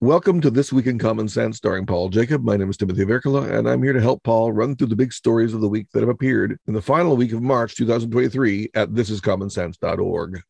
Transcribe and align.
Welcome 0.00 0.40
to 0.42 0.50
This 0.52 0.72
Week 0.72 0.86
in 0.86 0.96
Common 0.96 1.26
Sense, 1.26 1.56
starring 1.56 1.84
Paul 1.84 2.08
Jacob. 2.08 2.44
My 2.44 2.56
name 2.56 2.70
is 2.70 2.76
Timothy 2.76 3.04
Virkkala, 3.04 3.50
and 3.50 3.68
I'm 3.68 3.82
here 3.82 3.92
to 3.92 4.00
help 4.00 4.22
Paul 4.22 4.52
run 4.52 4.76
through 4.76 4.86
the 4.86 4.94
big 4.94 5.12
stories 5.12 5.54
of 5.54 5.60
the 5.60 5.68
week 5.68 5.88
that 5.92 5.98
have 6.02 6.08
appeared 6.08 6.56
in 6.68 6.74
the 6.74 6.80
final 6.80 7.16
week 7.16 7.32
of 7.32 7.42
March 7.42 7.74
2023 7.74 8.70
at 8.74 8.90
thisiscommonsense.org. 8.90 10.40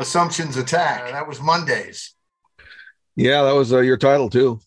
Assumptions 0.00 0.56
Attack. 0.56 1.10
That 1.10 1.28
was 1.28 1.42
Mondays. 1.42 2.14
Yeah, 3.16 3.42
that 3.42 3.54
was 3.54 3.70
uh, 3.70 3.80
your 3.80 3.98
title 3.98 4.30
too. 4.30 4.60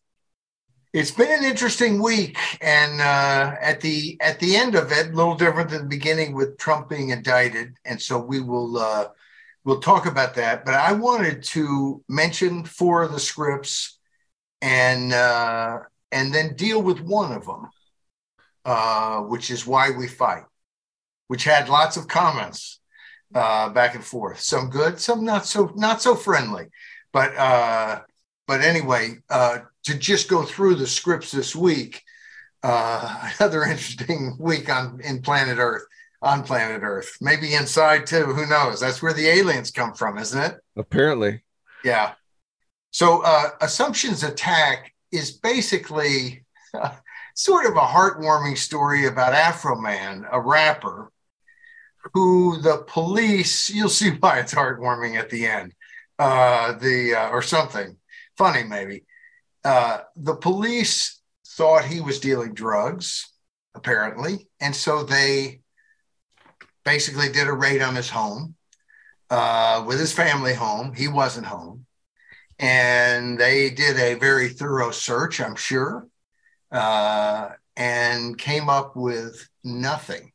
It's 0.94 1.10
been 1.10 1.32
an 1.32 1.44
interesting 1.44 2.00
week, 2.00 2.38
and 2.62 3.02
uh, 3.02 3.56
at 3.60 3.82
the 3.82 4.16
at 4.22 4.40
the 4.40 4.56
end 4.56 4.76
of 4.76 4.92
it, 4.92 5.08
a 5.08 5.12
little 5.16 5.36
different 5.36 5.72
than 5.72 5.82
the 5.82 5.88
beginning 5.88 6.36
with 6.36 6.60
Trump 6.60 6.90
being 6.90 7.10
indicted, 7.10 7.78
and 7.86 8.00
so 8.00 8.20
we 8.20 8.42
will 8.42 8.78
uh, 8.78 9.08
we'll 9.64 9.80
talk 9.80 10.06
about 10.06 10.36
that. 10.36 10.66
But 10.66 10.76
I 10.76 10.94
wanted 10.94 11.44
to 11.44 12.04
mention 12.08 12.66
four 12.66 13.04
of 13.04 13.12
the 13.12 13.20
scripts, 13.20 14.00
and 14.62 15.14
uh, 15.14 15.80
and 16.12 16.34
then 16.34 16.56
deal 16.56 16.82
with 16.82 17.00
one 17.00 17.32
of 17.32 17.46
them, 17.46 17.70
uh, 18.66 19.22
which 19.22 19.52
is 19.52 19.66
why 19.66 19.92
we 19.92 20.08
fight, 20.08 20.44
which 21.28 21.44
had 21.44 21.70
lots 21.70 21.98
of 21.98 22.08
comments 22.08 22.80
uh, 23.34 23.70
back 23.70 23.96
and 23.96 24.04
forth. 24.04 24.40
Some 24.40 24.70
good, 24.70 25.00
some 25.00 25.24
not 25.24 25.46
so 25.46 25.72
not 25.76 26.02
so 26.02 26.16
friendly, 26.16 26.68
but 27.12 27.36
uh, 27.36 28.02
but 28.48 28.62
anyway, 28.62 29.18
uh, 29.30 29.60
to 29.84 29.98
just 29.98 30.30
go 30.30 30.44
through 30.44 30.76
the 30.76 30.88
scripts 30.88 31.32
this 31.32 31.56
week, 31.56 32.04
uh, 32.64 33.30
another 33.40 33.64
interesting 33.64 34.36
week 34.40 34.70
on 34.70 35.00
in 35.02 35.22
planet 35.22 35.58
Earth, 35.60 35.84
on 36.22 36.44
planet 36.44 36.82
Earth, 36.84 37.18
maybe 37.22 37.54
inside 37.54 38.06
too. 38.06 38.26
Who 38.26 38.46
knows? 38.46 38.80
That's 38.80 39.02
where 39.02 39.14
the 39.14 39.28
aliens 39.28 39.72
come 39.72 39.94
from, 39.94 40.18
isn't 40.18 40.42
it? 40.42 40.60
Apparently. 40.76 41.44
Yeah. 41.84 42.14
So, 42.92 43.22
uh, 43.24 43.50
Assumptions 43.62 44.24
Attack 44.24 44.94
is 45.12 45.32
basically 45.32 46.44
uh, 46.74 46.96
sort 47.36 47.66
of 47.66 47.78
a 47.78 47.82
heartwarming 47.82 48.58
story 48.58 49.06
about 49.06 49.34
Afroman, 49.34 50.28
a 50.32 50.42
rapper, 50.42 51.12
who 52.14 52.62
the 52.62 52.84
police. 52.88 53.70
You'll 53.70 53.90
see 53.90 54.12
why 54.12 54.40
it's 54.40 54.54
heartwarming 54.54 55.18
at 55.18 55.30
the 55.30 55.46
end. 55.46 55.74
Uh, 56.18 56.74
the 56.74 57.16
uh, 57.16 57.30
or 57.30 57.42
something 57.42 57.96
funny, 58.38 58.64
maybe. 58.64 59.06
Uh, 59.64 60.00
the 60.18 60.36
police 60.36 61.22
thought 61.48 61.86
he 61.86 62.02
was 62.02 62.20
dealing 62.20 62.54
drugs, 62.54 63.32
apparently, 63.74 64.48
and 64.60 64.76
so 64.76 65.04
they 65.04 65.62
basically 66.90 67.30
did 67.30 67.48
a 67.48 67.54
raid 67.54 67.84
on 67.84 67.96
his 67.96 68.10
home 68.10 68.56
uh, 69.30 69.84
with 69.86 70.00
his 70.00 70.12
family 70.12 70.56
home. 70.56 70.92
He 70.92 71.08
wasn't 71.08 71.46
home, 71.46 71.86
and 72.58 73.38
they 73.38 73.70
did 73.70 73.96
a 74.00 74.16
very 74.16 74.50
thorough 74.50 74.90
search, 74.90 75.40
I'm 75.40 75.56
sure, 75.56 76.08
uh, 76.72 77.50
and 77.78 78.36
came 78.36 78.70
up 78.70 78.96
with 78.96 79.48
nothing. 79.64 80.32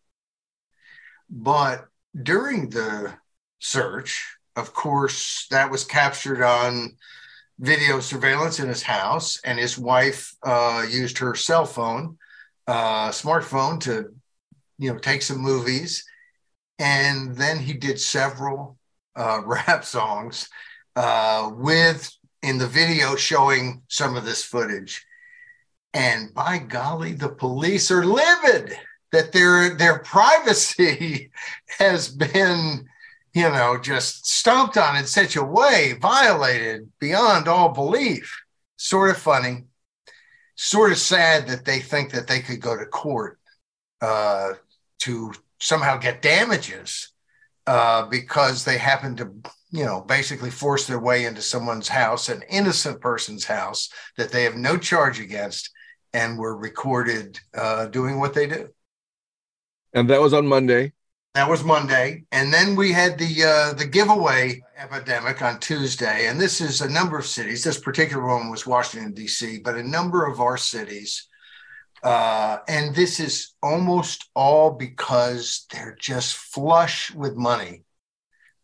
But 1.28 1.88
during 2.22 2.70
the 2.70 3.12
search, 3.58 4.36
of 4.54 4.72
course, 4.72 5.48
that 5.50 5.72
was 5.72 5.84
captured 5.84 6.40
on 6.40 6.96
video 7.58 7.98
surveillance 7.98 8.60
in 8.60 8.68
his 8.68 8.84
house, 8.84 9.40
and 9.44 9.58
his 9.58 9.76
wife 9.76 10.36
uh, 10.44 10.86
used 10.88 11.18
her 11.18 11.34
cell 11.34 11.66
phone, 11.66 12.16
uh, 12.68 13.08
smartphone, 13.10 13.80
to 13.80 14.14
you 14.78 14.92
know 14.92 14.98
take 15.00 15.22
some 15.22 15.38
movies, 15.38 16.04
and 16.78 17.36
then 17.36 17.58
he 17.58 17.72
did 17.72 18.00
several 18.00 18.78
uh, 19.16 19.40
rap 19.46 19.84
songs 19.84 20.48
uh, 20.96 21.50
with 21.54 22.10
in 22.42 22.58
the 22.58 22.66
video 22.66 23.16
showing 23.16 23.82
some 23.88 24.16
of 24.16 24.24
this 24.24 24.44
footage. 24.44 25.04
And 25.92 26.34
by 26.34 26.58
golly, 26.58 27.12
the 27.12 27.28
police 27.28 27.90
are 27.90 28.04
livid 28.04 28.76
that 29.12 29.32
their 29.32 29.76
their 29.76 30.00
privacy 30.00 31.30
has 31.78 32.08
been 32.08 32.88
you 33.34 33.50
know, 33.50 33.76
just 33.76 34.26
stomped 34.26 34.76
on 34.76 34.96
in 34.96 35.04
such 35.04 35.34
a 35.34 35.42
way, 35.42 35.98
violated 36.00 36.88
beyond 37.00 37.48
all 37.48 37.70
belief. 37.70 38.42
Sort 38.76 39.10
of 39.10 39.18
funny, 39.18 39.64
sort 40.54 40.92
of 40.92 40.98
sad 40.98 41.48
that 41.48 41.64
they 41.64 41.80
think 41.80 42.12
that 42.12 42.28
they 42.28 42.40
could 42.40 42.60
go 42.60 42.76
to 42.76 42.86
court 42.86 43.38
uh, 44.00 44.52
to 45.00 45.32
somehow 45.64 45.96
get 45.96 46.20
damages 46.20 47.10
uh, 47.66 48.06
because 48.06 48.64
they 48.64 48.76
happen 48.76 49.16
to, 49.16 49.30
you 49.70 49.84
know, 49.84 50.02
basically 50.02 50.50
force 50.50 50.86
their 50.86 51.00
way 51.00 51.24
into 51.24 51.40
someone's 51.40 51.88
house, 51.88 52.28
an 52.28 52.42
innocent 52.50 53.00
person's 53.00 53.46
house 53.46 53.88
that 54.18 54.30
they 54.30 54.44
have 54.44 54.56
no 54.56 54.76
charge 54.76 55.18
against, 55.18 55.70
and 56.12 56.38
were 56.38 56.56
recorded 56.56 57.40
uh, 57.56 57.86
doing 57.86 58.20
what 58.20 58.34
they 58.34 58.46
do. 58.46 58.68
And 59.94 60.08
that 60.10 60.20
was 60.20 60.34
on 60.34 60.46
Monday. 60.46 60.92
That 61.34 61.48
was 61.50 61.64
Monday, 61.64 62.24
and 62.30 62.52
then 62.52 62.76
we 62.76 62.92
had 62.92 63.18
the 63.18 63.42
uh, 63.42 63.72
the 63.74 63.86
giveaway 63.86 64.62
epidemic 64.76 65.42
on 65.42 65.58
Tuesday, 65.58 66.28
and 66.28 66.40
this 66.40 66.60
is 66.60 66.80
a 66.80 66.88
number 66.88 67.18
of 67.18 67.26
cities. 67.26 67.64
This 67.64 67.80
particular 67.80 68.24
one 68.24 68.50
was 68.50 68.68
Washington 68.68 69.14
D.C., 69.14 69.58
but 69.64 69.74
a 69.74 69.82
number 69.82 70.26
of 70.26 70.40
our 70.40 70.56
cities, 70.56 71.26
uh, 72.04 72.58
and 72.68 72.94
this 72.94 73.18
is 73.18 73.54
almost 73.62 74.28
all 74.34 74.70
because 74.70 75.66
they're 75.72 75.96
just 75.98 76.36
flush 76.36 77.12
with 77.12 77.34
money, 77.34 77.82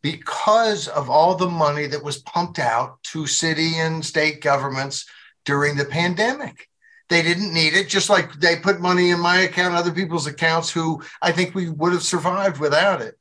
because 0.02 0.86
of 0.86 1.10
all 1.10 1.34
the 1.34 1.48
money 1.48 1.86
that 1.86 2.04
was 2.04 2.22
pumped 2.22 2.58
out 2.58 3.02
to 3.02 3.26
city 3.26 3.78
and 3.78 4.04
state 4.04 4.40
governments 4.40 5.06
during 5.44 5.76
the 5.76 5.84
pandemic 5.84 6.68
they 7.10 7.22
didn't 7.22 7.52
need 7.52 7.74
it, 7.74 7.88
just 7.88 8.08
like 8.08 8.32
they 8.34 8.56
put 8.56 8.80
money 8.80 9.10
in 9.10 9.20
my 9.20 9.40
account, 9.40 9.74
other 9.74 9.90
people's 9.90 10.28
accounts 10.28 10.70
who 10.70 11.02
I 11.20 11.32
think 11.32 11.54
we 11.54 11.68
would 11.68 11.92
have 11.92 12.04
survived 12.04 12.60
without 12.60 13.02
it. 13.02 13.18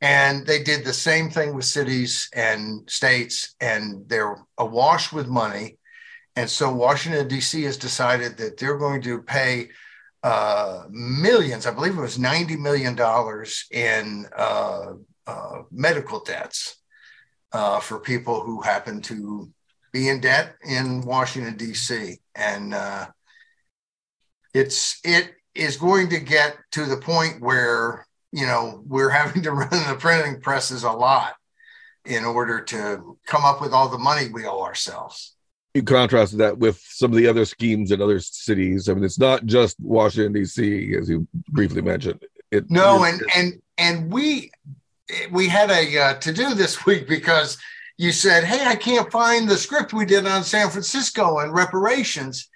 And 0.00 0.44
they 0.44 0.62
did 0.62 0.84
the 0.84 0.92
same 0.92 1.30
thing 1.30 1.54
with 1.54 1.64
cities 1.64 2.28
and 2.34 2.88
states, 2.90 3.54
and 3.60 4.08
they're 4.08 4.36
awash 4.58 5.12
with 5.12 5.28
money. 5.28 5.77
And 6.38 6.48
so 6.48 6.72
Washington, 6.72 7.26
D.C. 7.26 7.64
has 7.64 7.76
decided 7.76 8.36
that 8.36 8.58
they're 8.58 8.78
going 8.78 9.02
to 9.02 9.20
pay 9.22 9.70
uh, 10.22 10.84
millions, 10.88 11.66
I 11.66 11.72
believe 11.72 11.98
it 11.98 12.00
was 12.00 12.16
$90 12.16 12.56
million 12.60 12.96
in 13.72 14.24
uh, 14.36 14.92
uh, 15.26 15.62
medical 15.72 16.20
debts 16.20 16.76
uh, 17.50 17.80
for 17.80 17.98
people 17.98 18.40
who 18.42 18.62
happen 18.62 19.00
to 19.02 19.50
be 19.92 20.08
in 20.08 20.20
debt 20.20 20.54
in 20.64 21.00
Washington, 21.00 21.56
D.C. 21.56 22.18
And 22.36 22.72
uh, 22.72 23.08
it's 24.54 25.00
it 25.02 25.32
is 25.56 25.76
going 25.76 26.08
to 26.10 26.20
get 26.20 26.56
to 26.70 26.84
the 26.84 26.98
point 26.98 27.40
where 27.40 28.06
you 28.30 28.46
know 28.46 28.84
we're 28.86 29.10
having 29.22 29.42
to 29.42 29.50
run 29.50 29.70
the 29.70 29.96
printing 29.98 30.40
presses 30.40 30.84
a 30.84 30.92
lot 30.92 31.34
in 32.04 32.24
order 32.24 32.60
to 32.60 33.18
come 33.26 33.44
up 33.44 33.60
with 33.60 33.72
all 33.72 33.88
the 33.88 33.98
money 33.98 34.28
we 34.32 34.46
owe 34.46 34.62
ourselves. 34.62 35.34
You 35.78 35.84
contrasted 35.84 36.40
that 36.40 36.58
with 36.58 36.80
some 36.88 37.12
of 37.12 37.16
the 37.16 37.28
other 37.28 37.44
schemes 37.44 37.92
in 37.92 38.02
other 38.02 38.18
cities. 38.18 38.88
I 38.88 38.94
mean, 38.94 39.04
it's 39.04 39.20
not 39.20 39.46
just 39.46 39.78
Washington 39.78 40.32
D.C. 40.32 40.96
as 40.96 41.08
you 41.08 41.28
briefly 41.50 41.82
mentioned. 41.82 42.20
It, 42.50 42.68
no, 42.68 43.04
and 43.04 43.22
and 43.36 43.62
and 43.78 44.12
we 44.12 44.50
we 45.30 45.46
had 45.46 45.70
a 45.70 45.98
uh, 45.98 46.14
to 46.14 46.32
do 46.32 46.54
this 46.54 46.84
week 46.86 47.06
because 47.06 47.58
you 47.96 48.10
said, 48.10 48.42
"Hey, 48.42 48.64
I 48.66 48.74
can't 48.74 49.12
find 49.12 49.48
the 49.48 49.56
script 49.56 49.92
we 49.92 50.04
did 50.04 50.26
on 50.26 50.42
San 50.42 50.68
Francisco 50.68 51.38
and 51.38 51.54
reparations." 51.54 52.48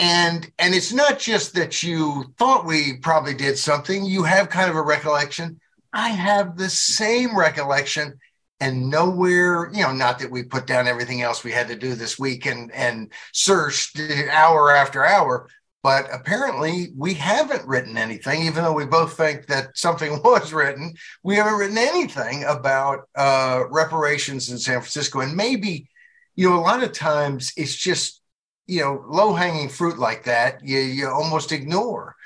and 0.00 0.48
and 0.60 0.74
it's 0.76 0.92
not 0.92 1.18
just 1.18 1.54
that 1.56 1.82
you 1.82 2.24
thought 2.38 2.64
we 2.64 2.98
probably 2.98 3.34
did 3.34 3.58
something 3.58 4.04
you 4.04 4.22
have 4.22 4.48
kind 4.48 4.70
of 4.70 4.76
a 4.76 4.80
recollection 4.80 5.58
i 5.92 6.10
have 6.10 6.56
the 6.56 6.70
same 6.70 7.36
recollection 7.36 8.16
and 8.60 8.90
nowhere 8.90 9.70
you 9.72 9.82
know 9.82 9.92
not 9.92 10.18
that 10.18 10.30
we 10.30 10.42
put 10.42 10.66
down 10.66 10.88
everything 10.88 11.22
else 11.22 11.44
we 11.44 11.52
had 11.52 11.68
to 11.68 11.76
do 11.76 11.94
this 11.94 12.18
week 12.18 12.46
and 12.46 12.72
and 12.72 13.12
searched 13.32 14.00
hour 14.30 14.70
after 14.70 15.04
hour 15.04 15.48
but 15.82 16.08
apparently 16.12 16.88
we 16.96 17.14
haven't 17.14 17.66
written 17.66 17.96
anything 17.96 18.42
even 18.42 18.64
though 18.64 18.72
we 18.72 18.84
both 18.84 19.16
think 19.16 19.46
that 19.46 19.76
something 19.76 20.20
was 20.24 20.52
written. 20.52 20.94
We 21.22 21.36
haven't 21.36 21.58
written 21.58 21.78
anything 21.78 22.44
about 22.44 23.08
uh, 23.14 23.64
reparations 23.70 24.50
in 24.50 24.58
san 24.58 24.80
francisco. 24.80 25.20
And 25.20 25.36
maybe 25.36 25.88
you 26.34 26.48
know 26.48 26.56
a 26.56 26.60
lot 26.60 26.82
of 26.82 26.92
times 26.92 27.52
it's 27.56 27.74
just 27.74 28.20
you 28.66 28.80
know 28.80 29.04
low 29.08 29.34
hanging 29.34 29.68
fruit 29.68 29.98
like 29.98 30.24
that 30.24 30.60
you 30.62 30.78
you 30.78 31.08
almost 31.08 31.52
ignore. 31.52 32.16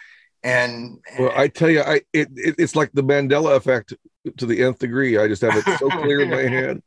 And 0.43 0.99
well 1.21 1.33
i 1.37 1.47
tell 1.47 1.71
you 1.71 1.83
i 1.83 2.01
it, 2.13 2.29
it, 2.35 2.57
it's 2.59 2.75
like 2.75 2.91
the 2.93 3.05
mandela 3.05 3.55
effect 3.55 3.95
to 4.37 4.47
the 4.47 4.63
nth 4.63 4.79
degree. 4.79 5.19
I 5.19 5.29
just 5.29 5.43
have 5.43 5.57
it 5.57 5.79
so 5.79 5.89
clear 5.89 6.21
in 6.21 6.31
my 6.31 6.43
head 6.57 6.83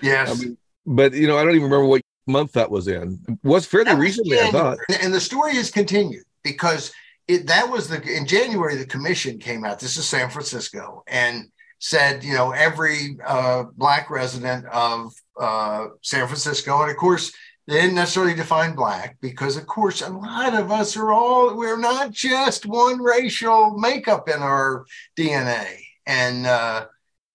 yes. 0.00 0.30
I 0.30 0.44
mean, 0.44 0.58
but 0.86 1.12
you 1.14 1.26
know 1.26 1.36
i 1.36 1.42
don't 1.42 1.54
even 1.54 1.64
remember 1.64 1.86
what 1.86 2.02
month 2.28 2.52
that 2.52 2.70
was 2.70 2.88
in. 2.88 3.20
It 3.28 3.38
was 3.44 3.66
fairly 3.66 3.92
was 3.92 4.00
recently 4.00 4.36
January. 4.36 4.48
i 4.48 4.74
thought. 4.74 4.78
and 5.00 5.14
the 5.14 5.20
story 5.20 5.54
has 5.54 5.70
continued 5.70 6.24
because 6.42 6.92
it 7.28 7.46
that 7.46 7.70
was 7.70 7.88
the 7.88 8.02
in 8.02 8.26
january 8.26 8.76
the 8.76 8.86
commission 8.86 9.38
came 9.38 9.64
out. 9.64 9.78
This 9.78 9.96
is 9.96 10.06
san 10.06 10.28
francisco 10.30 11.04
and 11.06 11.50
said, 11.78 12.24
you 12.24 12.32
know, 12.32 12.52
every 12.52 13.18
uh, 13.26 13.64
black 13.76 14.08
resident 14.08 14.64
of 14.66 15.12
uh, 15.38 15.88
San 16.00 16.26
Francisco, 16.26 16.80
and 16.80 16.90
of 16.90 16.96
course, 16.96 17.32
they 17.66 17.74
didn't 17.74 17.96
necessarily 17.96 18.32
define 18.32 18.74
black 18.74 19.18
because, 19.20 19.58
of 19.58 19.66
course, 19.66 20.00
a 20.00 20.08
lot 20.08 20.54
of 20.54 20.70
us 20.70 20.96
are 20.96 21.12
all 21.12 21.54
we're 21.54 21.78
not 21.78 22.12
just 22.12 22.64
one 22.64 23.02
racial 23.02 23.76
makeup 23.76 24.26
in 24.28 24.40
our 24.40 24.86
DNA, 25.18 25.85
and 26.06 26.46
uh, 26.46 26.86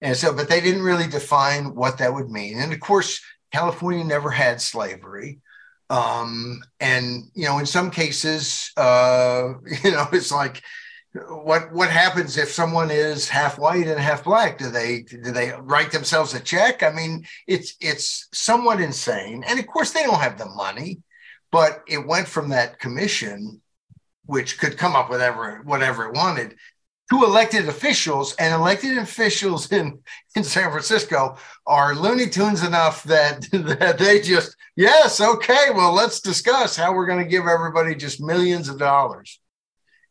and 0.01 0.18
so, 0.18 0.33
but 0.33 0.50
they 0.50 0.62
didn't 0.62 0.83
really 0.83 1.07
define 1.07 1.75
what 1.75 1.97
that 2.00 2.13
would 2.13 2.29
mean. 2.29 2.57
And 2.59 2.73
of 2.73 2.79
course, 2.79 3.21
California 3.51 4.03
never 4.03 4.31
had 4.31 4.62
slavery. 4.62 5.39
Um, 5.89 6.62
and 6.79 7.23
you 7.33 7.45
know, 7.45 7.59
in 7.59 7.65
some 7.65 7.91
cases, 7.91 8.71
uh, 8.77 9.53
you 9.83 9.91
know, 9.91 10.07
it's 10.12 10.31
like 10.31 10.63
what 11.13 11.71
what 11.73 11.89
happens 11.89 12.38
if 12.38 12.50
someone 12.50 12.89
is 12.89 13.27
half 13.27 13.59
white 13.59 13.88
and 13.88 14.00
half 14.00 14.23
black 14.23 14.57
do 14.57 14.69
they 14.69 15.01
do 15.01 15.19
they 15.19 15.51
write 15.59 15.91
themselves 15.91 16.33
a 16.33 16.39
check 16.39 16.83
i 16.83 16.89
mean 16.89 17.25
it's 17.47 17.75
it's 17.81 18.29
somewhat 18.31 18.79
insane 18.79 19.44
and 19.45 19.59
of 19.59 19.68
course 19.68 19.91
they 19.91 20.03
don't 20.03 20.21
have 20.21 20.38
the 20.38 20.45
money 20.45 21.00
but 21.51 21.83
it 21.85 22.07
went 22.07 22.27
from 22.27 22.47
that 22.47 22.79
commission 22.79 23.59
which 24.25 24.57
could 24.57 24.77
come 24.77 24.95
up 24.95 25.09
with 25.09 25.19
whatever 25.19 25.62
whatever 25.65 26.06
it 26.06 26.15
wanted 26.15 26.56
to 27.12 27.24
elected 27.24 27.69
officials 27.69 28.34
and 28.36 28.54
elected 28.54 28.98
officials 28.98 29.72
in 29.72 30.00
in 30.36 30.44
san 30.44 30.72
francisco 30.72 31.38
are 31.68 31.94
looney 31.94 32.28
tunes 32.28 32.63
enough 32.63 33.04
that 33.04 33.42
that 33.52 34.00
they 34.00 34.19
just 34.19 34.56
yes 34.75 35.22
okay 35.22 35.68
well 35.75 35.94
let's 35.94 36.19
discuss 36.19 36.75
how 36.75 36.94
we're 36.94 37.06
going 37.06 37.24
to 37.24 37.30
give 37.30 37.46
everybody 37.46 37.94
just 37.94 38.19
millions 38.19 38.68
of 38.69 38.80
dollars 38.80 39.40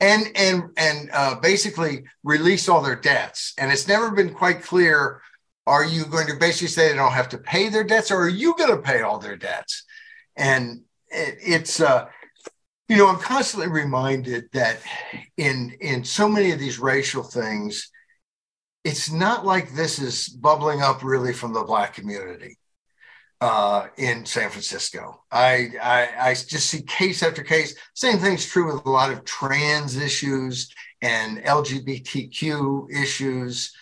and 0.01 0.29
and 0.35 0.71
and 0.77 1.11
uh, 1.13 1.35
basically 1.37 2.05
release 2.25 2.69
all 2.69 2.81
their 2.81 2.97
debts. 2.97 3.53
And 3.59 3.71
it's 3.71 3.87
never 3.87 4.11
been 4.11 4.35
quite 4.35 4.63
clear: 4.63 5.21
Are 5.67 5.85
you 5.85 6.07
going 6.07 6.27
to 6.29 6.37
basically 6.37 6.69
say 6.69 6.89
they 6.89 6.97
don't 6.97 7.13
have 7.13 7.29
to 7.31 7.39
pay 7.39 7.69
their 7.69 7.85
debts, 7.85 8.11
or 8.11 8.23
are 8.23 8.29
you 8.29 8.55
going 8.57 8.71
to 8.71 8.83
pay 8.83 9.03
all 9.03 9.19
their 9.19 9.37
debts? 9.37 9.85
And 10.37 10.83
it, 11.09 11.37
it's 11.41 11.81
uh, 11.81 12.07
you 12.91 12.97
know 12.97 13.09
I'm 13.09 13.21
constantly 13.21 13.69
reminded 13.69 14.51
that 14.53 14.79
in 15.37 15.77
in 15.81 16.03
so 16.03 16.29
many 16.29 16.51
of 16.51 16.59
these 16.59 16.81
racial 16.81 17.23
things, 17.23 17.89
it's 18.83 19.13
not 19.13 19.47
like 19.47 19.73
this 19.73 20.01
is 20.01 20.29
bubbling 20.29 20.83
up 20.83 21.05
really 21.05 21.33
from 21.33 21.53
the 21.53 21.63
black 21.63 21.95
community 21.95 22.59
uh, 23.41 23.87
in 23.97 24.27
San 24.27 24.51
Francisco. 24.51 25.23
I, 25.31 25.71
I, 25.81 26.31
I 26.31 26.35
just 26.35 26.67
see 26.67 26.83
case 26.83 27.23
after 27.23 27.45
case. 27.45 27.77
Same 27.95 28.19
thing's 28.19 28.45
true 28.45 28.73
with 28.73 28.85
a 28.85 28.91
lot 28.91 29.13
of 29.13 29.25
trans 29.25 29.97
issues 29.97 30.69
and 31.01 31.39
LGBTQ 31.45 32.91
issues. 32.91 33.73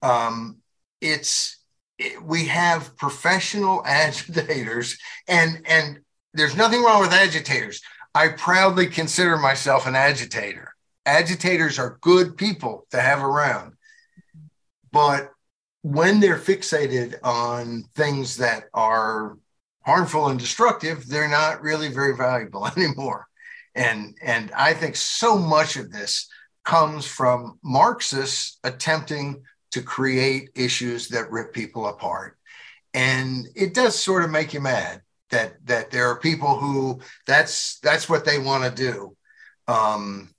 Um, 0.00 0.56
it's 1.02 1.58
it, 1.98 2.22
we 2.22 2.46
have 2.46 2.96
professional 2.96 3.82
agitators, 3.86 4.96
and 5.28 5.60
and 5.66 6.00
there's 6.32 6.56
nothing 6.56 6.82
wrong 6.82 7.02
with 7.02 7.12
agitators. 7.12 7.82
I 8.14 8.28
proudly 8.28 8.86
consider 8.86 9.36
myself 9.36 9.86
an 9.86 9.96
agitator. 9.96 10.74
Agitators 11.04 11.78
are 11.78 11.98
good 12.00 12.36
people 12.36 12.86
to 12.90 13.00
have 13.00 13.22
around, 13.22 13.74
but 14.92 15.30
when 15.82 16.20
they're 16.20 16.38
fixated 16.38 17.16
on 17.22 17.84
things 17.94 18.38
that 18.38 18.64
are 18.72 19.36
harmful 19.84 20.28
and 20.28 20.38
destructive, 20.38 21.06
they're 21.06 21.28
not 21.28 21.60
really 21.60 21.88
very 21.88 22.16
valuable 22.16 22.66
anymore. 22.76 23.26
And, 23.74 24.16
and 24.22 24.50
I 24.52 24.72
think 24.72 24.96
so 24.96 25.36
much 25.36 25.76
of 25.76 25.90
this 25.90 26.28
comes 26.64 27.04
from 27.06 27.58
Marxists 27.62 28.58
attempting 28.64 29.42
to 29.72 29.82
create 29.82 30.50
issues 30.54 31.08
that 31.08 31.30
rip 31.30 31.52
people 31.52 31.88
apart. 31.88 32.38
And 32.94 33.48
it 33.56 33.74
does 33.74 33.98
sort 33.98 34.24
of 34.24 34.30
make 34.30 34.54
you 34.54 34.60
mad 34.60 35.02
that 35.34 35.66
that 35.66 35.90
there 35.90 36.08
are 36.08 36.18
people 36.18 36.58
who 36.58 37.00
that's 37.26 37.78
that's 37.80 38.08
what 38.08 38.24
they 38.24 38.38
want 38.38 38.64
to 38.64 38.70
do. 38.70 39.16
Um, 39.66 40.30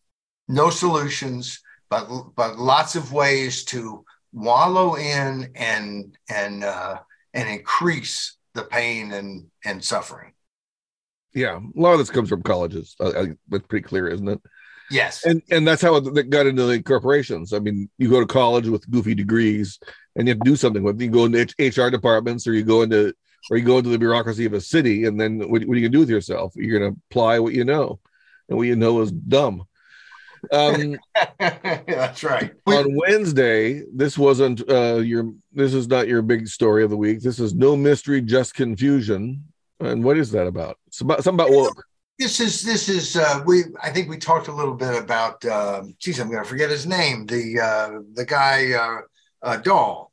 no 0.48 0.70
solutions, 0.70 1.62
but 1.90 2.08
but 2.36 2.58
lots 2.58 2.96
of 2.96 3.12
ways 3.12 3.66
to 3.66 4.06
wallow 4.32 4.96
in 4.96 5.52
and 5.56 6.18
and 6.30 6.64
uh, 6.64 7.00
and 7.34 7.50
increase 7.50 8.38
the 8.54 8.64
pain 8.64 9.12
and 9.12 9.48
and 9.66 9.84
suffering. 9.84 10.32
Yeah, 11.34 11.58
a 11.58 11.80
lot 11.80 11.92
of 11.92 12.00
this 12.00 12.10
comes 12.10 12.30
from 12.30 12.44
colleges. 12.44 12.96
Uh, 12.98 13.26
that's 13.50 13.68
pretty 13.68 13.84
clear, 13.84 14.08
isn't 14.08 14.30
it? 14.30 14.42
Yes, 14.90 15.26
and 15.26 15.42
and 15.52 15.68
that's 15.68 15.82
how 15.82 15.96
it 15.98 16.30
got 16.30 16.48
into 16.48 16.66
the 16.66 16.82
corporations. 16.82 17.52
I 17.52 17.60
mean, 17.60 17.90
you 17.98 18.10
go 18.10 18.22
to 18.22 18.26
college 18.26 18.70
with 18.70 18.90
goofy 18.90 19.14
degrees, 19.14 19.78
and 20.16 20.26
you 20.26 20.34
have 20.34 20.42
to 20.42 20.50
do 20.50 20.56
something 20.56 20.84
with. 20.84 21.02
It. 21.02 21.06
You 21.06 21.12
go 21.12 21.26
into 21.26 21.54
HR 21.60 21.90
departments, 21.90 22.48
or 22.48 22.54
you 22.54 22.64
go 22.64 22.84
into 22.84 23.14
or 23.50 23.58
you 23.58 23.64
go 23.64 23.78
into 23.78 23.90
the 23.90 24.00
bureaucracy 24.00 24.46
of 24.46 24.54
a 24.54 24.62
city, 24.62 25.06
and 25.06 25.20
then 25.20 25.40
what, 25.40 25.50
what 25.50 25.76
are 25.76 25.80
you 25.80 25.88
gonna 25.88 25.90
do 25.90 26.00
with 26.00 26.10
yourself? 26.10 26.54
You're 26.56 26.80
gonna 26.80 26.96
apply 27.10 27.40
what 27.40 27.54
you 27.54 27.66
know, 27.66 28.00
and 28.50 28.58
what 28.58 28.68
you 28.68 28.76
know 28.76 29.02
is 29.02 29.12
dumb. 29.12 29.66
Um, 30.52 30.98
That's 31.40 32.24
right. 32.24 32.54
On 32.68 32.96
Wednesday, 32.96 33.84
this 33.94 34.18
wasn't 34.18 34.68
uh, 34.70 34.98
your. 34.98 35.34
This 35.54 35.74
is 35.74 35.88
not 35.88 36.08
your 36.08 36.22
big 36.22 36.48
story 36.48 36.84
of 36.84 36.90
the 36.90 36.98
week. 36.98 37.22
This 37.22 37.40
is 37.40 37.54
no 37.54 37.76
mystery, 37.76 38.22
just 38.22 38.54
confusion. 38.54 39.46
And 39.80 40.04
what 40.04 40.18
is 40.18 40.32
that 40.32 40.48
about? 40.48 40.78
It's 40.88 41.02
about 41.02 41.24
something 41.24 41.46
about 41.46 41.56
woke. 41.56 41.84
This 42.18 42.40
is 42.40 42.62
this 42.62 42.88
is 42.88 43.18
uh, 43.18 43.42
we. 43.46 43.64
I 43.82 43.92
think 43.92 44.10
we 44.10 44.18
talked 44.18 44.48
a 44.48 44.54
little 44.54 44.76
bit 44.76 44.96
about. 44.96 45.44
Uh, 45.44 45.84
geez, 46.00 46.20
I'm 46.20 46.30
going 46.30 46.44
to 46.44 46.50
forget 46.50 46.70
his 46.70 46.86
name. 46.86 47.26
The 47.26 47.60
uh, 47.60 48.00
the 48.14 48.26
guy 48.26 48.74
uh, 48.74 49.02
uh, 49.42 49.58
Dahl, 49.58 50.12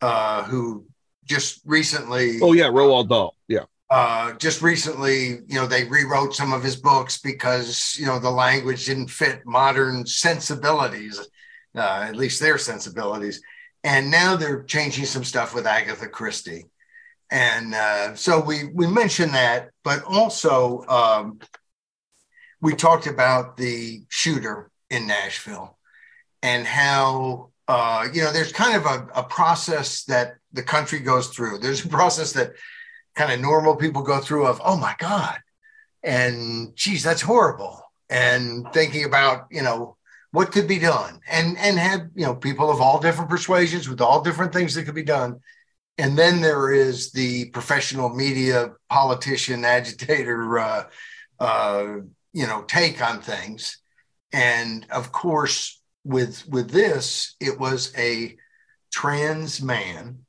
uh, 0.00 0.44
who 0.44 0.84
just 1.28 1.60
recently. 1.64 2.40
Oh 2.42 2.52
yeah, 2.52 2.66
Roald 2.66 3.08
Dahl. 3.08 3.36
Yeah 3.46 3.64
uh, 3.90 4.34
just 4.34 4.60
recently, 4.60 5.40
you 5.46 5.54
know, 5.54 5.66
they 5.66 5.84
rewrote 5.84 6.34
some 6.34 6.52
of 6.52 6.62
his 6.62 6.76
books 6.76 7.18
because 7.18 7.96
you 7.98 8.06
know 8.06 8.18
the 8.18 8.30
language 8.30 8.86
didn't 8.86 9.08
fit 9.08 9.46
modern 9.46 10.04
sensibilities, 10.06 11.18
uh, 11.74 12.06
at 12.08 12.16
least 12.16 12.40
their 12.40 12.58
sensibilities. 12.58 13.40
And 13.84 14.10
now 14.10 14.36
they're 14.36 14.64
changing 14.64 15.06
some 15.06 15.24
stuff 15.24 15.54
with 15.54 15.66
Agatha 15.66 16.08
Christie, 16.08 16.66
and 17.30 17.74
uh, 17.74 18.14
so 18.14 18.40
we 18.40 18.68
we 18.74 18.86
mentioned 18.86 19.32
that, 19.32 19.70
but 19.84 20.02
also 20.04 20.84
um, 20.88 21.38
we 22.60 22.74
talked 22.74 23.06
about 23.06 23.56
the 23.56 24.02
shooter 24.08 24.70
in 24.90 25.06
Nashville 25.06 25.78
and 26.42 26.66
how 26.66 27.50
uh, 27.68 28.08
you 28.12 28.22
know 28.22 28.32
there's 28.32 28.52
kind 28.52 28.76
of 28.76 28.86
a, 28.86 29.08
a 29.14 29.22
process 29.22 30.04
that 30.04 30.36
the 30.52 30.62
country 30.62 30.98
goes 30.98 31.28
through. 31.28 31.58
There's 31.58 31.84
a 31.84 31.88
process 31.88 32.32
that 32.32 32.52
kind 33.14 33.32
of 33.32 33.40
normal 33.40 33.76
people 33.76 34.02
go 34.02 34.20
through 34.20 34.46
of, 34.46 34.60
oh 34.64 34.76
my 34.76 34.94
God, 34.98 35.38
and 36.02 36.74
geez, 36.74 37.02
that's 37.02 37.22
horrible. 37.22 37.82
And 38.10 38.66
thinking 38.72 39.04
about, 39.04 39.48
you 39.50 39.60
know, 39.60 39.98
what 40.30 40.52
could 40.52 40.68
be 40.68 40.78
done 40.78 41.20
and 41.30 41.56
and 41.58 41.78
have 41.78 42.08
you 42.14 42.24
know 42.24 42.34
people 42.34 42.70
of 42.70 42.80
all 42.80 43.00
different 43.00 43.30
persuasions 43.30 43.88
with 43.88 44.00
all 44.00 44.22
different 44.22 44.52
things 44.52 44.74
that 44.74 44.84
could 44.84 44.94
be 44.94 45.02
done 45.02 45.40
and 45.96 46.16
then 46.16 46.40
there 46.40 46.70
is 46.70 47.12
the 47.12 47.46
professional 47.46 48.10
media 48.10 48.72
politician 48.88 49.64
agitator 49.64 50.58
uh, 50.58 50.84
uh, 51.40 51.86
you 52.32 52.46
know 52.46 52.62
take 52.68 53.02
on 53.02 53.20
things 53.20 53.78
and 54.32 54.86
of 54.90 55.12
course 55.12 55.77
with 56.08 56.48
with 56.48 56.70
this 56.70 57.36
it 57.40 57.60
was 57.60 57.92
a 57.96 58.36
trans 58.90 59.62
man 59.62 60.24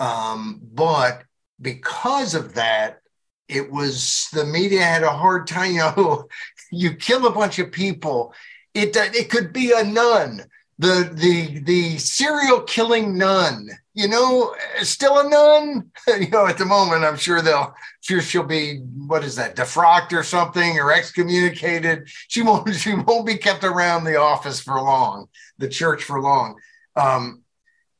um, 0.00 0.60
but 0.72 1.24
because 1.60 2.34
of 2.34 2.54
that, 2.54 3.02
it 3.48 3.70
was 3.70 4.28
the 4.32 4.44
media 4.44 4.82
had 4.82 5.02
a 5.02 5.10
hard 5.10 5.46
time. 5.46 5.60
You 5.70 5.78
know, 5.78 6.28
you 6.72 6.94
kill 6.94 7.26
a 7.26 7.32
bunch 7.32 7.58
of 7.58 7.70
people. 7.70 8.34
It 8.74 8.96
it 8.96 9.30
could 9.30 9.52
be 9.52 9.72
a 9.72 9.84
nun, 9.84 10.42
the 10.78 11.10
the 11.12 11.60
the 11.60 11.98
serial 11.98 12.62
killing 12.62 13.18
nun. 13.18 13.68
You 14.00 14.08
know, 14.08 14.54
still 14.80 15.18
a 15.18 15.28
nun. 15.28 15.90
You 16.08 16.30
know, 16.30 16.46
at 16.46 16.56
the 16.56 16.64
moment, 16.64 17.04
I'm 17.04 17.18
sure 17.18 17.42
they'll 17.42 17.74
sure 18.00 18.22
she'll 18.22 18.44
be 18.44 18.78
what 18.78 19.22
is 19.22 19.36
that 19.36 19.56
defrocked 19.56 20.18
or 20.18 20.22
something 20.22 20.78
or 20.78 20.90
excommunicated. 20.90 22.08
She 22.28 22.40
won't 22.40 22.74
she 22.84 22.94
won't 22.94 23.26
be 23.26 23.36
kept 23.36 23.62
around 23.62 24.04
the 24.04 24.18
office 24.18 24.58
for 24.58 24.80
long, 24.80 25.28
the 25.58 25.68
church 25.68 26.04
for 26.04 26.22
long. 26.22 26.56
Um, 26.96 27.42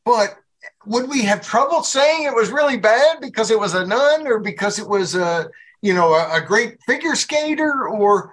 but 0.06 0.36
would 0.86 1.10
we 1.10 1.24
have 1.24 1.42
trouble 1.42 1.82
saying 1.82 2.24
it 2.24 2.34
was 2.34 2.50
really 2.50 2.78
bad 2.78 3.20
because 3.20 3.50
it 3.50 3.60
was 3.60 3.74
a 3.74 3.86
nun 3.86 4.26
or 4.26 4.38
because 4.40 4.78
it 4.78 4.88
was 4.88 5.14
a 5.14 5.50
you 5.82 5.92
know 5.92 6.14
a, 6.14 6.38
a 6.38 6.40
great 6.40 6.78
figure 6.86 7.14
skater 7.14 7.86
or 7.86 8.32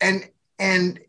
and 0.00 0.30
and 0.60 1.00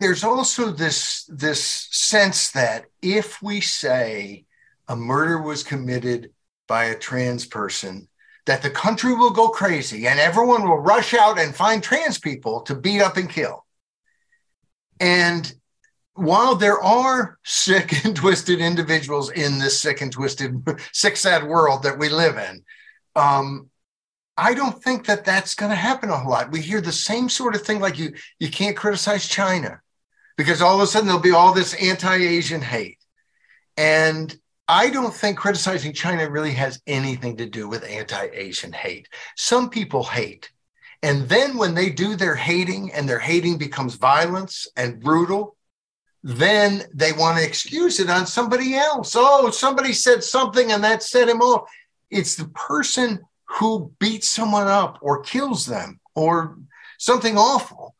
there's 0.00 0.24
also 0.24 0.72
this 0.72 1.24
this 1.28 1.62
sense 1.62 2.50
that 2.50 2.86
if 3.00 3.40
we 3.40 3.60
say 3.60 4.46
a 4.90 4.96
murder 4.96 5.40
was 5.40 5.62
committed 5.62 6.32
by 6.68 6.84
a 6.84 6.98
trans 6.98 7.46
person 7.46 8.06
that 8.44 8.62
the 8.62 8.70
country 8.70 9.14
will 9.14 9.30
go 9.30 9.48
crazy 9.48 10.06
and 10.06 10.20
everyone 10.20 10.68
will 10.68 10.78
rush 10.78 11.14
out 11.14 11.38
and 11.38 11.54
find 11.54 11.82
trans 11.82 12.18
people 12.18 12.60
to 12.62 12.74
beat 12.74 13.00
up 13.00 13.16
and 13.16 13.30
kill 13.30 13.64
and 15.00 15.54
while 16.20 16.54
there 16.54 16.80
are 16.80 17.38
sick 17.44 17.92
and 18.04 18.14
twisted 18.14 18.60
individuals 18.60 19.30
in 19.30 19.58
this 19.58 19.80
sick 19.80 20.00
and 20.02 20.12
twisted, 20.12 20.62
sick, 20.92 21.16
sad 21.16 21.44
world 21.44 21.82
that 21.82 21.98
we 21.98 22.08
live 22.08 22.36
in, 22.36 22.62
um, 23.16 23.70
I 24.36 24.54
don't 24.54 24.82
think 24.82 25.06
that 25.06 25.24
that's 25.24 25.54
going 25.54 25.70
to 25.70 25.76
happen 25.76 26.08
a 26.08 26.16
whole 26.16 26.30
lot. 26.30 26.52
We 26.52 26.60
hear 26.60 26.80
the 26.80 26.92
same 26.92 27.28
sort 27.28 27.54
of 27.54 27.62
thing, 27.62 27.80
like 27.80 27.98
you 27.98 28.14
you 28.38 28.50
can't 28.50 28.76
criticize 28.76 29.28
China 29.28 29.82
because 30.36 30.62
all 30.62 30.76
of 30.76 30.80
a 30.80 30.86
sudden 30.86 31.08
there'll 31.08 31.20
be 31.20 31.32
all 31.32 31.52
this 31.52 31.74
anti-Asian 31.74 32.62
hate, 32.62 32.98
and 33.76 34.34
I 34.70 34.88
don't 34.88 35.12
think 35.12 35.36
criticizing 35.36 35.92
China 35.92 36.30
really 36.30 36.52
has 36.52 36.80
anything 36.86 37.36
to 37.38 37.46
do 37.46 37.68
with 37.68 37.82
anti-Asian 37.82 38.72
hate. 38.72 39.08
Some 39.36 39.68
people 39.68 40.04
hate, 40.04 40.52
and 41.02 41.28
then 41.28 41.56
when 41.58 41.74
they 41.74 41.90
do 41.90 42.14
their 42.14 42.36
hating 42.36 42.92
and 42.92 43.08
their 43.08 43.18
hating 43.18 43.58
becomes 43.58 43.96
violence 43.96 44.68
and 44.76 45.00
brutal, 45.00 45.56
then 46.22 46.84
they 46.94 47.10
want 47.10 47.38
to 47.38 47.44
excuse 47.44 47.98
it 47.98 48.08
on 48.08 48.28
somebody 48.28 48.76
else. 48.76 49.16
Oh, 49.18 49.50
somebody 49.50 49.92
said 49.92 50.22
something 50.22 50.70
and 50.70 50.84
that 50.84 51.02
set 51.02 51.28
him 51.28 51.40
off. 51.40 51.68
It's 52.08 52.36
the 52.36 52.48
person 52.50 53.18
who 53.46 53.92
beats 53.98 54.28
someone 54.28 54.68
up 54.68 54.98
or 55.02 55.22
kills 55.22 55.66
them 55.66 55.98
or 56.14 56.56
something 56.96 57.36
awful 57.36 57.96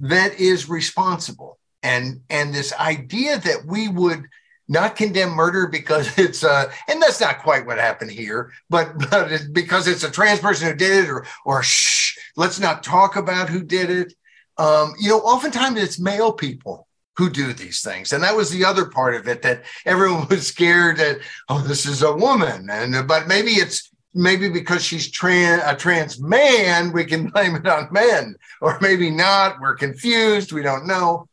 that 0.00 0.40
is 0.40 0.68
responsible 0.68 1.58
and 1.84 2.22
and 2.28 2.52
this 2.52 2.72
idea 2.74 3.38
that 3.38 3.64
we 3.66 3.86
would 3.86 4.24
not 4.68 4.96
condemn 4.96 5.30
murder 5.30 5.66
because 5.66 6.16
it's 6.18 6.44
uh 6.44 6.70
and 6.88 7.02
that's 7.02 7.20
not 7.20 7.40
quite 7.40 7.66
what 7.66 7.78
happened 7.78 8.10
here 8.10 8.52
but 8.70 8.92
but 9.10 9.30
because 9.52 9.86
it's 9.86 10.04
a 10.04 10.10
trans 10.10 10.40
person 10.40 10.68
who 10.68 10.74
did 10.74 11.04
it 11.04 11.10
or 11.10 11.26
or 11.44 11.62
shh 11.62 12.16
let's 12.36 12.60
not 12.60 12.82
talk 12.82 13.16
about 13.16 13.48
who 13.48 13.62
did 13.62 13.90
it 13.90 14.14
um 14.58 14.94
you 14.98 15.08
know 15.08 15.20
oftentimes 15.20 15.80
it's 15.80 15.98
male 15.98 16.32
people 16.32 16.86
who 17.16 17.28
do 17.28 17.52
these 17.52 17.82
things 17.82 18.12
and 18.12 18.22
that 18.22 18.36
was 18.36 18.50
the 18.50 18.64
other 18.64 18.84
part 18.84 19.14
of 19.14 19.26
it 19.26 19.42
that 19.42 19.64
everyone 19.84 20.26
was 20.30 20.46
scared 20.46 20.96
that 20.96 21.18
oh 21.48 21.60
this 21.60 21.86
is 21.86 22.02
a 22.02 22.14
woman 22.14 22.68
and 22.70 23.08
but 23.08 23.26
maybe 23.26 23.52
it's 23.52 23.90
maybe 24.14 24.48
because 24.48 24.84
she's 24.84 25.10
trans 25.10 25.62
a 25.64 25.74
trans 25.76 26.20
man, 26.20 26.92
we 26.92 27.04
can 27.04 27.28
blame 27.30 27.56
it 27.56 27.66
on 27.66 27.88
men, 27.92 28.34
or 28.60 28.78
maybe 28.80 29.10
not. 29.10 29.60
We're 29.60 29.76
confused. 29.76 30.52
We 30.52 30.62
don't 30.62 30.86
know. 30.86 31.27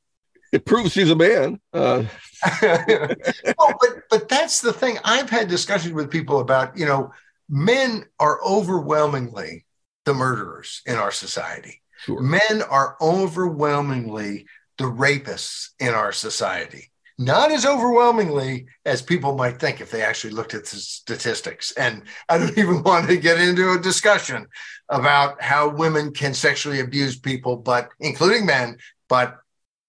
It 0.55 0.65
proves 0.65 0.93
she's 0.93 1.09
a 1.09 1.15
man. 1.15 1.59
Uh. 1.73 2.05
well, 2.61 3.73
but 3.79 3.89
but 4.09 4.29
that's 4.29 4.61
the 4.61 4.71
thing. 4.71 4.97
I've 5.03 5.29
had 5.29 5.49
discussions 5.49 5.93
with 5.93 6.09
people 6.09 6.39
about 6.39 6.77
you 6.77 6.85
know 6.85 7.11
men 7.49 8.05
are 8.19 8.41
overwhelmingly 8.41 9.65
the 10.05 10.13
murderers 10.13 10.81
in 10.85 10.95
our 10.95 11.11
society. 11.11 11.81
Sure. 12.05 12.21
Men 12.21 12.61
are 12.69 12.95
overwhelmingly 13.01 14.45
the 14.77 14.85
rapists 14.85 15.69
in 15.79 15.89
our 15.89 16.11
society 16.11 16.91
not 17.17 17.51
as 17.51 17.65
overwhelmingly 17.65 18.67
as 18.85 19.01
people 19.01 19.35
might 19.35 19.59
think 19.59 19.79
if 19.79 19.89
they 19.89 20.01
actually 20.01 20.33
looked 20.33 20.53
at 20.53 20.65
the 20.65 20.77
statistics. 20.77 21.71
And 21.73 22.03
I 22.27 22.37
don't 22.37 22.57
even 22.57 22.83
want 22.83 23.07
to 23.07 23.17
get 23.17 23.39
into 23.39 23.71
a 23.71 23.79
discussion 23.79 24.47
about 24.89 25.41
how 25.41 25.69
women 25.69 26.11
can 26.11 26.33
sexually 26.33 26.79
abuse 26.81 27.17
people, 27.17 27.57
but 27.57 27.89
including 27.99 28.45
men. 28.45 28.77
But 29.07 29.37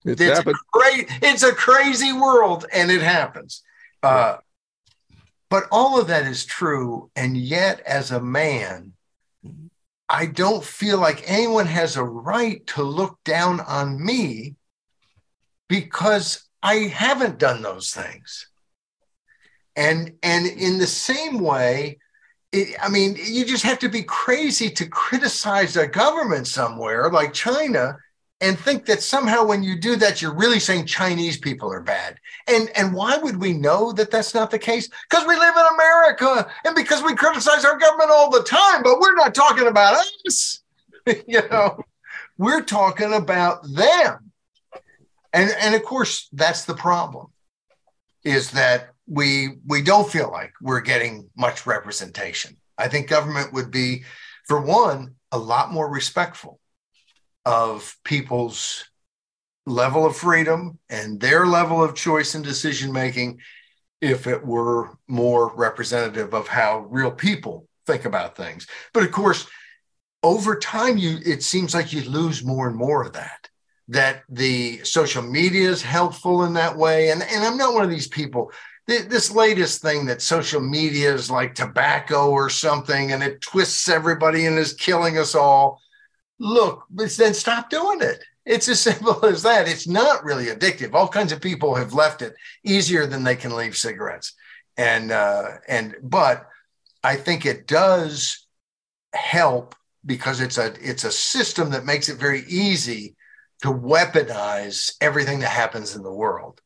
it's, 0.07 0.21
it's 0.21 0.63
great. 0.73 1.09
It's 1.23 1.43
a 1.43 1.53
crazy 1.53 2.13
world, 2.13 2.67
and 2.73 2.91
it 2.91 3.03
happens. 3.03 3.63
Uh, 4.03 4.37
but 5.51 5.65
all 5.71 6.01
of 6.01 6.09
that 6.09 6.27
is 6.27 6.45
true, 6.45 7.11
and 7.17 7.37
yet, 7.37 7.81
as 7.81 8.11
a 8.11 8.21
man, 8.21 8.93
I 10.09 10.27
don't 10.27 10.65
feel 10.65 10.99
like 10.99 11.29
anyone 11.29 11.67
has 11.67 11.97
a 11.97 12.05
right 12.05 12.65
to 12.69 12.83
look 12.83 13.19
down 13.25 13.61
on 13.61 14.05
me 14.05 14.55
because 15.69 16.45
I 16.63 16.75
haven't 16.75 17.39
done 17.39 17.63
those 17.63 17.91
things. 17.91 18.49
And 19.75 20.15
and 20.23 20.47
in 20.47 20.79
the 20.79 20.87
same 20.87 21.39
way, 21.41 21.99
it, 22.53 22.77
I 22.81 22.89
mean, 22.89 23.17
you 23.23 23.45
just 23.45 23.65
have 23.65 23.79
to 23.81 23.89
be 23.89 24.03
crazy 24.03 24.71
to 24.71 24.87
criticize 24.87 25.77
a 25.77 25.87
government 25.87 26.47
somewhere 26.47 27.11
like 27.11 27.33
China 27.33 27.99
and 28.41 28.59
think 28.59 28.85
that 28.87 29.03
somehow 29.03 29.45
when 29.45 29.63
you 29.63 29.79
do 29.79 29.97
that 29.97 30.21
you're 30.21 30.35
really 30.35 30.61
saying 30.61 30.87
Chinese 30.87 31.39
people 31.39 31.73
are 31.73 31.81
bad. 31.81 32.19
And 32.47 32.71
and 32.77 32.93
why 32.93 33.17
would 33.17 33.41
we 33.41 33.53
know 33.53 33.93
that 33.93 34.11
that's 34.11 34.35
not 34.35 34.51
the 34.51 34.59
case? 34.59 34.89
Because 35.09 35.27
we 35.27 35.37
live 35.37 35.55
in 35.57 35.75
America 35.75 36.51
and 36.65 36.75
because 36.75 37.03
we 37.03 37.15
criticize 37.15 37.65
our 37.65 37.79
government 37.79 38.11
all 38.11 38.31
the 38.31 38.43
time, 38.43 38.83
but 38.83 39.01
we're 39.01 39.15
not 39.15 39.35
talking 39.35 39.67
about 39.67 40.05
us. 40.27 40.63
you 41.27 41.41
know, 41.51 41.81
we're 42.39 42.63
talking 42.63 43.15
about 43.15 43.63
them 43.73 44.27
and 45.37 45.55
and 45.61 45.75
of 45.75 45.85
course 45.85 46.29
that's 46.33 46.65
the 46.65 46.75
problem 46.75 47.27
is 48.25 48.51
that 48.53 48.91
we 49.07 49.51
we 49.67 49.83
don't 49.83 50.11
feel 50.11 50.31
like 50.31 50.53
we're 50.61 50.81
getting 50.81 51.29
much 51.37 51.67
representation 51.67 52.57
i 52.79 52.89
think 52.89 53.09
government 53.09 53.53
would 53.53 53.71
be 53.71 54.03
for 54.47 54.61
one 54.61 55.15
a 55.33 55.39
lot 55.39 55.73
more 55.73 55.89
respectful 55.89 56.59
of 57.47 57.97
people's 58.05 58.85
level 59.65 60.05
of 60.05 60.15
freedom 60.15 60.79
and 60.91 61.19
their 61.19 61.47
level 61.47 61.83
of 61.83 61.95
choice 61.95 62.35
and 62.35 62.45
decision 62.45 62.93
making 62.93 63.41
if 64.03 64.27
it 64.27 64.45
were 64.45 64.91
more 65.09 65.55
representative 65.57 66.35
of 66.35 66.47
how 66.47 66.81
real 66.91 67.11
people 67.11 67.67
think 67.87 68.05
about 68.05 68.37
things 68.37 68.67
but 68.93 69.03
of 69.03 69.11
course 69.11 69.47
over 70.23 70.57
time 70.57 70.99
you 70.99 71.19
it 71.25 71.43
seems 71.43 71.75
like 71.75 71.93
you 71.93 72.03
lose 72.03 72.45
more 72.45 72.69
and 72.69 72.77
more 72.77 73.03
of 73.03 73.15
that 73.15 73.49
that 73.89 74.25
the 74.29 74.79
social 74.85 75.23
media 75.23 75.69
is 75.69 75.83
helpful 75.83 76.45
in 76.45 76.55
that 76.55 76.77
way. 76.77 77.11
And, 77.11 77.23
and 77.23 77.45
I'm 77.45 77.57
not 77.57 77.75
one 77.75 77.85
of 77.85 77.91
these 77.91 78.09
people. 78.09 78.51
This 78.87 79.33
latest 79.33 79.83
thing 79.83 80.07
that 80.07 80.23
social 80.23 80.61
media 80.61 81.13
is 81.13 81.31
like 81.31 81.55
tobacco 81.55 82.31
or 82.31 82.49
something 82.49 83.13
and 83.13 83.23
it 83.23 83.41
twists 83.41 83.89
everybody 83.89 84.47
and 84.47 84.59
is 84.59 84.75
killing 84.75 85.19
us 85.19 85.35
all. 85.35 85.81
Look, 86.39 86.85
then 86.91 87.35
stop 87.35 87.71
doing 87.71 88.01
it. 88.03 88.23
It's 88.45 88.69
as 88.69 88.81
simple 88.89 89.25
as 89.27 89.43
that. 89.43 89.69
It's 89.69 89.87
not 89.87 90.25
really 90.25 90.47
addictive. 90.47 90.95
All 90.95 91.09
kinds 91.09 91.33
of 91.33 91.41
people 91.41 91.75
have 91.75 91.93
left 91.93 92.23
it 92.23 92.35
easier 92.65 93.07
than 93.07 93.25
they 93.25 93.37
can 93.37 93.55
leave 93.55 93.77
cigarettes. 93.77 94.35
And 94.77 95.11
uh, 95.11 95.53
and 95.69 95.97
but 96.03 96.47
I 97.03 97.17
think 97.17 97.47
it 97.47 97.67
does 97.67 98.47
help 99.15 99.75
because 100.05 100.41
it's 100.41 100.59
a 100.59 100.75
it's 100.81 101.05
a 101.05 101.13
system 101.13 101.71
that 101.71 101.85
makes 101.85 102.09
it 102.09 102.19
very 102.19 102.45
easy 102.49 103.17
to 103.63 103.69
weaponize 103.69 104.95
everything 105.01 105.41
that 105.41 105.49
happens 105.51 105.97
in 105.97 106.03
the 106.03 106.13
world 106.13 106.61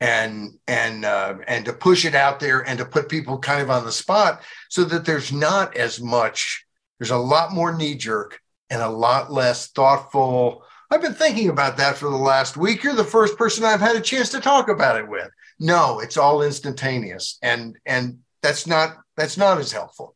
and 0.00 0.58
and 0.68 1.04
uh, 1.04 1.34
and 1.46 1.64
to 1.64 1.72
push 1.72 2.04
it 2.04 2.14
out 2.14 2.40
there 2.40 2.60
and 2.60 2.78
to 2.78 2.84
put 2.84 3.08
people 3.08 3.38
kind 3.38 3.62
of 3.62 3.70
on 3.70 3.84
the 3.84 3.92
spot 3.92 4.42
so 4.68 4.84
that 4.84 5.04
there's 5.04 5.32
not 5.32 5.76
as 5.76 6.00
much 6.00 6.66
there's 6.98 7.10
a 7.10 7.16
lot 7.16 7.52
more 7.52 7.74
knee 7.74 7.94
jerk 7.94 8.40
and 8.70 8.82
a 8.82 8.88
lot 8.88 9.32
less 9.32 9.68
thoughtful. 9.68 10.64
I've 10.90 11.02
been 11.02 11.14
thinking 11.14 11.48
about 11.48 11.76
that 11.78 11.96
for 11.96 12.08
the 12.08 12.16
last 12.16 12.56
week. 12.56 12.82
You're 12.82 12.94
the 12.94 13.04
first 13.04 13.36
person 13.36 13.64
i've 13.64 13.80
had 13.80 13.96
a 13.96 14.00
chance 14.00 14.30
to 14.30 14.40
talk 14.40 14.68
about 14.68 14.98
it 14.98 15.08
with. 15.08 15.28
No 15.58 16.00
it's 16.00 16.16
all 16.16 16.42
instantaneous 16.42 17.38
and 17.42 17.76
and 17.86 18.18
that's 18.42 18.66
not 18.66 18.96
that's 19.16 19.36
not 19.36 19.58
as 19.58 19.72
helpful. 19.72 20.14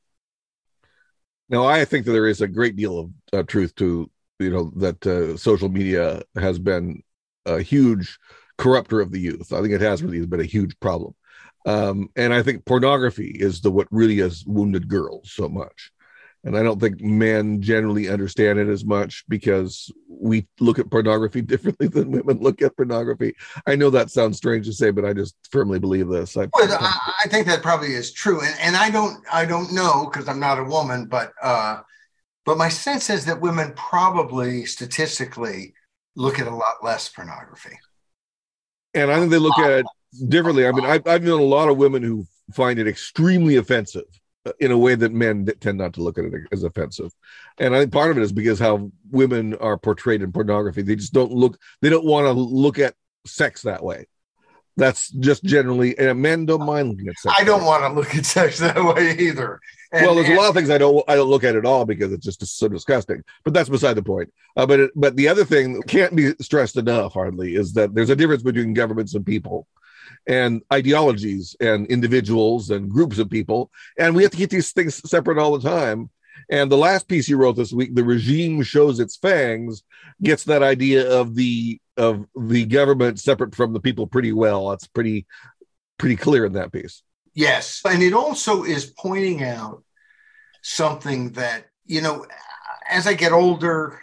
Now 1.49 1.64
i 1.64 1.85
think 1.85 2.07
that 2.07 2.12
there 2.12 2.28
is 2.28 2.40
a 2.40 2.49
great 2.49 2.76
deal 2.76 2.99
of 2.99 3.11
uh, 3.33 3.42
truth 3.42 3.75
to 3.76 4.11
you 4.38 4.50
know 4.50 4.73
that 4.76 5.07
uh, 5.07 5.37
social 5.37 5.69
media 5.69 6.23
has 6.37 6.59
been 6.59 7.02
a 7.47 7.61
huge 7.61 8.19
corrupter 8.59 9.00
of 9.00 9.11
the 9.11 9.21
youth. 9.21 9.52
I 9.52 9.61
think 9.61 9.73
it 9.73 9.80
has 9.80 10.02
really 10.02 10.26
been 10.26 10.40
a 10.40 10.45
huge 10.45 10.78
problem, 10.80 11.14
um, 11.66 12.09
and 12.16 12.33
I 12.33 12.42
think 12.42 12.64
pornography 12.64 13.37
is 13.38 13.61
the 13.61 13.71
what 13.71 13.88
really 13.90 14.19
has 14.19 14.45
wounded 14.47 14.88
girls 14.88 15.30
so 15.33 15.49
much. 15.49 15.92
And 16.44 16.56
I 16.56 16.62
don't 16.62 16.80
think 16.80 17.02
men 17.02 17.61
generally 17.61 18.09
understand 18.09 18.59
it 18.59 18.68
as 18.68 18.85
much 18.85 19.25
because 19.28 19.92
we 20.09 20.47
look 20.59 20.78
at 20.78 20.90
pornography 20.90 21.42
differently 21.42 21.88
than 21.88 22.11
women 22.11 22.38
look 22.38 22.62
at 22.62 22.76
pornography. 22.76 23.35
I 23.66 23.76
know 23.76 23.90
that 23.90 24.11
sounds 24.11 24.38
strange 24.38 24.66
to 24.66 24.73
say, 24.73 24.90
but 24.90 25.04
I 25.04 25.12
just 25.12 25.37
firmly 25.50 25.78
believe 25.78 26.09
this. 26.09 26.37
I, 26.37 26.49
well, 26.52 26.78
I, 26.80 27.12
I 27.25 27.28
think 27.28 27.47
that 27.47 27.62
probably 27.62 27.94
is 27.94 28.12
true, 28.12 28.40
and, 28.40 28.54
and 28.61 28.76
I 28.76 28.90
don't 28.90 29.23
I 29.32 29.44
don't 29.44 29.73
know 29.73 30.06
because 30.11 30.28
I'm 30.28 30.40
not 30.40 30.59
a 30.59 30.64
woman, 30.64 31.06
but 31.06 31.32
uh, 31.42 31.80
but 32.47 32.56
my 32.56 32.68
sense 32.68 33.11
is 33.11 33.26
that 33.26 33.40
women 33.40 33.73
probably 33.76 34.64
statistically 34.64 35.75
look 36.16 36.38
at 36.38 36.47
a 36.47 36.54
lot 36.54 36.82
less 36.82 37.09
pornography. 37.09 37.78
And 38.94 39.11
I 39.11 39.18
think 39.18 39.30
they 39.30 39.38
look 39.38 39.59
at 39.59 39.70
it 39.70 39.87
differently. 40.28 40.66
I 40.66 40.73
mean, 40.73 40.85
I've, 40.85 41.06
I've 41.06 41.23
known 41.23 41.40
a 41.40 41.44
lot 41.44 41.68
of 41.68 41.76
women 41.76 42.02
who 42.02 42.26
find 42.52 42.78
it 42.78 42.88
extremely 42.88 43.56
offensive 43.56 44.02
in 44.59 44.70
a 44.70 44.78
way 44.78 44.94
that 44.94 45.12
men 45.12 45.47
tend 45.61 45.78
not 45.78 45.94
to 45.94 46.02
look 46.02 46.18
at 46.18 46.25
it 46.25 46.32
as 46.52 46.62
offensive. 46.62 47.12
And 47.59 47.75
I 47.75 47.80
think 47.80 47.92
part 47.92 48.11
of 48.11 48.18
it 48.18 48.23
is 48.23 48.32
because 48.32 48.59
how 48.59 48.90
women 49.11 49.54
are 49.56 49.76
portrayed 49.76 50.23
in 50.23 50.32
pornography. 50.32 50.82
They 50.82 50.97
just 50.97 51.12
don't 51.12 51.32
look, 51.32 51.59
they 51.82 51.90
don't 51.90 52.06
want 52.06 52.26
to 52.26 52.32
look 52.32 52.78
at 52.78 52.94
sex 53.26 53.62
that 53.62 53.82
way. 53.82 54.06
That's 54.76 55.11
just 55.11 55.44
generally, 55.44 55.99
and 55.99 56.23
men 56.23 56.47
don't 56.47 56.64
mind 56.64 56.88
looking 56.88 57.09
at 57.09 57.18
sex. 57.18 57.35
I 57.38 57.44
don't 57.44 57.64
want 57.64 57.82
to 57.82 57.92
look 57.92 58.14
at 58.14 58.25
sex 58.25 58.59
that 58.61 58.82
way 58.82 59.14
either. 59.18 59.61
And, 59.92 60.06
well, 60.06 60.14
there's 60.14 60.28
and, 60.28 60.38
a 60.38 60.40
lot 60.40 60.49
of 60.49 60.54
things 60.54 60.70
I 60.70 60.78
don't 60.78 61.04
I 61.09 61.16
don't 61.16 61.28
look 61.28 61.44
at 61.44 61.56
at 61.56 61.66
all 61.66 61.85
because 61.85 62.12
it's 62.12 62.25
just 62.25 62.59
so 62.59 62.68
disgusting. 62.68 63.23
But 63.44 63.52
that's 63.52 63.68
beside 63.68 63.94
the 63.94 64.02
point. 64.02 64.32
Uh, 64.56 64.64
but 64.64 64.80
it, 64.80 64.90
but 64.94 65.16
the 65.16 65.28
other 65.28 65.44
thing 65.44 65.75
that 65.75 65.87
can't 65.87 66.14
be 66.14 66.32
stressed 66.40 66.76
enough 66.76 67.12
hardly 67.12 67.56
is 67.56 67.75
that 67.75 67.94
there's 67.94 68.11
a 68.11 68.16
difference 68.16 68.42
between 68.42 68.73
governments 68.73 69.14
and 69.14 69.26
people, 69.26 69.66
and 70.27 70.62
ideologies 70.73 71.57
and 71.61 71.87
individuals 71.87 72.71
and 72.71 72.91
groups 72.91 73.19
of 73.19 73.31
people, 73.31 73.71
and 73.99 74.15
we 74.15 74.23
have 74.23 74.33
to 74.33 74.37
keep 74.37 74.50
these 74.50 74.73
things 74.73 74.97
separate 75.09 75.39
all 75.39 75.59
the 75.59 75.69
time. 75.69 76.11
And 76.50 76.71
the 76.71 76.77
last 76.77 77.07
piece 77.07 77.29
you 77.29 77.37
wrote 77.37 77.57
this 77.57 77.73
week, 77.73 77.95
the 77.95 78.05
regime 78.05 78.62
shows 78.62 78.99
its 78.99 79.17
fangs, 79.17 79.83
gets 80.23 80.45
that 80.45 80.62
idea 80.62 81.09
of 81.09 81.35
the 81.35 81.81
of 81.97 82.27
the 82.35 82.65
government 82.65 83.21
separate 83.21 83.55
from 83.55 83.73
the 83.73 83.81
people 83.81 84.07
pretty 84.07 84.33
well. 84.33 84.71
That's 84.71 84.87
pretty 84.87 85.27
pretty 85.99 86.17
clear 86.17 86.47
in 86.47 86.55
that 86.55 86.73
piece. 86.73 87.03
Yes. 87.35 87.83
And 87.85 88.03
it 88.03 88.15
also 88.15 88.65
is 88.65 88.87
pointing 88.87 89.45
out 89.45 89.85
something 90.62 91.33
that, 91.33 91.67
you 91.87 92.00
know, 92.00 92.27
as 92.89 93.07
I 93.07 93.15
get 93.15 93.33
older, 93.33 94.00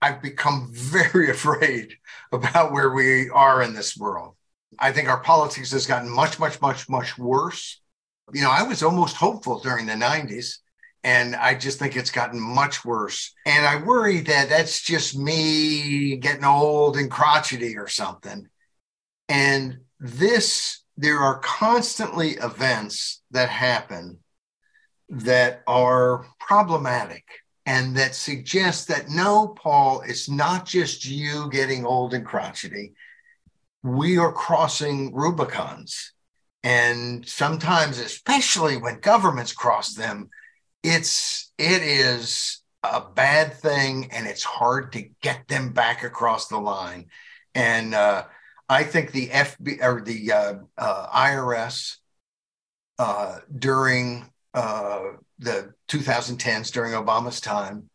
I've 0.00 0.22
become 0.22 0.70
very 0.72 1.30
afraid 1.30 1.94
about 2.32 2.72
where 2.72 2.90
we 2.90 3.28
are 3.30 3.62
in 3.62 3.74
this 3.74 3.96
world. 3.96 4.36
I 4.78 4.92
think 4.92 5.08
our 5.08 5.20
politics 5.20 5.72
has 5.72 5.86
gotten 5.86 6.08
much, 6.08 6.38
much, 6.38 6.60
much, 6.60 6.88
much 6.88 7.18
worse. 7.18 7.80
You 8.32 8.42
know, 8.42 8.50
I 8.50 8.62
was 8.62 8.82
almost 8.82 9.16
hopeful 9.16 9.58
during 9.58 9.86
the 9.86 9.94
90s, 9.94 10.58
and 11.02 11.34
I 11.34 11.54
just 11.54 11.78
think 11.78 11.96
it's 11.96 12.10
gotten 12.10 12.40
much 12.40 12.84
worse. 12.84 13.34
And 13.46 13.66
I 13.66 13.82
worry 13.82 14.20
that 14.20 14.48
that's 14.48 14.82
just 14.82 15.18
me 15.18 16.16
getting 16.16 16.44
old 16.44 16.96
and 16.96 17.10
crotchety 17.10 17.76
or 17.76 17.88
something. 17.88 18.48
And 19.28 19.78
this 19.98 20.80
there 20.96 21.18
are 21.18 21.38
constantly 21.38 22.32
events 22.32 23.22
that 23.30 23.48
happen 23.48 24.18
that 25.08 25.62
are 25.66 26.26
problematic 26.38 27.24
and 27.64 27.96
that 27.96 28.14
suggest 28.14 28.88
that 28.88 29.08
no, 29.08 29.48
Paul, 29.48 30.02
it's 30.06 30.28
not 30.28 30.66
just 30.66 31.06
you 31.06 31.48
getting 31.50 31.86
old 31.86 32.12
and 32.12 32.26
crotchety. 32.26 32.92
We 33.82 34.18
are 34.18 34.32
crossing 34.32 35.12
Rubicons. 35.12 36.12
And 36.62 37.26
sometimes, 37.26 37.98
especially 37.98 38.76
when 38.76 39.00
governments 39.00 39.52
cross 39.52 39.94
them, 39.94 40.28
it's 40.82 41.52
it 41.58 41.82
is 41.82 42.62
a 42.82 43.00
bad 43.00 43.54
thing 43.54 44.10
and 44.12 44.26
it's 44.26 44.44
hard 44.44 44.92
to 44.92 45.08
get 45.22 45.48
them 45.48 45.72
back 45.72 46.02
across 46.04 46.48
the 46.48 46.58
line. 46.58 47.06
And 47.54 47.94
uh, 47.94 48.24
I 48.68 48.84
think 48.84 49.12
the 49.12 49.28
FB 49.28 49.82
or 49.82 50.02
the 50.02 50.32
uh, 50.32 50.54
uh, 50.78 51.06
IRS 51.08 51.96
uh, 52.98 53.38
during 53.58 54.30
uh, 54.54 55.02
the 55.38 55.72
2010s, 55.88 56.70
during 56.70 56.92
Obama's 56.92 57.40
time, 57.40 57.88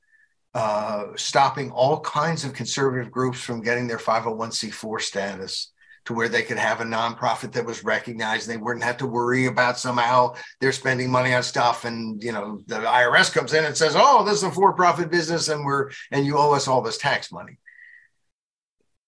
uh, 0.55 1.07
stopping 1.15 1.71
all 1.71 1.99
kinds 1.99 2.43
of 2.43 2.53
conservative 2.53 3.11
groups 3.11 3.39
from 3.39 3.61
getting 3.61 3.87
their 3.87 3.97
501c4 3.97 5.01
status 5.01 5.71
to 6.05 6.13
where 6.13 6.29
they 6.29 6.43
could 6.43 6.57
have 6.57 6.81
a 6.81 6.85
nonprofit 6.85 7.51
that 7.53 7.65
was 7.65 7.83
recognized. 7.83 8.47
They 8.47 8.57
wouldn't 8.57 8.85
have 8.85 8.97
to 8.97 9.07
worry 9.07 9.47
about 9.47 9.79
somehow 9.79 10.35
they're 10.61 10.71
spending 10.71 11.11
money 11.11 11.33
on 11.33 11.43
stuff, 11.43 11.85
and 11.85 12.23
you 12.23 12.31
know 12.31 12.61
the 12.67 12.75
IRS 12.75 13.33
comes 13.33 13.53
in 13.53 13.65
and 13.65 13.75
says, 13.75 13.95
"Oh, 13.95 14.23
this 14.23 14.35
is 14.35 14.43
a 14.43 14.51
for-profit 14.51 15.11
business, 15.11 15.49
and 15.49 15.65
we're 15.65 15.91
and 16.11 16.25
you 16.25 16.37
owe 16.37 16.53
us 16.53 16.67
all 16.67 16.81
this 16.81 16.97
tax 16.97 17.31
money." 17.31 17.57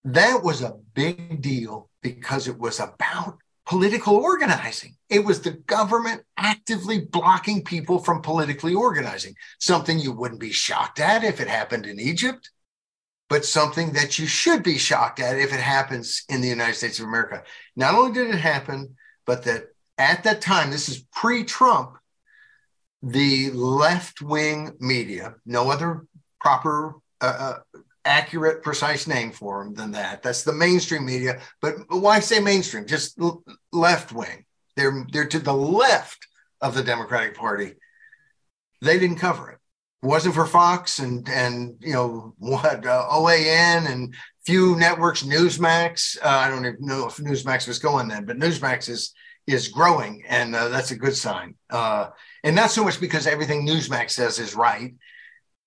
That 0.04 0.44
was 0.44 0.62
a 0.62 0.77
big 0.94 1.42
deal 1.42 1.89
because 2.01 2.48
it 2.48 2.58
was 2.58 2.80
about 2.80 3.38
political 3.66 4.16
organizing. 4.16 4.96
It 5.10 5.25
was 5.25 5.42
the 5.42 5.51
government 5.51 6.24
actively 6.38 7.01
blocking 7.01 7.63
people 7.63 8.00
from 8.00 8.22
politically 8.22 8.74
organizing, 8.74 9.36
something 9.60 10.00
you 10.00 10.13
wouldn't 10.13 10.39
be 10.39 10.51
shocked 10.51 11.01
at 11.01 11.25
if 11.25 11.42
it 11.42 11.50
happened 11.50 11.86
in 11.86 12.00
Egypt, 12.00 12.50
but 13.30 13.46
something 13.46 13.92
that 13.94 14.18
you 14.18 14.26
should 14.26 14.64
be 14.64 14.78
shocked 14.78 15.20
at 15.20 15.38
if 15.38 15.54
it 15.54 15.60
happens 15.60 16.24
in 16.30 16.42
the 16.42 16.48
United 16.48 16.76
States 16.76 17.00
of 17.00 17.06
America. 17.06 17.44
Not 17.76 17.94
only 17.94 18.14
did 18.14 18.34
it 18.34 18.40
happen, 18.40 18.96
but 19.26 19.44
that 19.44 19.68
at 19.98 20.24
that 20.24 20.42
time, 20.42 20.72
this 20.72 20.90
is 20.90 21.06
pre 21.12 21.44
Trump, 21.44 21.98
the 23.02 23.52
left 23.52 24.22
wing 24.22 24.74
media, 24.80 25.36
no 25.46 25.70
other 25.70 26.06
proper 26.40 26.96
uh, 27.20 27.58
uh 27.74 27.80
accurate, 28.06 28.63
precise 28.63 29.06
name 29.06 29.32
for 29.32 29.63
them 29.63 29.74
than 29.74 29.92
that. 29.92 30.24
That's 30.24 30.44
the 30.44 30.54
mainstream 30.54 31.06
media. 31.06 31.42
But 31.62 31.76
why 31.90 32.22
say 32.22 32.40
mainstream? 32.40 32.88
Just 32.88 33.20
left 33.72 34.13
wing. 34.13 34.46
They're 34.76 35.06
they're 35.12 35.28
to 35.28 35.40
the 35.40 35.54
left 35.54 36.26
of 36.62 36.74
the 36.74 36.84
Democratic 36.84 37.36
Party. 37.36 37.74
They 38.82 38.98
didn't 38.98 39.18
cover 39.18 39.52
it. 39.52 39.57
Wasn't 40.04 40.36
for 40.36 40.46
Fox 40.46 41.00
and 41.00 41.28
and 41.28 41.76
you 41.80 41.94
know 41.94 42.34
what 42.38 42.86
uh, 42.86 43.08
OAN 43.10 43.92
and 43.92 44.14
few 44.46 44.76
networks. 44.76 45.24
Newsmax. 45.24 46.18
Uh, 46.24 46.28
I 46.28 46.50
don't 46.50 46.66
even 46.66 46.86
know 46.86 47.08
if 47.08 47.18
Newsmax 47.18 47.68
was 47.68 47.80
going 47.80 48.08
then, 48.08 48.26
but 48.26 48.38
Newsmax 48.38 48.90
is 48.90 49.14
is 49.48 49.70
growing, 49.70 50.24
and 50.28 50.56
uh, 50.56 50.68
that's 50.68 50.92
a 50.92 50.96
good 50.96 51.16
sign. 51.16 51.56
Uh, 51.70 52.10
and 52.44 52.56
not 52.56 52.70
so 52.70 52.84
much 52.84 53.00
because 53.00 53.26
everything 53.26 53.66
Newsmax 53.66 54.12
says 54.12 54.40
is 54.40 54.56
right, 54.56 54.94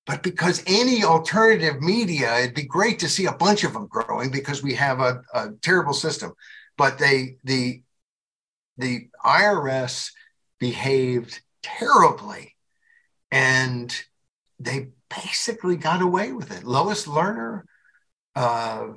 but 0.06 0.22
because 0.22 0.62
any 0.66 1.02
alternative 1.02 1.80
media, 1.80 2.38
it'd 2.38 2.54
be 2.54 2.62
great 2.62 2.98
to 3.00 3.08
see 3.08 3.26
a 3.26 3.32
bunch 3.32 3.64
of 3.64 3.72
them 3.72 3.86
growing 3.86 4.30
because 4.30 4.62
we 4.62 4.74
have 4.74 5.00
a, 5.00 5.22
a 5.34 5.50
terrible 5.62 5.92
system. 5.92 6.32
But 6.78 6.98
they 6.98 7.36
the 7.44 7.82
the 8.78 9.08
IRS 9.24 10.12
behaved 10.58 11.40
terribly, 11.62 12.56
and 13.30 13.94
they 14.60 14.88
basically 15.08 15.76
got 15.76 16.02
away 16.02 16.32
with 16.32 16.52
it. 16.52 16.64
Lois 16.64 17.06
Lerner, 17.06 17.62
uh, 18.36 18.88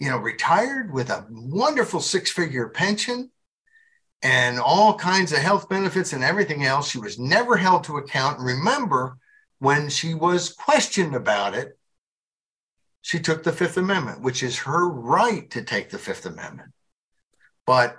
you 0.00 0.10
know, 0.10 0.18
retired 0.18 0.92
with 0.92 1.08
a 1.08 1.26
wonderful 1.30 2.00
six-figure 2.00 2.68
pension 2.68 3.30
and 4.22 4.58
all 4.58 4.98
kinds 4.98 5.32
of 5.32 5.38
health 5.38 5.68
benefits 5.68 6.12
and 6.12 6.24
everything 6.24 6.64
else. 6.64 6.90
She 6.90 6.98
was 6.98 7.18
never 7.18 7.56
held 7.56 7.84
to 7.84 7.98
account. 7.98 8.40
Remember 8.40 9.16
when 9.60 9.88
she 9.88 10.14
was 10.14 10.52
questioned 10.52 11.14
about 11.14 11.54
it, 11.54 11.78
she 13.02 13.20
took 13.20 13.42
the 13.42 13.52
Fifth 13.52 13.76
Amendment, 13.76 14.22
which 14.22 14.42
is 14.42 14.60
her 14.60 14.88
right 14.88 15.48
to 15.50 15.62
take 15.62 15.90
the 15.90 15.98
Fifth 15.98 16.26
Amendment. 16.26 16.72
But 17.66 17.96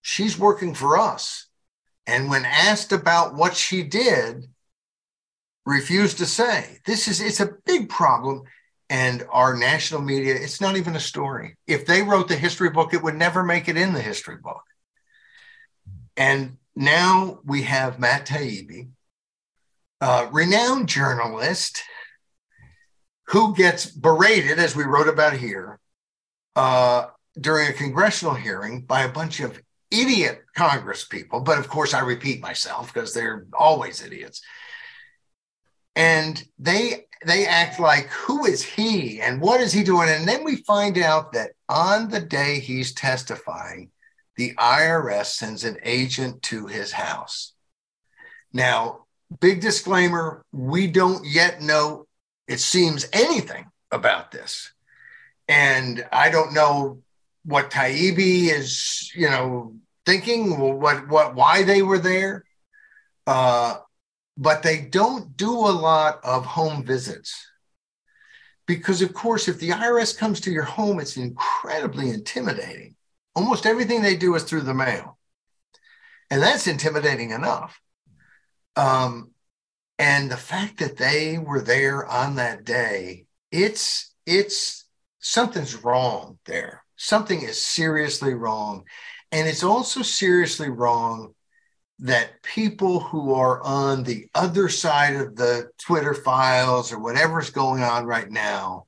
she's 0.00 0.38
working 0.38 0.74
for 0.74 0.98
us. 0.98 1.46
And 2.06 2.30
when 2.30 2.44
asked 2.44 2.92
about 2.92 3.34
what 3.34 3.54
she 3.54 3.82
did, 3.82 4.48
refused 5.68 6.16
to 6.18 6.26
say. 6.26 6.78
This 6.86 7.08
is 7.08 7.20
it's 7.20 7.40
a 7.40 7.54
big 7.66 7.88
problem. 7.88 8.42
And 8.90 9.26
our 9.30 9.54
national 9.54 10.00
media, 10.00 10.34
it's 10.34 10.62
not 10.62 10.78
even 10.78 10.96
a 10.96 11.00
story. 11.00 11.56
If 11.66 11.84
they 11.84 12.00
wrote 12.00 12.28
the 12.28 12.36
history 12.36 12.70
book, 12.70 12.94
it 12.94 13.02
would 13.02 13.16
never 13.16 13.42
make 13.44 13.68
it 13.68 13.76
in 13.76 13.92
the 13.92 14.00
history 14.00 14.36
book. 14.36 14.62
And 16.16 16.56
now 16.74 17.40
we 17.44 17.64
have 17.64 17.98
Matt 17.98 18.26
Taibbi, 18.26 18.88
uh, 20.00 20.28
renowned 20.32 20.88
journalist 20.88 21.82
who 23.26 23.54
gets 23.54 23.84
berated, 23.84 24.58
as 24.58 24.74
we 24.74 24.84
wrote 24.84 25.08
about 25.08 25.34
here, 25.34 25.78
uh, 26.56 27.08
during 27.38 27.68
a 27.68 27.74
congressional 27.74 28.34
hearing 28.34 28.80
by 28.80 29.02
a 29.02 29.12
bunch 29.12 29.40
of 29.40 29.60
idiot 29.90 30.44
Congress 30.56 31.04
people. 31.04 31.40
But 31.40 31.58
of 31.58 31.68
course, 31.68 31.92
I 31.92 32.00
repeat 32.00 32.40
myself 32.40 32.92
because 32.92 33.12
they're 33.12 33.46
always 33.52 34.02
idiots. 34.02 34.40
And 35.98 36.42
they 36.60 37.06
they 37.26 37.46
act 37.46 37.80
like 37.80 38.06
who 38.06 38.46
is 38.46 38.62
he 38.62 39.20
and 39.20 39.40
what 39.40 39.60
is 39.60 39.72
he 39.72 39.82
doing? 39.82 40.08
And 40.08 40.28
then 40.28 40.44
we 40.44 40.56
find 40.56 40.96
out 40.96 41.32
that 41.32 41.50
on 41.68 42.08
the 42.08 42.20
day 42.20 42.60
he's 42.60 42.94
testifying, 42.94 43.90
the 44.36 44.54
IRS 44.54 45.26
sends 45.26 45.64
an 45.64 45.78
agent 45.82 46.42
to 46.42 46.66
his 46.66 46.92
house. 46.92 47.52
Now, 48.52 49.06
big 49.40 49.60
disclaimer 49.60 50.44
we 50.52 50.86
don't 50.86 51.26
yet 51.26 51.60
know, 51.60 52.06
it 52.46 52.60
seems, 52.60 53.08
anything 53.12 53.66
about 53.90 54.30
this. 54.30 54.70
And 55.48 56.06
I 56.12 56.30
don't 56.30 56.54
know 56.54 57.02
what 57.44 57.72
Taibbi 57.72 58.50
is, 58.50 59.10
you 59.16 59.28
know, 59.28 59.74
thinking, 60.06 60.58
what, 60.78 61.08
what, 61.08 61.34
why 61.34 61.64
they 61.64 61.82
were 61.82 61.98
there. 61.98 62.44
Uh, 63.26 63.78
but 64.38 64.62
they 64.62 64.80
don't 64.80 65.36
do 65.36 65.50
a 65.50 65.74
lot 65.74 66.20
of 66.22 66.46
home 66.46 66.84
visits. 66.84 67.44
Because, 68.68 69.02
of 69.02 69.12
course, 69.12 69.48
if 69.48 69.58
the 69.58 69.70
IRS 69.70 70.16
comes 70.16 70.40
to 70.40 70.52
your 70.52 70.62
home, 70.62 71.00
it's 71.00 71.16
incredibly 71.16 72.10
intimidating. 72.10 72.94
Almost 73.34 73.66
everything 73.66 74.00
they 74.00 74.16
do 74.16 74.34
is 74.36 74.44
through 74.44 74.60
the 74.60 74.74
mail. 74.74 75.18
And 76.30 76.40
that's 76.40 76.68
intimidating 76.68 77.30
enough. 77.30 77.80
Um, 78.76 79.32
and 79.98 80.30
the 80.30 80.36
fact 80.36 80.78
that 80.78 80.96
they 80.96 81.38
were 81.38 81.60
there 81.60 82.06
on 82.06 82.36
that 82.36 82.64
day, 82.64 83.26
it's 83.50 84.14
it's 84.24 84.84
something's 85.18 85.74
wrong 85.82 86.38
there. 86.44 86.84
Something 86.96 87.42
is 87.42 87.60
seriously 87.60 88.34
wrong. 88.34 88.84
And 89.32 89.48
it's 89.48 89.64
also 89.64 90.02
seriously 90.02 90.68
wrong 90.68 91.34
that 92.00 92.42
people 92.42 93.00
who 93.00 93.34
are 93.34 93.60
on 93.62 94.04
the 94.04 94.28
other 94.34 94.68
side 94.68 95.16
of 95.16 95.34
the 95.34 95.70
Twitter 95.78 96.14
files 96.14 96.92
or 96.92 96.98
whatever's 96.98 97.50
going 97.50 97.82
on 97.82 98.06
right 98.06 98.30
now 98.30 98.86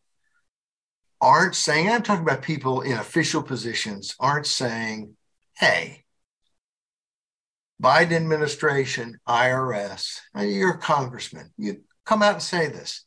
aren't 1.20 1.54
saying, 1.54 1.90
I'm 1.90 2.02
talking 2.02 2.22
about 2.22 2.42
people 2.42 2.82
in 2.82 2.92
official 2.92 3.42
positions, 3.42 4.14
aren't 4.20 4.46
saying, 4.46 5.16
hey, 5.58 6.04
Biden 7.82 8.12
administration, 8.12 9.18
IRS, 9.28 10.20
you're 10.38 10.74
a 10.74 10.78
congressman, 10.78 11.50
you 11.56 11.82
come 12.04 12.22
out 12.22 12.34
and 12.34 12.42
say 12.42 12.68
this. 12.68 13.04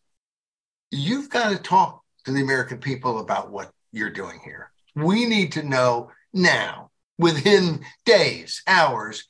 You've 0.92 1.30
got 1.30 1.52
to 1.52 1.58
talk 1.58 2.04
to 2.26 2.32
the 2.32 2.42
American 2.42 2.80
people 2.80 3.20
about 3.20 3.52
what 3.52 3.72
you're 3.92 4.10
doing 4.10 4.40
here. 4.44 4.72
We 4.96 5.26
need 5.26 5.54
to 5.54 5.64
know 5.64 6.12
now, 6.34 6.92
within 7.18 7.84
days, 8.06 8.62
hours, 8.68 9.28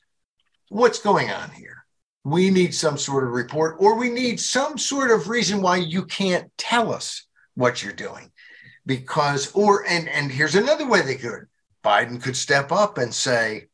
what's 0.68 1.00
going 1.00 1.30
on 1.30 1.50
here. 1.50 1.84
We 2.24 2.50
need 2.50 2.74
some 2.74 2.96
sort 2.96 3.24
of 3.24 3.30
report, 3.30 3.76
or 3.78 3.98
we 3.98 4.08
need 4.08 4.40
some 4.40 4.78
sort 4.78 5.10
of 5.10 5.28
reason 5.28 5.60
why 5.60 5.76
you 5.76 6.06
can't 6.06 6.50
tell 6.56 6.92
us 6.92 7.26
what 7.54 7.82
you're 7.82 7.92
doing. 7.92 8.30
Because, 8.86 9.52
or, 9.52 9.84
and, 9.86 10.08
and 10.08 10.30
here's 10.30 10.54
another 10.54 10.88
way 10.88 11.02
they 11.02 11.16
could 11.16 11.46
Biden 11.84 12.22
could 12.22 12.36
step 12.36 12.72
up 12.72 12.96
and 12.96 13.14
say, 13.14 13.66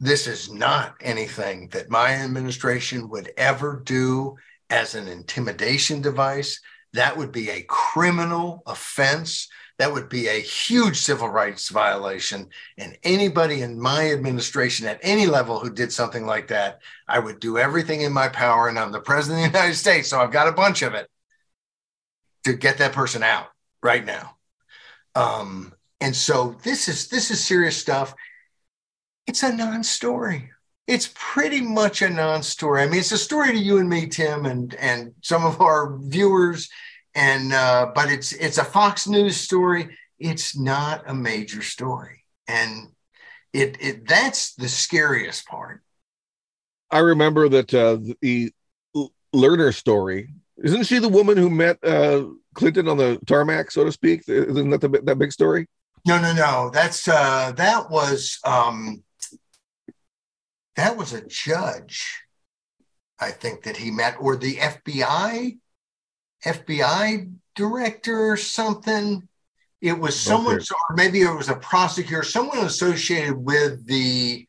this 0.00 0.26
is 0.26 0.50
not 0.50 0.94
anything 1.00 1.68
that 1.68 1.90
my 1.90 2.14
administration 2.14 3.08
would 3.10 3.30
ever 3.36 3.82
do 3.84 4.36
as 4.70 4.94
an 4.94 5.08
intimidation 5.08 6.00
device. 6.00 6.60
That 6.94 7.16
would 7.16 7.32
be 7.32 7.50
a 7.50 7.66
criminal 7.68 8.62
offense. 8.66 9.48
That 9.78 9.92
would 9.92 10.08
be 10.08 10.26
a 10.26 10.40
huge 10.40 10.98
civil 10.98 11.28
rights 11.28 11.68
violation. 11.68 12.48
And 12.78 12.98
anybody 13.04 13.62
in 13.62 13.78
my 13.78 14.10
administration 14.10 14.86
at 14.86 14.98
any 15.02 15.26
level 15.26 15.60
who 15.60 15.70
did 15.70 15.92
something 15.92 16.26
like 16.26 16.48
that, 16.48 16.80
I 17.06 17.20
would 17.20 17.38
do 17.38 17.58
everything 17.58 18.02
in 18.02 18.12
my 18.12 18.28
power. 18.28 18.68
And 18.68 18.78
I'm 18.78 18.90
the 18.90 19.00
president 19.00 19.46
of 19.46 19.52
the 19.52 19.58
United 19.58 19.76
States, 19.76 20.08
so 20.08 20.20
I've 20.20 20.32
got 20.32 20.48
a 20.48 20.52
bunch 20.52 20.82
of 20.82 20.94
it 20.94 21.08
to 22.44 22.54
get 22.54 22.78
that 22.78 22.92
person 22.92 23.22
out 23.22 23.48
right 23.82 24.04
now. 24.04 24.36
Um, 25.14 25.72
and 26.00 26.14
so 26.14 26.56
this 26.62 26.88
is 26.88 27.08
this 27.08 27.30
is 27.30 27.44
serious 27.44 27.76
stuff. 27.76 28.14
It's 29.26 29.42
a 29.42 29.52
non-story. 29.54 30.50
It's 30.86 31.10
pretty 31.14 31.60
much 31.60 32.02
a 32.02 32.08
non-story. 32.08 32.82
I 32.82 32.86
mean, 32.86 33.00
it's 33.00 33.12
a 33.12 33.18
story 33.18 33.52
to 33.52 33.58
you 33.58 33.78
and 33.78 33.88
me, 33.88 34.06
Tim, 34.06 34.46
and 34.46 34.74
and 34.76 35.12
some 35.22 35.44
of 35.44 35.60
our 35.60 35.98
viewers. 35.98 36.68
And 37.18 37.52
uh, 37.52 37.90
but 37.96 38.12
it's 38.12 38.32
it's 38.32 38.58
a 38.58 38.64
Fox 38.64 39.08
News 39.08 39.36
story. 39.36 39.98
It's 40.20 40.56
not 40.56 41.02
a 41.08 41.14
major 41.14 41.62
story, 41.62 42.24
and 42.46 42.92
it 43.52 43.76
it 43.80 44.06
that's 44.06 44.54
the 44.54 44.68
scariest 44.68 45.44
part. 45.48 45.82
I 46.92 47.00
remember 47.00 47.48
that 47.48 47.74
uh, 47.74 47.98
the 48.20 48.52
Lerner 49.34 49.74
story. 49.74 50.28
Isn't 50.62 50.84
she 50.84 51.00
the 51.00 51.08
woman 51.08 51.36
who 51.36 51.50
met 51.50 51.82
uh, 51.84 52.26
Clinton 52.54 52.86
on 52.86 52.98
the 52.98 53.18
tarmac, 53.26 53.72
so 53.72 53.82
to 53.82 53.90
speak? 53.90 54.22
Isn't 54.28 54.70
that 54.70 54.80
the, 54.80 54.88
that 55.02 55.18
big 55.18 55.32
story? 55.32 55.66
No, 56.06 56.20
no, 56.20 56.32
no. 56.32 56.70
That's 56.72 57.08
uh, 57.08 57.50
that 57.56 57.90
was 57.90 58.38
um, 58.44 59.02
that 60.76 60.96
was 60.96 61.12
a 61.12 61.26
judge, 61.26 62.22
I 63.18 63.32
think 63.32 63.64
that 63.64 63.76
he 63.76 63.90
met, 63.90 64.14
or 64.20 64.36
the 64.36 64.54
FBI, 64.54 65.58
FBI 66.44 67.32
director 67.54 68.30
or 68.30 68.36
something. 68.36 69.26
It 69.80 69.98
was 69.98 70.18
someone, 70.18 70.56
okay. 70.56 70.66
or 70.90 70.96
maybe 70.96 71.20
it 71.20 71.32
was 71.32 71.48
a 71.48 71.54
prosecutor, 71.56 72.24
someone 72.24 72.58
associated 72.58 73.36
with 73.36 73.86
the 73.86 74.46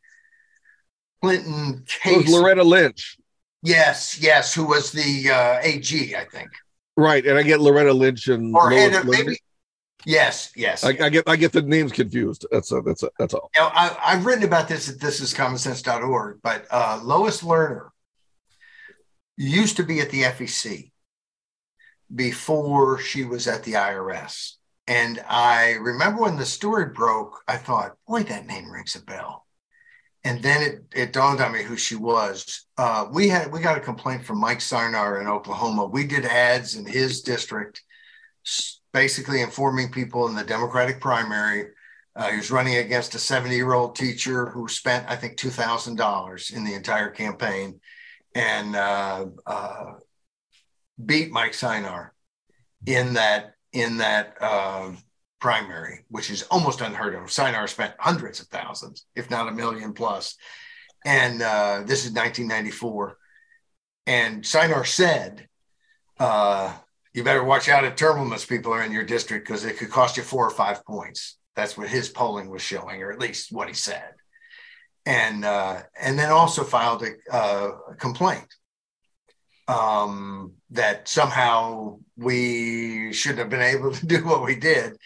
Clinton 1.21 1.83
case. 1.87 2.29
Loretta 2.29 2.63
Lynch. 2.63 3.17
Yes, 3.61 4.19
yes, 4.19 4.53
who 4.53 4.65
was 4.65 4.91
the 4.91 5.29
uh, 5.29 5.59
AG, 5.61 6.15
I 6.15 6.25
think. 6.25 6.49
Right, 6.97 7.25
and 7.25 7.37
I 7.37 7.43
get 7.43 7.59
Loretta 7.59 7.93
Lynch 7.93 8.27
and 8.27 8.55
or 8.55 8.71
Lois 8.71 9.03
maybe 9.05 9.37
Yes, 10.05 10.51
yes. 10.55 10.83
I, 10.83 10.89
I, 10.89 11.09
get 11.09 11.27
I 11.27 11.35
get 11.35 11.51
the 11.51 11.61
names 11.61 11.91
confused. 11.91 12.45
That's 12.51 12.71
a, 12.71 12.81
that's 12.81 13.03
a, 13.03 13.09
that's 13.19 13.33
all. 13.33 13.49
Know, 13.55 13.69
I, 13.73 14.15
have 14.15 14.25
written 14.25 14.45
about 14.45 14.67
this 14.67 14.89
at 14.89 14.95
thisiscommonsense.org, 14.95 16.39
but 16.41 16.65
uh, 16.71 17.01
Lois 17.03 17.41
Lerner 17.41 17.89
used 19.35 19.75
to 19.77 19.83
be 19.83 19.99
at 19.99 20.09
the 20.09 20.23
FEC 20.23 20.91
before 22.13 22.99
she 22.99 23.23
was 23.23 23.47
at 23.47 23.63
the 23.63 23.73
IRS. 23.73 24.53
And 24.87 25.23
I 25.27 25.73
remember 25.73 26.21
when 26.21 26.37
the 26.37 26.45
story 26.45 26.87
broke, 26.87 27.43
I 27.47 27.57
thought, 27.57 27.97
boy, 28.07 28.23
that 28.23 28.47
name 28.47 28.71
rings 28.71 28.95
a 28.95 29.03
bell. 29.03 29.45
And 30.23 30.41
then 30.41 30.61
it, 30.61 30.83
it 30.93 31.13
dawned 31.13 31.39
on 31.39 31.53
me 31.53 31.63
who 31.63 31.77
she 31.77 31.95
was. 31.95 32.65
Uh, 32.77 33.05
we 33.11 33.29
had 33.29 33.51
we 33.53 33.61
got 33.61 33.77
a 33.77 33.81
complaint 33.81 34.25
from 34.25 34.39
Mike 34.39 34.59
Synar 34.59 35.21
in 35.21 35.27
Oklahoma. 35.27 35.85
We 35.85 36.05
did 36.05 36.25
ads 36.25 36.75
in 36.75 36.85
his 36.85 37.21
district 37.21 37.83
basically 38.91 39.41
informing 39.41 39.91
people 39.91 40.27
in 40.27 40.35
the 40.35 40.43
Democratic 40.43 40.99
primary. 40.99 41.67
Uh, 42.15 42.31
he 42.31 42.37
was 42.37 42.51
running 42.51 42.77
against 42.77 43.15
a 43.15 43.19
70 43.19 43.55
year 43.55 43.73
old 43.73 43.95
teacher 43.95 44.47
who 44.47 44.67
spent, 44.67 45.05
I 45.07 45.15
think, 45.15 45.37
$2,000 45.37 46.53
in 46.53 46.63
the 46.63 46.73
entire 46.73 47.11
campaign 47.11 47.79
and 48.35 48.75
uh, 48.75 49.25
uh, 49.45 49.93
beat 51.03 51.31
Mike 51.31 51.53
Synar 51.53 52.09
in 52.85 53.13
that 53.13 53.53
in 53.71 53.97
that 53.97 54.35
uh, 54.41 54.91
primary, 55.39 56.05
which 56.09 56.29
is 56.29 56.43
almost 56.43 56.81
unheard 56.81 57.15
of. 57.15 57.23
Synar 57.25 57.69
spent 57.69 57.93
hundreds 57.99 58.39
of 58.39 58.47
thousands, 58.47 59.05
if 59.15 59.29
not 59.29 59.47
a 59.47 59.51
million 59.51 59.93
plus. 59.93 60.35
And 61.05 61.41
uh, 61.41 61.83
this 61.85 62.05
is 62.05 62.11
1994. 62.11 63.17
And 64.07 64.43
Synar 64.43 64.85
said, 64.85 65.47
uh, 66.19 66.73
you 67.13 67.23
better 67.23 67.43
watch 67.43 67.69
out 67.69 67.85
if 67.85 67.95
term 67.95 68.19
limits 68.19 68.45
people 68.45 68.73
are 68.73 68.83
in 68.83 68.91
your 68.91 69.05
district 69.05 69.47
because 69.47 69.65
it 69.65 69.77
could 69.77 69.91
cost 69.91 70.17
you 70.17 70.23
four 70.23 70.45
or 70.45 70.51
five 70.51 70.83
points. 70.85 71.37
That's 71.55 71.77
what 71.77 71.89
his 71.89 72.09
polling 72.09 72.49
was 72.49 72.61
showing, 72.61 73.01
or 73.01 73.11
at 73.11 73.19
least 73.19 73.51
what 73.51 73.67
he 73.67 73.73
said. 73.73 74.13
And 75.05 75.45
uh, 75.45 75.81
and 75.99 76.19
then 76.19 76.31
also 76.31 76.63
filed 76.63 77.03
a, 77.03 77.35
uh, 77.35 77.71
a 77.91 77.95
complaint 77.95 78.47
um, 79.67 80.53
that 80.71 81.07
somehow 81.07 81.97
we 82.17 83.11
shouldn't 83.13 83.39
have 83.39 83.49
been 83.49 83.61
able 83.61 83.91
to 83.93 84.05
do 84.05 84.25
what 84.25 84.43
we 84.43 84.55
did. 84.55 84.97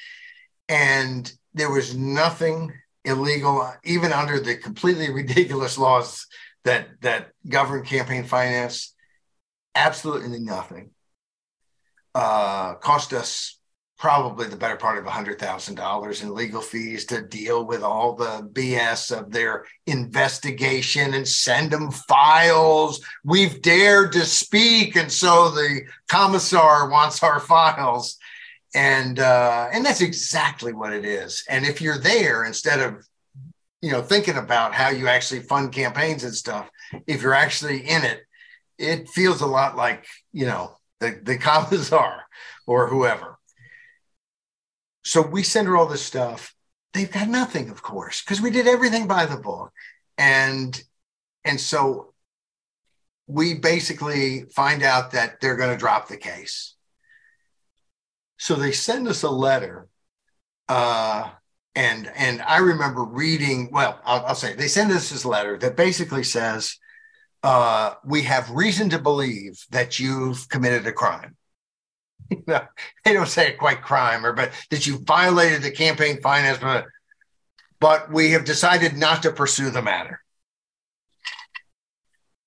And 0.69 1.31
there 1.53 1.71
was 1.71 1.95
nothing 1.95 2.73
illegal, 3.05 3.71
even 3.83 4.13
under 4.13 4.39
the 4.39 4.55
completely 4.55 5.11
ridiculous 5.11 5.77
laws 5.77 6.25
that 6.63 6.87
that 7.01 7.31
govern 7.47 7.83
campaign 7.83 8.23
finance. 8.23 8.93
Absolutely 9.75 10.39
nothing 10.39 10.91
uh, 12.15 12.75
cost 12.75 13.13
us 13.13 13.59
probably 14.03 14.49
the 14.49 14.57
better 14.57 14.75
part 14.75 14.97
of 14.97 15.05
$100,000 15.05 16.23
in 16.23 16.35
legal 16.35 16.59
fees 16.59 17.05
to 17.05 17.21
deal 17.21 17.65
with 17.65 17.81
all 17.81 18.13
the 18.13 18.45
BS 18.51 19.17
of 19.17 19.31
their 19.31 19.65
investigation 19.87 21.13
and 21.13 21.25
send 21.25 21.71
them 21.71 21.89
files. 21.89 22.99
We've 23.23 23.61
dared 23.61 24.11
to 24.11 24.25
speak. 24.25 24.97
And 24.97 25.09
so 25.09 25.51
the 25.51 25.83
commissar 26.09 26.89
wants 26.89 27.23
our 27.23 27.39
files. 27.39 28.17
And, 28.75 29.19
uh, 29.19 29.69
and 29.71 29.85
that's 29.85 30.01
exactly 30.01 30.73
what 30.73 30.91
it 30.91 31.05
is. 31.05 31.45
And 31.47 31.65
if 31.65 31.79
you're 31.79 31.97
there, 31.97 32.43
instead 32.43 32.81
of, 32.81 33.07
you 33.81 33.93
know, 33.93 34.01
thinking 34.01 34.35
about 34.35 34.73
how 34.73 34.89
you 34.89 35.07
actually 35.07 35.43
fund 35.43 35.71
campaigns 35.71 36.25
and 36.25 36.35
stuff, 36.35 36.69
if 37.07 37.21
you're 37.21 37.33
actually 37.33 37.87
in 37.87 38.03
it, 38.03 38.19
it 38.77 39.07
feels 39.07 39.39
a 39.39 39.47
lot 39.47 39.77
like, 39.77 40.05
you 40.33 40.45
know, 40.45 40.75
the, 40.99 41.21
the 41.23 41.37
commissar 41.49 42.23
or 42.67 42.89
whoever. 42.89 43.32
So 45.03 45.21
we 45.21 45.43
send 45.43 45.67
her 45.67 45.77
all 45.77 45.87
this 45.87 46.03
stuff. 46.03 46.55
They've 46.93 47.11
got 47.11 47.27
nothing, 47.27 47.69
of 47.69 47.81
course, 47.81 48.21
because 48.21 48.41
we 48.41 48.51
did 48.51 48.67
everything 48.67 49.07
by 49.07 49.25
the 49.25 49.37
book. 49.37 49.71
And 50.17 50.81
and 51.43 51.59
so 51.59 52.13
we 53.27 53.55
basically 53.55 54.45
find 54.55 54.83
out 54.83 55.11
that 55.11 55.39
they're 55.39 55.57
going 55.57 55.71
to 55.71 55.77
drop 55.77 56.07
the 56.07 56.17
case. 56.17 56.75
So 58.37 58.55
they 58.55 58.71
send 58.71 59.07
us 59.07 59.23
a 59.23 59.29
letter. 59.29 59.87
Uh, 60.67 61.29
and 61.75 62.11
and 62.15 62.41
I 62.41 62.57
remember 62.57 63.03
reading, 63.03 63.69
well, 63.71 63.99
I'll, 64.05 64.25
I'll 64.27 64.35
say 64.35 64.53
they 64.53 64.67
send 64.67 64.91
us 64.91 65.09
this 65.09 65.25
letter 65.25 65.57
that 65.57 65.75
basically 65.75 66.23
says, 66.23 66.77
uh, 67.41 67.95
we 68.05 68.21
have 68.23 68.49
reason 68.51 68.89
to 68.91 68.99
believe 68.99 69.65
that 69.71 69.99
you've 69.99 70.47
committed 70.49 70.85
a 70.87 70.93
crime. 70.93 71.35
They 72.47 73.13
don't 73.13 73.27
say 73.27 73.49
it 73.49 73.57
quite 73.57 73.81
crime, 73.81 74.25
or 74.25 74.33
but 74.33 74.51
that 74.69 74.85
you 74.87 74.99
violated 74.99 75.61
the 75.61 75.71
campaign 75.71 76.21
finance, 76.21 76.57
but, 76.59 76.85
but 77.79 78.11
we 78.11 78.31
have 78.31 78.45
decided 78.45 78.97
not 78.97 79.23
to 79.23 79.31
pursue 79.31 79.69
the 79.69 79.81
matter. 79.81 80.19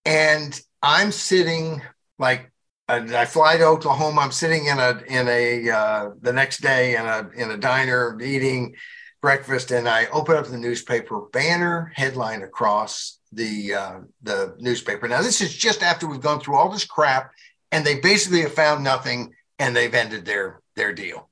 And 0.04 0.58
I'm 0.82 1.12
sitting 1.12 1.82
like 2.18 2.52
I 2.88 3.24
fly 3.24 3.56
to 3.56 3.64
Oklahoma. 3.64 4.20
I'm 4.20 4.30
sitting 4.30 4.66
in 4.66 4.78
a 4.78 5.02
in 5.08 5.26
a 5.28 5.70
uh, 5.70 6.10
the 6.20 6.32
next 6.32 6.58
day 6.58 6.94
in 6.94 7.04
a 7.04 7.28
in 7.34 7.50
a 7.50 7.56
diner 7.56 8.16
eating 8.20 8.76
breakfast, 9.20 9.72
and 9.72 9.88
I 9.88 10.06
open 10.06 10.36
up 10.36 10.46
the 10.46 10.58
newspaper 10.58 11.22
banner 11.32 11.92
headline 11.96 12.42
across 12.42 13.18
the 13.32 13.74
uh, 13.74 13.98
the 14.22 14.54
newspaper. 14.60 15.08
Now 15.08 15.22
this 15.22 15.40
is 15.40 15.52
just 15.56 15.82
after 15.82 16.06
we've 16.06 16.20
gone 16.20 16.38
through 16.38 16.54
all 16.54 16.70
this 16.70 16.84
crap, 16.84 17.32
and 17.72 17.84
they 17.84 17.98
basically 17.98 18.42
have 18.42 18.54
found 18.54 18.84
nothing, 18.84 19.34
and 19.58 19.74
they've 19.74 19.94
ended 19.94 20.24
their 20.24 20.60
their 20.74 20.92
deal. 20.92 21.28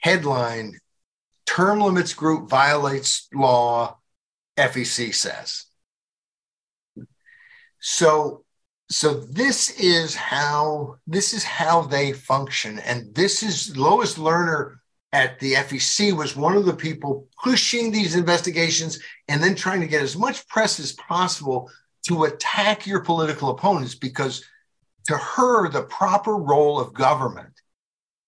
Headline: 0.00 0.78
Term 1.46 1.80
limits 1.80 2.14
group 2.14 2.48
violates 2.48 3.28
law. 3.32 3.98
FEC 4.58 5.14
says. 5.14 5.66
So 7.80 8.44
so 8.90 9.14
this 9.14 9.78
is 9.78 10.14
how 10.14 10.96
this 11.06 11.32
is 11.32 11.44
how 11.44 11.82
they 11.82 12.12
function 12.12 12.78
and 12.80 13.14
this 13.14 13.42
is 13.42 13.76
lois 13.76 14.16
lerner 14.16 14.76
at 15.12 15.38
the 15.40 15.54
fec 15.54 16.12
was 16.16 16.36
one 16.36 16.56
of 16.56 16.64
the 16.64 16.74
people 16.74 17.28
pushing 17.42 17.90
these 17.90 18.16
investigations 18.16 18.98
and 19.28 19.42
then 19.42 19.54
trying 19.54 19.80
to 19.80 19.86
get 19.86 20.02
as 20.02 20.16
much 20.16 20.46
press 20.48 20.80
as 20.80 20.92
possible 20.92 21.70
to 22.06 22.24
attack 22.24 22.86
your 22.86 23.00
political 23.00 23.50
opponents 23.50 23.94
because 23.94 24.42
to 25.08 25.16
her 25.16 25.68
the 25.68 25.82
proper 25.82 26.36
role 26.36 26.80
of 26.80 26.94
government 26.94 27.52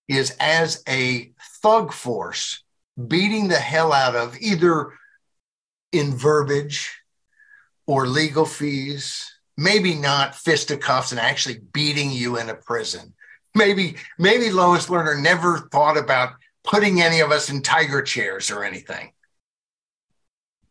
is 0.08 0.36
as 0.40 0.82
a 0.88 1.32
thug 1.62 1.92
force 1.92 2.62
beating 3.08 3.48
the 3.48 3.56
hell 3.56 3.92
out 3.92 4.16
of 4.16 4.36
either 4.40 4.92
in 5.92 6.14
verbiage 6.14 6.98
or 7.86 8.06
legal 8.06 8.44
fees 8.44 9.30
maybe 9.60 9.94
not 9.94 10.34
fisticuffs 10.34 11.12
and 11.12 11.20
actually 11.20 11.58
beating 11.74 12.10
you 12.10 12.38
in 12.38 12.48
a 12.48 12.54
prison. 12.54 13.12
Maybe, 13.54 13.96
maybe 14.18 14.50
Lois 14.50 14.86
Lerner 14.86 15.20
never 15.20 15.58
thought 15.58 15.98
about 15.98 16.32
putting 16.64 17.02
any 17.02 17.20
of 17.20 17.30
us 17.30 17.50
in 17.50 17.60
tiger 17.60 18.00
chairs 18.00 18.50
or 18.50 18.64
anything. 18.64 19.12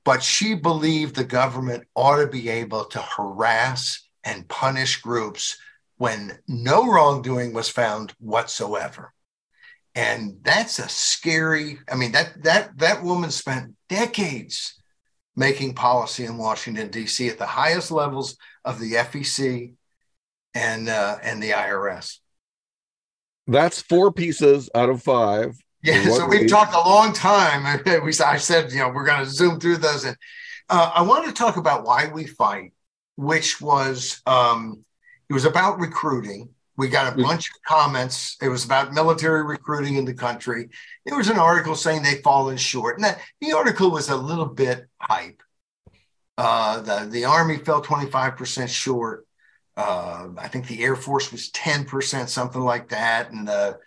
But 0.04 0.24
she 0.24 0.56
believed 0.56 1.16
the 1.16 1.24
government 1.24 1.88
ought 1.94 2.18
to 2.18 2.26
be 2.26 2.50
able 2.50 2.86
to 2.86 3.00
harass 3.00 4.10
and 4.24 4.48
punish 4.48 5.02
groups 5.02 5.60
when 6.00 6.40
no 6.48 6.88
wrongdoing 6.88 7.54
was 7.54 7.68
found 7.68 8.14
whatsoever. 8.20 9.14
And 9.94 10.38
that's 10.44 10.80
a 10.80 10.88
scary, 10.88 11.78
I 11.92 11.96
mean, 11.96 12.14
that 12.14 12.42
that 12.44 12.78
that 12.78 13.04
woman 13.04 13.32
spent 13.32 13.76
decades 13.90 14.82
making 15.36 15.74
policy 15.74 16.24
in 16.24 16.38
Washington, 16.38 16.90
D.C. 16.90 17.28
at 17.28 17.38
the 17.38 17.46
highest 17.46 17.92
levels 17.92 18.38
of 18.64 18.80
the 18.80 18.94
FEC 18.94 19.74
and 20.54 20.88
uh, 20.88 21.18
and 21.22 21.44
the 21.44 21.52
IRS. 21.52 22.20
That's 23.46 23.82
four 23.82 24.14
pieces 24.14 24.70
out 24.74 24.90
of 24.90 25.04
five. 25.04 25.58
Yeah, 25.84 26.02
so 26.04 26.28
we've 26.28 26.42
we... 26.42 26.48
talked 26.48 26.74
a 26.74 26.80
long 26.80 27.12
time. 27.12 27.82
we 28.06 28.14
I 28.24 28.38
said 28.38 28.72
you 28.72 28.80
know 28.80 28.90
we're 28.90 29.06
going 29.06 29.26
to 29.26 29.30
zoom 29.30 29.60
through 29.60 29.78
those, 29.78 30.06
and 30.06 30.16
uh, 30.70 30.92
I 30.96 31.02
wanted 31.02 31.28
to 31.28 31.34
talk 31.34 31.58
about 31.58 31.84
why 31.84 32.08
we 32.08 32.26
fight, 32.26 32.72
which 33.18 33.60
was 33.60 34.22
um, 34.26 34.86
it 35.30 35.34
was 35.34 35.46
about 35.46 35.80
recruiting. 35.80 36.50
We 36.78 36.88
got 36.88 37.14
a 37.14 37.16
mm. 37.18 37.24
bunch 37.24 37.50
of 37.50 37.62
comments. 37.68 38.38
It 38.42 38.50
was 38.50 38.64
about 38.66 38.94
military 38.94 39.44
recruiting 39.44 39.96
in 39.96 40.06
the 40.06 40.14
country. 40.14 40.70
There 41.06 41.18
was 41.18 41.30
an 41.30 41.38
article 41.38 41.76
saying 41.76 42.04
they've 42.04 42.24
fallen 42.24 42.58
short, 42.58 42.96
and 42.96 43.04
that 43.04 43.20
the 43.42 43.54
article 43.54 43.92
was 43.92 44.10
a 44.10 44.16
little 44.16 44.46
bit 44.46 44.88
hype. 45.00 45.42
Uh, 46.38 46.80
the, 46.82 47.10
the 47.10 47.26
Army 47.26 47.58
fell 47.58 47.84
25% 47.84 48.70
short. 48.70 49.28
Uh, 49.76 50.30
I 50.38 50.48
think 50.48 50.68
the 50.68 50.82
Air 50.84 50.96
Force 50.96 51.34
was 51.34 51.52
10%, 51.52 52.30
something 52.30 52.62
like 52.62 52.90
that. 52.90 53.32
And 53.32 53.46
the 53.46 53.78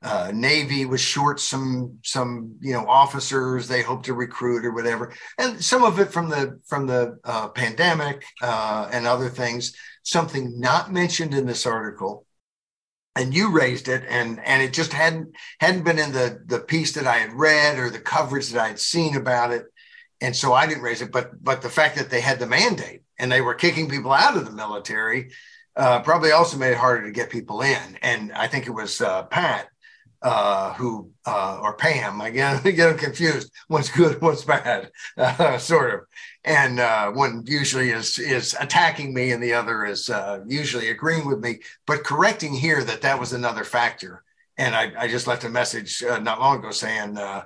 uh, 0.00 0.30
Navy 0.32 0.84
was 0.84 1.00
short 1.00 1.40
some 1.40 1.98
some 2.04 2.56
you 2.60 2.72
know 2.72 2.86
officers 2.86 3.66
they 3.66 3.82
hope 3.82 4.04
to 4.04 4.14
recruit 4.14 4.64
or 4.64 4.70
whatever, 4.70 5.12
and 5.38 5.62
some 5.62 5.82
of 5.82 5.98
it 5.98 6.12
from 6.12 6.28
the 6.28 6.60
from 6.66 6.86
the 6.86 7.18
uh, 7.24 7.48
pandemic 7.48 8.24
uh, 8.40 8.88
and 8.92 9.06
other 9.06 9.28
things. 9.28 9.74
Something 10.08 10.58
not 10.58 10.92
mentioned 10.92 11.34
in 11.34 11.46
this 11.46 11.66
article, 11.66 12.26
and 13.14 13.34
you 13.34 13.50
raised 13.50 13.88
it, 13.88 14.04
and 14.08 14.40
and 14.44 14.62
it 14.62 14.72
just 14.72 14.92
hadn't 14.92 15.34
hadn't 15.60 15.84
been 15.84 15.98
in 15.98 16.12
the 16.12 16.42
the 16.46 16.60
piece 16.60 16.92
that 16.92 17.06
I 17.06 17.18
had 17.18 17.32
read 17.32 17.78
or 17.78 17.90
the 17.90 18.00
coverage 18.00 18.50
that 18.50 18.62
I 18.62 18.68
had 18.68 18.80
seen 18.80 19.16
about 19.16 19.52
it 19.52 19.66
and 20.20 20.34
so 20.34 20.52
I 20.52 20.66
didn't 20.66 20.82
raise 20.82 21.02
it. 21.02 21.12
But 21.12 21.42
but 21.42 21.62
the 21.62 21.68
fact 21.68 21.96
that 21.96 22.10
they 22.10 22.20
had 22.20 22.38
the 22.38 22.46
mandate 22.46 23.02
and 23.18 23.30
they 23.30 23.40
were 23.40 23.54
kicking 23.54 23.88
people 23.88 24.12
out 24.12 24.36
of 24.36 24.44
the 24.44 24.52
military 24.52 25.30
uh, 25.76 26.00
probably 26.00 26.32
also 26.32 26.56
made 26.56 26.72
it 26.72 26.78
harder 26.78 27.06
to 27.06 27.12
get 27.12 27.30
people 27.30 27.62
in. 27.62 27.98
And 28.02 28.32
I 28.32 28.48
think 28.48 28.66
it 28.66 28.72
was 28.72 29.00
uh, 29.00 29.24
Pat 29.24 29.68
uh, 30.22 30.74
who 30.74 31.10
uh, 31.26 31.60
or 31.62 31.74
Pam. 31.74 32.20
I 32.20 32.30
get, 32.30 32.56
I 32.66 32.70
get 32.70 32.88
them 32.88 32.98
confused. 32.98 33.52
What's 33.68 33.90
good, 33.90 34.20
what's 34.20 34.44
bad, 34.44 34.90
uh, 35.16 35.58
sort 35.58 35.94
of. 35.94 36.00
And 36.44 36.80
uh, 36.80 37.10
one 37.10 37.44
usually 37.46 37.90
is 37.90 38.18
is 38.18 38.56
attacking 38.58 39.12
me, 39.14 39.32
and 39.32 39.42
the 39.42 39.54
other 39.54 39.84
is 39.84 40.10
uh, 40.10 40.40
usually 40.46 40.90
agreeing 40.90 41.26
with 41.26 41.40
me, 41.40 41.60
but 41.86 42.04
correcting 42.04 42.54
here 42.54 42.82
that 42.84 43.02
that 43.02 43.20
was 43.20 43.32
another 43.32 43.64
factor. 43.64 44.22
And 44.56 44.74
I, 44.74 44.92
I 44.98 45.08
just 45.08 45.28
left 45.28 45.44
a 45.44 45.48
message 45.48 46.02
not 46.02 46.40
long 46.40 46.58
ago 46.58 46.72
saying 46.72 47.16
uh, 47.16 47.44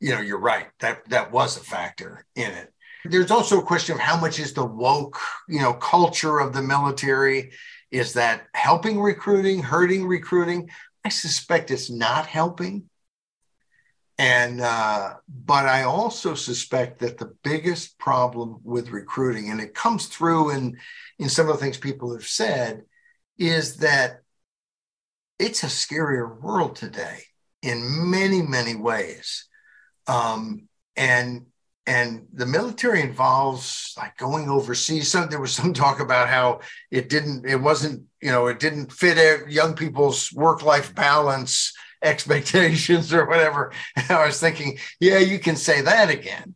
you 0.00 0.10
know, 0.14 0.20
you're 0.20 0.38
right. 0.38 0.66
That 0.80 1.08
that 1.08 1.32
was 1.32 1.56
a 1.56 1.60
factor 1.60 2.24
in 2.34 2.50
it. 2.50 2.72
There's 3.04 3.30
also 3.30 3.60
a 3.60 3.64
question 3.64 3.94
of 3.94 4.00
how 4.00 4.18
much 4.18 4.38
is 4.38 4.52
the 4.52 4.64
woke, 4.64 5.18
you 5.48 5.60
know, 5.60 5.74
culture 5.74 6.38
of 6.38 6.52
the 6.52 6.62
military. 6.62 7.52
Is 7.90 8.12
that 8.14 8.46
helping 8.52 9.00
recruiting, 9.00 9.62
hurting 9.62 10.06
recruiting? 10.06 10.68
I 11.06 11.08
suspect 11.08 11.70
it's 11.70 11.88
not 11.88 12.26
helping. 12.26 12.90
And 14.18 14.60
uh, 14.60 15.14
but 15.28 15.66
I 15.66 15.84
also 15.84 16.34
suspect 16.34 16.98
that 16.98 17.16
the 17.16 17.32
biggest 17.44 17.96
problem 17.96 18.58
with 18.64 18.90
recruiting, 18.90 19.50
and 19.50 19.60
it 19.60 19.72
comes 19.72 20.06
through 20.06 20.50
in 20.50 20.78
in 21.20 21.28
some 21.28 21.48
of 21.48 21.54
the 21.54 21.62
things 21.62 21.78
people 21.78 22.12
have 22.12 22.26
said, 22.26 22.82
is 23.38 23.76
that 23.76 24.22
it's 25.38 25.62
a 25.62 25.66
scarier 25.66 26.40
world 26.40 26.74
today 26.74 27.20
in 27.62 28.10
many 28.10 28.42
many 28.42 28.74
ways 28.74 29.46
um, 30.08 30.68
and 30.96 31.46
and 31.86 32.26
the 32.32 32.46
military 32.46 33.00
involves 33.00 33.94
like 33.96 34.16
going 34.16 34.48
overseas. 34.48 35.10
So 35.10 35.24
there 35.24 35.40
was 35.40 35.52
some 35.54 35.72
talk 35.72 36.00
about 36.00 36.28
how 36.28 36.60
it 36.90 37.08
didn't, 37.08 37.46
it 37.46 37.56
wasn't, 37.60 38.04
you 38.20 38.32
know, 38.32 38.48
it 38.48 38.58
didn't 38.58 38.92
fit 38.92 39.48
young 39.48 39.74
people's 39.74 40.32
work 40.32 40.62
life 40.62 40.94
balance 40.94 41.72
expectations 42.02 43.14
or 43.14 43.26
whatever. 43.26 43.72
And 43.94 44.10
I 44.10 44.26
was 44.26 44.40
thinking, 44.40 44.78
yeah, 45.00 45.18
you 45.18 45.38
can 45.38 45.56
say 45.56 45.80
that 45.82 46.10
again. 46.10 46.54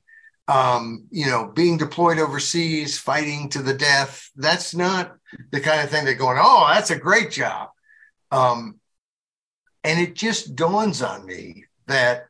Um, 0.49 1.07
you 1.11 1.27
know, 1.27 1.47
being 1.55 1.79
deployed 1.79 2.19
overseas, 2.19 2.99
fighting 2.99 3.51
to 3.51 3.63
the 3.63 3.75
death, 3.75 4.31
that's 4.35 4.75
not 4.75 5.15
the 5.53 5.61
kind 5.61 5.81
of 5.81 5.91
thing 5.91 6.07
that 6.07 6.15
going, 6.15 6.39
oh, 6.41 6.67
that's 6.73 6.91
a 6.91 6.99
great 6.99 7.31
job. 7.31 7.69
Um, 8.33 8.81
and 9.85 10.01
it 10.01 10.17
just 10.17 10.57
dawns 10.57 11.03
on 11.03 11.25
me 11.25 11.67
that 11.87 12.30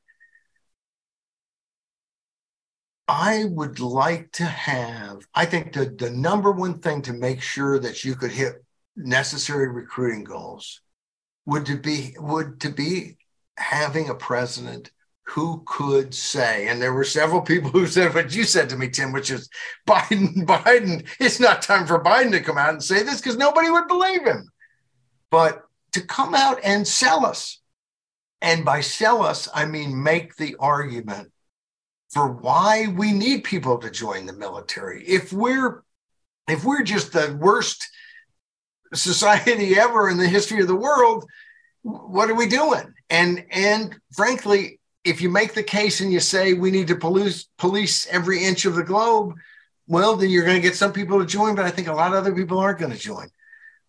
I 3.13 3.47
would 3.47 3.81
like 3.81 4.31
to 4.35 4.45
have, 4.45 5.27
I 5.35 5.45
think 5.45 5.73
the, 5.73 5.87
the 5.87 6.11
number 6.11 6.53
one 6.53 6.79
thing 6.79 7.03
to 7.03 7.13
make 7.13 7.43
sure 7.43 7.77
that 7.81 8.05
you 8.05 8.15
could 8.15 8.31
hit 8.31 8.65
necessary 8.95 9.67
recruiting 9.67 10.23
goals 10.23 10.81
would 11.45 11.67
to 11.67 11.77
be 11.77 12.15
would 12.21 12.61
to 12.61 12.71
be 12.71 13.17
having 13.57 14.09
a 14.09 14.15
president 14.15 14.93
who 15.25 15.65
could 15.67 16.15
say, 16.15 16.69
and 16.69 16.81
there 16.81 16.93
were 16.93 17.03
several 17.03 17.41
people 17.41 17.71
who 17.73 17.89
said 17.89 18.15
what 18.15 18.33
you 18.33 18.45
said 18.45 18.69
to 18.69 18.77
me, 18.77 18.89
Tim, 18.89 19.11
which 19.11 19.33
is 19.33 19.51
Biden, 19.89 20.45
Biden, 20.47 21.05
it's 21.19 21.41
not 21.41 21.63
time 21.63 21.89
for 21.89 22.05
Biden 22.05 22.31
to 22.31 22.41
come 22.41 22.59
out 22.59 22.71
and 22.71 22.83
say 22.83 23.03
this 23.03 23.21
because 23.21 23.37
nobody 23.37 23.71
would 23.71 23.89
believe 23.89 24.25
him. 24.25 24.49
But 25.33 25.65
to 25.93 26.01
come 26.01 26.37
out 26.37 26.61
and 26.63 26.87
sell 26.87 27.27
us. 27.27 27.59
And 28.41 28.65
by 28.65 28.83
sell 28.83 29.21
us, 29.23 29.49
I 29.53 29.67
mean 29.67 30.01
make 30.01 30.37
the 30.37 30.55
argument 30.61 31.33
for 32.11 32.31
why 32.31 32.87
we 32.97 33.13
need 33.13 33.45
people 33.45 33.79
to 33.79 33.91
join 33.91 34.27
the 34.27 34.33
military. 34.33 35.05
If 35.05 35.33
we're 35.33 35.83
if 36.49 36.65
we're 36.65 36.83
just 36.83 37.13
the 37.13 37.37
worst 37.41 37.89
society 38.93 39.79
ever 39.79 40.09
in 40.09 40.19
the 40.19 40.29
history 40.29 40.61
of 40.61 40.67
the 40.67 40.75
world, 40.75 41.25
what 41.83 42.29
are 42.29 42.35
we 42.35 42.47
doing? 42.47 42.93
And 43.09 43.45
and 43.51 43.97
frankly, 44.13 44.81
if 45.05 45.21
you 45.21 45.31
make 45.31 45.55
the 45.55 45.63
case 45.63 46.01
and 46.01 46.13
you 46.13 46.21
say 46.21 46.53
we 46.53 46.71
need 46.71 46.89
to 46.89 46.97
police 46.97 47.47
police 47.59 48.07
every 48.09 48.45
inch 48.45 48.65
of 48.65 48.75
the 48.75 48.83
globe, 48.83 49.35
well, 49.87 50.17
then 50.17 50.31
you're 50.31 50.45
going 50.45 50.61
to 50.61 50.69
get 50.69 50.77
some 50.77 50.93
people 50.93 51.21
to 51.21 51.27
join, 51.27 51.55
but 51.55 51.65
I 51.65 51.71
think 51.71 51.89
a 51.89 51.93
lot 51.93 52.13
of 52.13 52.19
other 52.19 52.35
people 52.35 52.59
aren't 52.59 52.81
going 52.81 52.93
to 52.93 52.99
join. 52.99 53.29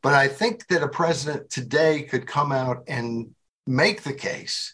But 0.04 0.14
I 0.14 0.28
think 0.28 0.68
that 0.68 0.84
a 0.84 0.88
president 0.88 1.50
today 1.50 2.04
could 2.04 2.26
come 2.26 2.52
out 2.52 2.84
and 2.88 3.36
make 3.68 4.02
the 4.02 4.14
case 4.14 4.74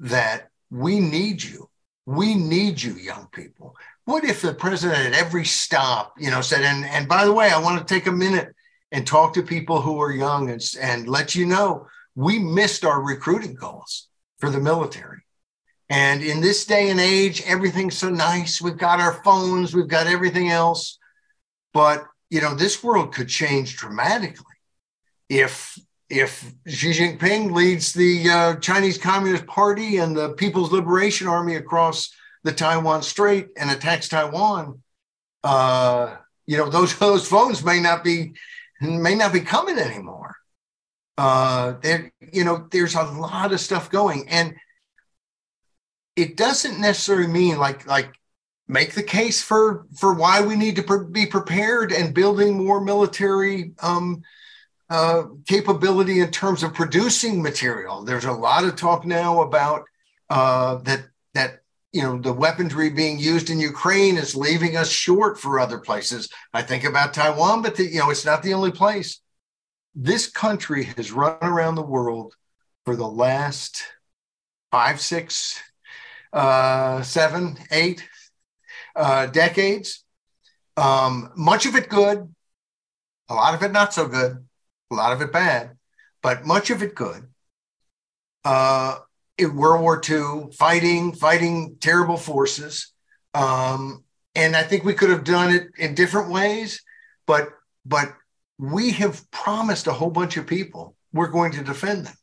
that 0.00 0.50
we 0.70 1.00
need 1.00 1.42
you 1.42 1.68
we 2.06 2.34
need 2.34 2.80
you, 2.80 2.94
young 2.94 3.28
people. 3.32 3.76
What 4.04 4.24
if 4.24 4.40
the 4.40 4.54
president 4.54 5.06
at 5.06 5.20
every 5.20 5.44
stop, 5.44 6.14
you 6.16 6.30
know, 6.30 6.40
said, 6.40 6.62
and, 6.62 6.84
and 6.84 7.08
by 7.08 7.24
the 7.24 7.32
way, 7.32 7.50
I 7.50 7.60
want 7.60 7.78
to 7.78 7.94
take 7.94 8.06
a 8.06 8.12
minute 8.12 8.54
and 8.92 9.04
talk 9.04 9.34
to 9.34 9.42
people 9.42 9.80
who 9.80 10.00
are 10.00 10.12
young 10.12 10.48
and, 10.48 10.62
and 10.80 11.08
let 11.08 11.34
you 11.34 11.44
know 11.44 11.88
we 12.14 12.38
missed 12.38 12.84
our 12.84 13.02
recruiting 13.02 13.54
goals 13.54 14.08
for 14.38 14.48
the 14.48 14.60
military. 14.60 15.22
And 15.88 16.22
in 16.22 16.40
this 16.40 16.64
day 16.64 16.90
and 16.90 17.00
age, 17.00 17.42
everything's 17.46 17.98
so 17.98 18.08
nice. 18.08 18.60
We've 18.60 18.78
got 18.78 19.00
our 19.00 19.22
phones, 19.24 19.74
we've 19.74 19.88
got 19.88 20.06
everything 20.06 20.50
else. 20.50 20.98
But, 21.74 22.04
you 22.30 22.40
know, 22.40 22.54
this 22.54 22.82
world 22.82 23.12
could 23.12 23.28
change 23.28 23.76
dramatically 23.76 24.44
if 25.28 25.78
if 26.08 26.52
Xi 26.66 26.90
Jinping 26.90 27.52
leads 27.52 27.92
the 27.92 28.30
uh, 28.30 28.56
Chinese 28.56 28.98
Communist 28.98 29.46
Party 29.46 29.98
and 29.98 30.16
the 30.16 30.30
People's 30.34 30.72
Liberation 30.72 31.26
Army 31.26 31.56
across 31.56 32.10
the 32.44 32.52
Taiwan 32.52 33.02
Strait 33.02 33.48
and 33.56 33.70
attacks 33.70 34.08
Taiwan, 34.08 34.82
uh, 35.42 36.16
you 36.46 36.56
know 36.56 36.70
those 36.70 36.96
those 36.98 37.28
phones 37.28 37.64
may 37.64 37.80
not 37.80 38.04
be 38.04 38.34
may 38.80 39.14
not 39.14 39.32
be 39.32 39.40
coming 39.40 39.78
anymore. 39.78 40.36
Uh, 41.18 41.74
there, 41.82 42.12
you 42.32 42.44
know, 42.44 42.68
there's 42.70 42.94
a 42.94 43.02
lot 43.02 43.52
of 43.52 43.60
stuff 43.60 43.90
going, 43.90 44.28
and 44.28 44.54
it 46.14 46.36
doesn't 46.36 46.80
necessarily 46.80 47.26
mean 47.26 47.58
like 47.58 47.86
like 47.86 48.14
make 48.68 48.94
the 48.94 49.02
case 49.02 49.42
for 49.42 49.86
for 49.96 50.14
why 50.14 50.40
we 50.40 50.56
need 50.56 50.76
to 50.76 50.82
pre- 50.82 51.10
be 51.10 51.26
prepared 51.26 51.92
and 51.92 52.14
building 52.14 52.56
more 52.56 52.80
military 52.80 53.72
um, 53.80 54.22
uh, 54.88 55.24
capability 55.46 56.20
in 56.20 56.30
terms 56.30 56.62
of 56.62 56.74
producing 56.74 57.42
material. 57.42 58.04
There's 58.04 58.24
a 58.24 58.32
lot 58.32 58.64
of 58.64 58.76
talk 58.76 59.04
now 59.04 59.42
about 59.42 59.84
uh, 60.30 60.76
that 60.76 61.06
that 61.34 61.60
you 61.92 62.02
know 62.02 62.18
the 62.18 62.32
weaponry 62.32 62.90
being 62.90 63.18
used 63.18 63.50
in 63.50 63.58
Ukraine 63.58 64.16
is 64.16 64.36
leaving 64.36 64.76
us 64.76 64.88
short 64.88 65.38
for 65.40 65.58
other 65.58 65.78
places. 65.78 66.28
I 66.52 66.62
think 66.62 66.84
about 66.84 67.14
Taiwan, 67.14 67.62
but 67.62 67.76
the, 67.76 67.84
you 67.84 67.98
know 67.98 68.10
it's 68.10 68.24
not 68.24 68.42
the 68.42 68.54
only 68.54 68.70
place. 68.70 69.20
This 69.94 70.28
country 70.30 70.84
has 70.84 71.10
run 71.10 71.38
around 71.42 71.74
the 71.74 71.82
world 71.82 72.34
for 72.84 72.94
the 72.94 73.08
last 73.08 73.82
five, 74.70 75.00
six, 75.00 75.60
uh, 76.32 77.02
seven, 77.02 77.56
eight 77.70 78.06
uh, 78.94 79.26
decades. 79.26 80.04
Um, 80.76 81.32
much 81.34 81.64
of 81.64 81.74
it 81.74 81.88
good, 81.88 82.32
a 83.28 83.34
lot 83.34 83.54
of 83.54 83.62
it 83.62 83.72
not 83.72 83.94
so 83.94 84.06
good 84.06 84.45
a 84.90 84.94
lot 84.94 85.12
of 85.12 85.20
it 85.20 85.32
bad, 85.32 85.76
but 86.22 86.44
much 86.44 86.70
of 86.70 86.82
it 86.82 86.94
good. 86.94 87.28
Uh, 88.44 88.98
in 89.38 89.56
World 89.56 89.82
War 89.82 90.00
II, 90.08 90.52
fighting, 90.52 91.12
fighting 91.12 91.76
terrible 91.80 92.16
forces. 92.16 92.92
Um, 93.34 94.04
and 94.34 94.56
I 94.56 94.62
think 94.62 94.84
we 94.84 94.94
could 94.94 95.10
have 95.10 95.24
done 95.24 95.54
it 95.54 95.68
in 95.78 95.94
different 95.94 96.30
ways, 96.30 96.82
but 97.26 97.48
but 97.84 98.14
we 98.58 98.92
have 98.92 99.30
promised 99.30 99.86
a 99.86 99.92
whole 99.92 100.10
bunch 100.10 100.36
of 100.36 100.46
people 100.46 100.96
we're 101.12 101.28
going 101.28 101.52
to 101.52 101.64
defend 101.64 102.06
them. 102.06 102.16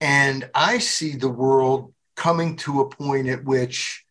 And 0.00 0.50
I 0.54 0.78
see 0.78 1.16
the 1.16 1.28
world 1.28 1.92
coming 2.16 2.56
to 2.56 2.80
a 2.80 2.88
point 2.88 3.28
at 3.28 3.44
which 3.44 4.04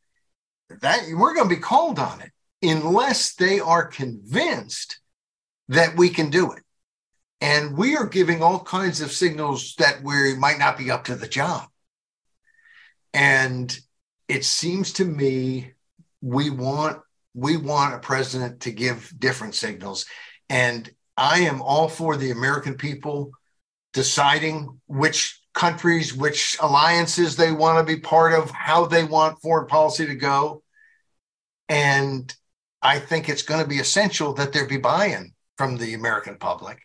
that 0.69 1.03
we're 1.13 1.35
going 1.35 1.49
to 1.49 1.55
be 1.55 1.61
called 1.61 1.99
on 1.99 2.21
it 2.21 2.31
unless 2.61 3.35
they 3.35 3.59
are 3.59 3.85
convinced 3.85 4.99
that 5.69 5.95
we 5.97 6.09
can 6.09 6.29
do 6.29 6.51
it. 6.51 6.63
And 7.45 7.77
we 7.77 7.95
are 7.95 8.07
giving 8.07 8.41
all 8.41 8.59
kinds 8.59 9.01
of 9.01 9.11
signals 9.11 9.75
that 9.75 10.01
we 10.01 10.35
might 10.35 10.57
not 10.57 10.79
be 10.79 10.89
up 10.89 11.03
to 11.03 11.15
the 11.15 11.27
job. 11.27 11.67
And 13.13 13.77
it 14.27 14.43
seems 14.43 14.93
to 14.93 15.05
me 15.05 15.73
we 16.21 16.49
want 16.49 17.01
we 17.35 17.55
want 17.57 17.93
a 17.93 17.99
president 17.99 18.61
to 18.61 18.71
give 18.71 19.13
different 19.19 19.53
signals. 19.53 20.07
And 20.49 20.89
I 21.17 21.41
am 21.41 21.61
all 21.61 21.87
for 21.87 22.17
the 22.17 22.31
American 22.31 22.77
people 22.77 23.29
deciding 23.93 24.79
which 24.87 25.39
countries, 25.53 26.15
which 26.15 26.57
alliances 26.59 27.35
they 27.35 27.51
want 27.51 27.77
to 27.77 27.95
be 27.95 28.01
part 28.01 28.33
of, 28.33 28.49
how 28.49 28.87
they 28.87 29.03
want 29.03 29.39
foreign 29.43 29.67
policy 29.67 30.07
to 30.07 30.15
go. 30.15 30.63
And 31.69 32.35
I 32.81 32.97
think 32.97 33.29
it's 33.29 33.43
going 33.43 33.61
to 33.61 33.69
be 33.69 33.77
essential 33.77 34.33
that 34.33 34.51
there 34.51 34.65
be 34.65 34.77
buy 34.77 35.09
in 35.09 35.35
from 35.59 35.77
the 35.77 35.93
American 35.93 36.39
public. 36.39 36.79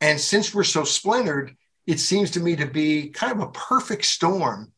And 0.00 0.20
since 0.20 0.54
we're 0.54 0.64
so 0.64 0.84
splintered, 0.84 1.56
it 1.86 1.98
seems 2.00 2.32
to 2.32 2.40
me 2.40 2.56
to 2.56 2.66
be 2.66 3.08
kind 3.08 3.32
of 3.32 3.40
a 3.40 3.50
perfect 3.50 4.04
storm 4.04 4.72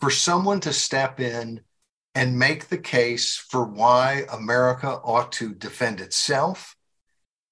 for 0.00 0.10
someone 0.10 0.60
to 0.60 0.72
step 0.72 1.20
in 1.20 1.60
and 2.14 2.38
make 2.38 2.68
the 2.68 2.78
case 2.78 3.36
for 3.36 3.64
why 3.64 4.24
America 4.30 4.88
ought 4.88 5.32
to 5.32 5.54
defend 5.54 6.00
itself 6.00 6.76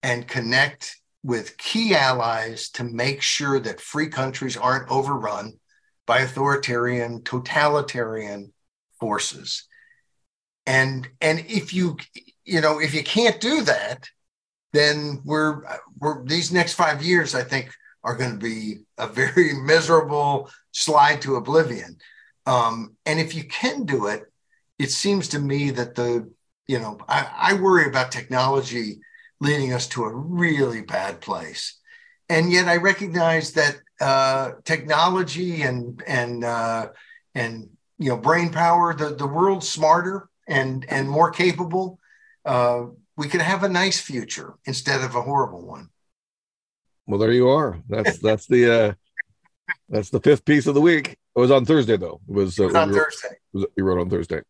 and 0.03 0.29
connect 0.29 0.97
with 1.23 1.57
key 1.59 1.95
allies 1.95 2.71
to 2.71 2.85
make 2.85 3.23
sure 3.23 3.61
that 3.61 3.81
free 3.81 4.09
countries 4.09 4.57
aren't 4.57 4.91
overrun 4.91 5.55
by 6.07 6.21
authoritarian, 6.21 7.23
totalitarian 7.23 8.53
forces. 8.99 9.69
And 10.67 11.09
and 11.21 11.41
if 11.49 11.73
you 11.73 11.97
you 12.45 12.61
know 12.61 12.81
if 12.81 12.95
you 12.95 13.03
can't 13.03 13.41
do 13.41 13.63
that, 13.63 14.09
then 14.73 15.21
we're 15.25 15.63
we're 15.99 16.25
these 16.25 16.53
next 16.53 16.75
five 16.75 17.03
years, 17.03 17.35
I 17.35 17.43
think, 17.43 17.71
are 18.05 18.17
going 18.17 18.33
to 18.33 18.39
be 18.39 18.79
a 18.99 19.07
very 19.07 19.53
miserable 19.63 20.51
slide 20.73 21.23
to 21.23 21.37
oblivion. 21.37 21.99
Um, 22.47 22.97
and 23.07 23.21
if 23.21 23.35
you 23.35 23.45
can 23.45 23.85
do 23.85 24.07
it, 24.07 24.25
it 24.79 24.91
seems 24.91 25.29
to 25.29 25.39
me 25.39 25.71
that 25.71 25.95
the 25.95 26.31
you 26.67 26.79
know 26.79 26.99
I, 27.09 27.29
I 27.37 27.55
worry 27.55 27.87
about 27.87 28.13
technology 28.13 29.01
leading 29.41 29.73
us 29.73 29.87
to 29.89 30.05
a 30.05 30.15
really 30.15 30.83
bad 30.83 31.21
place, 31.21 31.79
and 32.29 32.53
yet 32.53 32.69
I 32.69 32.77
recognize 32.77 33.53
that 33.53 33.77
uh, 34.01 34.53
technology 34.65 35.63
and 35.63 36.03
and 36.07 36.45
uh, 36.45 36.89
and 37.35 37.69
you 37.99 38.11
know 38.11 38.17
brain 38.17 38.51
power, 38.51 38.95
the 38.95 39.15
the 39.15 39.27
world's 39.27 39.69
smarter 39.69 40.29
and 40.49 40.87
and 40.89 41.09
more 41.09 41.31
capable. 41.31 41.99
Uh, 42.45 42.87
we 43.21 43.29
could 43.29 43.43
have 43.43 43.65
a 43.65 43.69
nice 43.69 44.01
future 44.01 44.55
instead 44.65 45.03
of 45.03 45.15
a 45.15 45.21
horrible 45.21 45.61
one. 45.61 45.91
Well, 47.07 47.21
there 47.21 47.33
you 47.33 47.51
are. 47.51 47.79
That's 47.87 48.17
that's 48.19 48.47
the 48.47 48.63
uh 48.75 48.93
that's 49.91 50.09
the 50.09 50.21
fifth 50.21 50.47
piece 50.47 50.67
of 50.67 50.75
the 50.75 50.81
week. 50.81 51.19
It 51.37 51.39
was 51.39 51.51
on 51.51 51.67
Thursday 51.67 51.99
though. 51.99 52.23
It 52.27 52.33
was, 52.33 52.59
uh, 52.59 52.65
it 52.65 52.67
was 52.69 52.75
on 52.77 52.93
Thursday. 52.95 53.29
Was, 53.53 53.67
you 53.77 53.85
wrote 53.85 54.01
on 54.01 54.09
Thursday. 54.09 54.41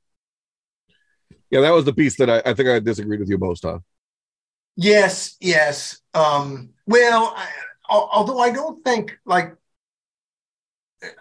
Yeah, 1.51 1.63
that 1.63 1.73
was 1.73 1.85
the 1.85 1.93
piece 1.93 2.17
that 2.19 2.31
I, 2.31 2.43
I 2.47 2.55
think 2.55 2.69
I 2.69 2.79
disagreed 2.79 3.19
with 3.19 3.29
you 3.29 3.39
most 3.39 3.65
on. 3.65 3.83
Yes, 4.77 5.37
yes. 5.41 5.99
Um, 6.15 6.71
well, 6.87 7.35
I, 7.37 7.49
although 7.89 8.39
I 8.39 8.53
don't 8.53 8.85
think 8.85 9.19
like 9.27 9.57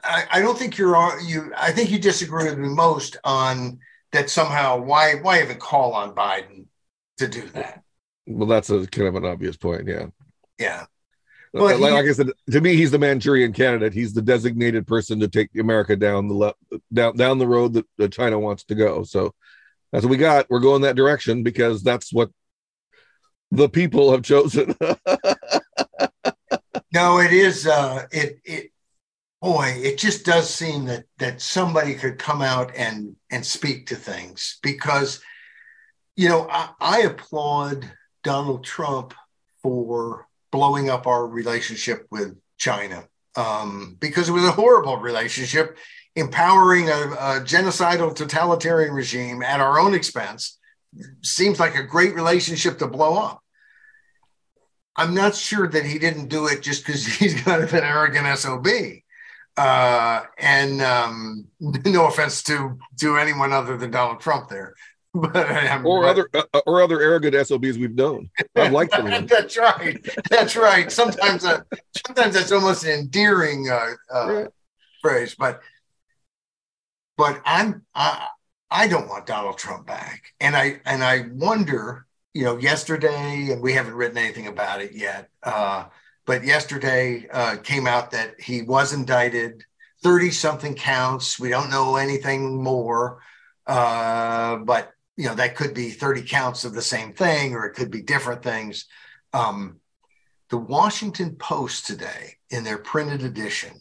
I, 0.04 0.26
I 0.34 0.42
don't 0.42 0.58
think 0.58 0.78
you're 0.78 1.20
you. 1.22 1.52
I 1.58 1.72
think 1.72 1.90
you 1.90 1.98
disagree 1.98 2.46
with 2.46 2.60
me 2.60 2.70
most 2.70 3.18
on 3.24 3.80
that 4.12 4.30
somehow. 4.30 4.78
Why 4.78 5.16
why 5.16 5.42
even 5.42 5.58
call 5.58 5.96
on 5.96 6.14
Biden 6.14 6.66
to 7.20 7.28
do 7.28 7.48
that. 7.50 7.84
Well, 8.28 8.48
that's 8.48 8.70
a 8.70 8.86
kind 8.88 9.08
of 9.08 9.16
an 9.16 9.26
obvious 9.26 9.58
point. 9.58 9.88
Yeah. 9.88 10.08
Yeah. 10.58 10.86
But 11.52 11.80
like, 11.80 11.94
like, 11.94 12.06
I 12.06 12.12
said, 12.12 12.30
to 12.52 12.62
me, 12.62 12.76
he's 12.76 12.92
the 12.92 13.00
Manchurian 13.00 13.54
candidate. 13.54 13.94
He's 13.94 14.14
the 14.14 14.22
designated 14.22 14.86
person 14.86 15.20
to 15.20 15.28
take 15.28 15.50
America 15.58 15.96
down 15.96 16.28
the 16.28 16.36
le- 16.36 16.54
down 16.94 17.18
down 17.18 17.40
the 17.40 17.48
road 17.48 17.74
that, 17.74 17.88
that 17.98 18.12
China 18.12 18.40
wants 18.40 18.66
to 18.66 18.76
go. 18.76 19.04
So 19.04 19.34
that's 19.92 20.06
what 20.06 20.12
we 20.12 20.18
got. 20.18 20.46
We're 20.50 20.60
going 20.60 20.84
that 20.84 20.96
direction 20.96 21.42
because 21.42 21.82
that's 21.82 22.14
what 22.14 22.30
the 23.50 23.68
people 23.68 24.12
have 24.12 24.22
chosen. 24.22 24.76
no, 26.94 27.20
it 27.20 27.34
is. 27.34 27.66
Uh, 27.66 28.06
it 28.12 28.40
it 28.44 28.72
boy, 29.42 29.74
it 29.76 29.98
just 29.98 30.26
does 30.26 30.54
seem 30.54 30.86
that 30.86 31.06
that 31.18 31.42
somebody 31.42 31.96
could 31.96 32.20
come 32.20 32.44
out 32.44 32.76
and 32.76 33.16
and 33.32 33.44
speak 33.44 33.88
to 33.88 33.96
things 33.96 34.60
because 34.62 35.20
you 36.20 36.28
know, 36.28 36.50
I, 36.50 36.70
I 36.82 37.00
applaud 37.04 37.90
Donald 38.26 38.66
Trump 38.66 39.14
for 39.64 40.28
blowing 40.52 40.90
up 40.90 41.08
our 41.08 41.26
relationship 41.26 42.08
with 42.12 42.36
China 42.58 43.08
um, 43.38 43.96
because 44.02 44.28
it 44.28 44.34
was 44.34 44.44
a 44.44 44.52
horrible 44.52 44.98
relationship, 44.98 45.78
empowering 46.18 46.90
a, 46.90 46.92
a, 46.92 47.42
genocidal 47.46 48.14
totalitarian 48.14 48.94
regime 48.94 49.42
at 49.42 49.62
our 49.62 49.80
own 49.80 49.94
expense. 49.94 50.60
Seems 51.24 51.58
like 51.58 51.78
a 51.78 51.84
great 51.84 52.14
relationship 52.16 52.80
to 52.80 52.88
blow 52.88 53.18
up. 53.18 53.42
I'm 54.98 55.14
not 55.14 55.36
sure 55.36 55.70
that 55.70 55.86
he 55.86 56.00
didn't 56.00 56.28
do 56.28 56.48
it 56.48 56.62
just 56.62 56.86
because 56.86 57.06
he's 57.16 57.42
kind 57.44 57.64
of 57.64 57.74
an 57.74 57.86
arrogant 57.86 58.38
SOB. 58.38 58.68
Uh, 59.56 60.24
and 60.38 60.82
um, 60.82 61.48
no 61.86 62.08
offense 62.08 62.44
to 62.44 62.78
to 63.00 63.16
anyone 63.16 63.54
other 63.54 63.78
than 63.78 63.92
Donald 63.92 64.20
Trump 64.20 64.50
there, 64.50 64.74
but 65.14 65.36
or 65.86 66.02
but, 66.02 66.10
other 66.10 66.30
uh, 66.34 66.62
or 66.68 66.82
other 66.82 67.02
arrogant 67.02 67.36
SOBs 67.48 67.78
we've 67.78 67.96
known. 67.96 68.30
I've 68.56 68.72
liked 68.72 68.92
them. 68.92 69.26
that's 69.28 69.58
right. 69.58 70.06
That's 70.30 70.56
right. 70.56 70.92
Sometimes 70.92 71.44
uh, 71.44 71.62
sometimes 72.06 72.36
that's 72.36 72.52
almost 72.52 72.84
an 72.84 72.92
endearing 72.92 73.70
uh, 73.70 73.94
uh, 74.14 74.34
right. 74.34 74.48
phrase, 75.02 75.36
but 75.38 75.62
but 77.18 77.42
I'm 77.44 77.86
I 77.96 78.28
I 78.70 78.88
don't 78.88 79.10
want 79.10 79.26
Donald 79.26 79.58
Trump 79.58 79.88
back, 79.88 80.22
and 80.40 80.56
I 80.56 80.80
and 80.86 81.04
I 81.04 81.26
wonder 81.32 82.06
you 82.34 82.44
know, 82.44 82.58
yesterday, 82.58 83.50
and 83.52 83.62
we 83.62 83.74
haven't 83.74 83.96
written 83.96 84.18
anything 84.18 84.48
about 84.48 84.82
it 84.82 84.94
yet, 84.94 85.30
uh, 85.44 85.86
but 86.26 86.44
yesterday 86.44 87.28
uh, 87.32 87.58
came 87.58 87.88
out 87.88 88.12
that 88.12 88.40
he 88.40 88.62
was 88.62 88.94
indicted, 88.94 89.64
30 90.04 90.32
something 90.32 90.76
counts. 90.76 91.40
We 91.40 91.50
don't 91.50 91.72
know 91.72 91.96
anything 91.96 92.62
more, 92.62 93.20
uh, 93.66 94.58
but, 94.58 94.94
you 95.20 95.26
know, 95.26 95.36
that 95.36 95.58
could 95.58 95.74
be 95.74 95.90
30 95.90 96.22
counts 96.22 96.64
of 96.64 96.74
the 96.74 96.82
same 96.82 97.12
thing, 97.12 97.54
or 97.54 97.66
it 97.66 97.74
could 97.74 97.92
be 97.92 98.02
different 98.02 98.42
things. 98.42 98.86
Um, 99.34 99.82
the 100.50 100.58
Washington 100.58 101.36
Post 101.36 101.86
today, 101.86 102.38
in 102.50 102.64
their 102.64 102.78
printed 102.78 103.24
edition, 103.24 103.74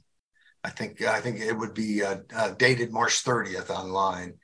I 0.65 0.71
think 0.71 1.01
I 1.01 1.21
think 1.21 1.39
it 1.39 1.57
would 1.57 1.75
be 1.75 2.03
uh, 2.03 2.17
uh, 2.35 2.51
dated 2.59 2.93
March 2.93 3.25
30th 3.25 3.71
online. 3.71 4.35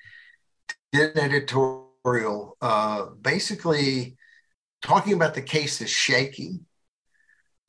Did 0.93 1.17
an 1.17 1.33
editorial 1.33 2.57
uh, 2.63 3.07
basically 3.21 4.17
talking 4.81 5.15
about 5.15 5.35
the 5.35 5.43
case 5.43 5.81
is 5.81 5.91
shaky 5.91 6.61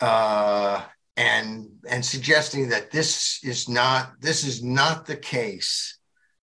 uh, 0.02 0.84
and 1.18 1.68
and 1.90 2.06
suggesting 2.06 2.70
that 2.70 2.92
this 2.92 3.40
is 3.44 3.68
not 3.68 4.22
this 4.22 4.46
is 4.46 4.64
not 4.64 5.08
the 5.08 5.18
case. 5.18 5.95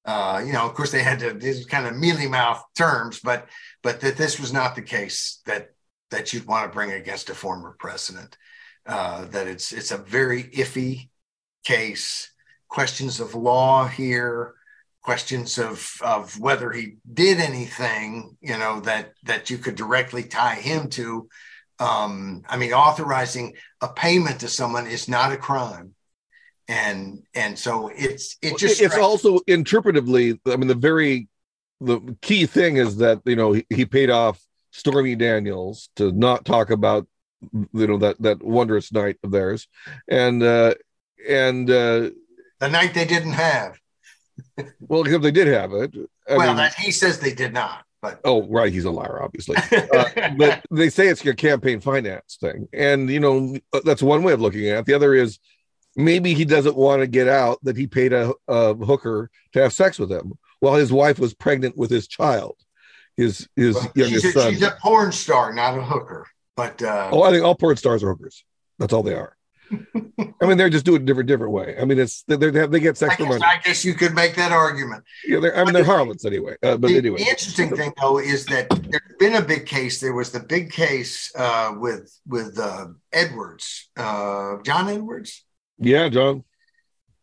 Uh, 0.04 0.42
you 0.44 0.52
know, 0.52 0.66
of 0.66 0.74
course, 0.74 0.90
they 0.90 1.02
had 1.02 1.20
to 1.20 1.32
these 1.32 1.64
kind 1.66 1.86
of 1.86 1.96
mealy 1.96 2.26
mouth 2.26 2.62
terms, 2.76 3.20
but 3.20 3.48
but 3.82 4.00
that 4.00 4.16
this 4.16 4.40
was 4.40 4.52
not 4.52 4.74
the 4.74 4.82
case 4.82 5.40
that 5.46 5.70
that 6.10 6.32
you'd 6.32 6.46
want 6.46 6.70
to 6.70 6.74
bring 6.74 6.90
against 6.92 7.30
a 7.30 7.34
former 7.34 7.76
president. 7.78 8.36
Uh, 8.84 9.26
that 9.26 9.46
it's 9.46 9.72
it's 9.72 9.92
a 9.92 9.98
very 9.98 10.44
iffy 10.44 11.08
case, 11.64 12.32
questions 12.68 13.20
of 13.20 13.34
law 13.34 13.86
here, 13.86 14.54
questions 15.02 15.58
of 15.58 15.88
of 16.02 16.38
whether 16.40 16.72
he 16.72 16.96
did 17.12 17.38
anything, 17.38 18.36
you 18.40 18.58
know, 18.58 18.80
that 18.80 19.12
that 19.22 19.50
you 19.50 19.58
could 19.58 19.76
directly 19.76 20.24
tie 20.24 20.56
him 20.56 20.88
to. 20.88 21.28
Um, 21.78 22.42
I 22.48 22.56
mean, 22.56 22.72
authorizing 22.72 23.54
a 23.80 23.88
payment 23.88 24.40
to 24.40 24.48
someone 24.48 24.86
is 24.86 25.08
not 25.08 25.32
a 25.32 25.36
crime, 25.36 25.94
and 26.72 27.22
and 27.34 27.58
so 27.58 27.90
it's 27.94 28.36
it 28.40 28.56
just 28.56 28.80
it's 28.80 28.96
also 28.96 29.38
interpretively. 29.40 30.38
I 30.46 30.56
mean, 30.56 30.68
the 30.68 30.74
very 30.74 31.28
the 31.80 32.16
key 32.22 32.46
thing 32.46 32.76
is 32.76 32.96
that 32.96 33.20
you 33.26 33.36
know 33.36 33.52
he, 33.52 33.66
he 33.68 33.84
paid 33.84 34.08
off 34.08 34.40
Stormy 34.70 35.14
Daniels 35.14 35.90
to 35.96 36.12
not 36.12 36.46
talk 36.46 36.70
about 36.70 37.06
you 37.52 37.86
know 37.86 37.98
that 37.98 38.20
that 38.22 38.42
wondrous 38.42 38.90
night 38.90 39.18
of 39.22 39.30
theirs, 39.30 39.68
and 40.08 40.42
uh, 40.42 40.74
and 41.28 41.68
uh, 41.68 42.08
the 42.58 42.68
night 42.70 42.94
they 42.94 43.04
didn't 43.04 43.32
have. 43.32 43.78
well, 44.80 45.04
because 45.04 45.20
they 45.20 45.30
did 45.30 45.48
have 45.48 45.74
it. 45.74 45.94
I 46.28 46.38
well, 46.38 46.46
mean, 46.48 46.56
that, 46.56 46.74
he 46.74 46.90
says 46.90 47.18
they 47.18 47.34
did 47.34 47.52
not. 47.52 47.84
But 48.00 48.20
oh, 48.24 48.48
right, 48.48 48.72
he's 48.72 48.86
a 48.86 48.90
liar, 48.90 49.22
obviously. 49.22 49.56
uh, 49.56 50.30
but 50.38 50.64
they 50.70 50.88
say 50.88 51.08
it's 51.08 51.24
a 51.26 51.34
campaign 51.34 51.80
finance 51.80 52.38
thing, 52.40 52.66
and 52.72 53.10
you 53.10 53.20
know 53.20 53.58
that's 53.84 54.02
one 54.02 54.22
way 54.22 54.32
of 54.32 54.40
looking 54.40 54.66
at 54.70 54.78
it. 54.78 54.86
The 54.86 54.94
other 54.94 55.14
is 55.14 55.38
maybe 55.96 56.34
he 56.34 56.44
doesn't 56.44 56.76
want 56.76 57.00
to 57.00 57.06
get 57.06 57.28
out 57.28 57.58
that 57.62 57.76
he 57.76 57.86
paid 57.86 58.12
a, 58.12 58.32
a 58.48 58.74
hooker 58.74 59.30
to 59.52 59.62
have 59.62 59.72
sex 59.72 59.98
with 59.98 60.10
him 60.10 60.32
while 60.60 60.74
his 60.74 60.92
wife 60.92 61.18
was 61.18 61.34
pregnant 61.34 61.76
with 61.76 61.90
his 61.90 62.06
child, 62.06 62.56
his 63.16 63.48
his 63.56 63.74
well, 63.74 63.92
youngest 63.94 64.24
she's 64.24 64.36
a, 64.36 64.40
son. 64.40 64.52
She's 64.52 64.62
a 64.62 64.76
porn 64.80 65.12
star, 65.12 65.52
not 65.52 65.76
a 65.76 65.82
hooker. 65.82 66.26
But 66.56 66.82
uh, 66.82 67.10
oh, 67.12 67.22
I 67.22 67.30
think 67.30 67.44
all 67.44 67.54
porn 67.54 67.76
stars 67.76 68.04
are 68.04 68.10
hookers. 68.10 68.44
That's 68.78 68.92
all 68.92 69.02
they 69.02 69.14
are. 69.14 69.36
I 70.40 70.46
mean, 70.46 70.58
they're 70.58 70.70
just 70.70 70.84
doing 70.84 71.00
it 71.00 71.02
a 71.02 71.06
different, 71.06 71.28
different 71.28 71.52
way. 71.52 71.76
I 71.80 71.84
mean, 71.84 71.98
it's 71.98 72.22
they 72.24 72.36
they, 72.36 72.66
they 72.66 72.80
get 72.80 72.96
sex 72.96 73.16
for 73.16 73.26
money. 73.26 73.42
I 73.42 73.58
guess 73.64 73.84
you 73.84 73.94
could 73.94 74.14
make 74.14 74.34
that 74.36 74.52
argument. 74.52 75.04
Yeah, 75.26 75.38
I 75.54 75.64
mean, 75.64 75.72
they're 75.72 75.84
harlots 75.84 76.24
anyway. 76.24 76.56
Uh, 76.62 76.76
but 76.76 76.88
the, 76.88 76.98
anyway, 76.98 77.18
the 77.18 77.30
interesting 77.30 77.74
thing 77.74 77.92
though 78.00 78.18
is 78.18 78.44
that 78.46 78.68
there's 78.68 79.16
been 79.18 79.34
a 79.34 79.42
big 79.42 79.66
case. 79.66 80.00
There 80.00 80.12
was 80.12 80.30
the 80.30 80.40
big 80.40 80.70
case 80.70 81.32
uh, 81.36 81.74
with 81.76 82.16
with 82.26 82.58
uh, 82.58 82.88
Edwards, 83.12 83.90
uh, 83.96 84.58
John 84.62 84.88
Edwards. 84.88 85.44
Yeah, 85.82 86.08
John. 86.08 86.44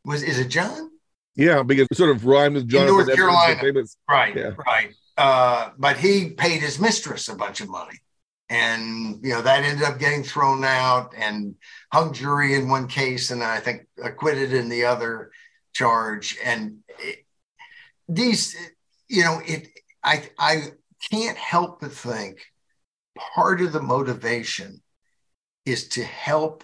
Was 0.05 0.24
is 0.24 0.39
it 0.39 0.49
John? 0.49 0.91
Yeah, 1.36 1.64
because 1.64 1.88
it 1.91 1.97
sort 1.97 2.16
of 2.16 2.26
rhymed 2.26 2.55
with 2.55 2.68
John. 2.68 2.82
In 2.82 2.88
North 2.88 3.16
Carolina, 3.16 3.84
right? 4.10 4.36
Yeah. 4.36 4.51
Right. 4.66 4.93
Uh, 5.18 5.72
but 5.78 5.97
he 5.97 6.30
paid 6.30 6.62
his 6.62 6.80
mistress 6.80 7.28
a 7.28 7.36
bunch 7.36 7.62
of 7.62 7.70
money 7.70 7.99
and 8.49 9.24
you 9.24 9.32
know 9.32 9.41
that 9.41 9.64
ended 9.64 9.84
up 9.84 9.99
getting 9.99 10.24
thrown 10.24 10.64
out 10.64 11.14
and 11.16 11.55
hung 11.93 12.14
jury 12.14 12.55
in 12.55 12.68
one 12.68 12.88
case 12.88 13.32
and 13.32 13.43
i 13.43 13.60
think 13.60 13.88
acquitted 14.03 14.53
in 14.53 14.70
the 14.70 14.86
other 14.86 15.32
charge 15.74 16.38
and 16.43 16.80
it, 16.99 17.26
these 18.07 18.55
you 19.07 19.24
know 19.24 19.39
it 19.45 19.68
i 20.03 20.24
i 20.39 20.64
can't 21.12 21.38
help 21.38 21.80
but 21.80 21.91
think 21.91 22.39
part 23.36 23.62
of 23.62 23.72
the 23.72 23.82
motivation 23.82 24.82
is 25.66 25.88
to 25.88 26.03
help 26.03 26.64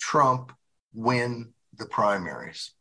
trump 0.00 0.52
win 0.96 1.52
the 1.76 1.86
primaries 1.86 2.72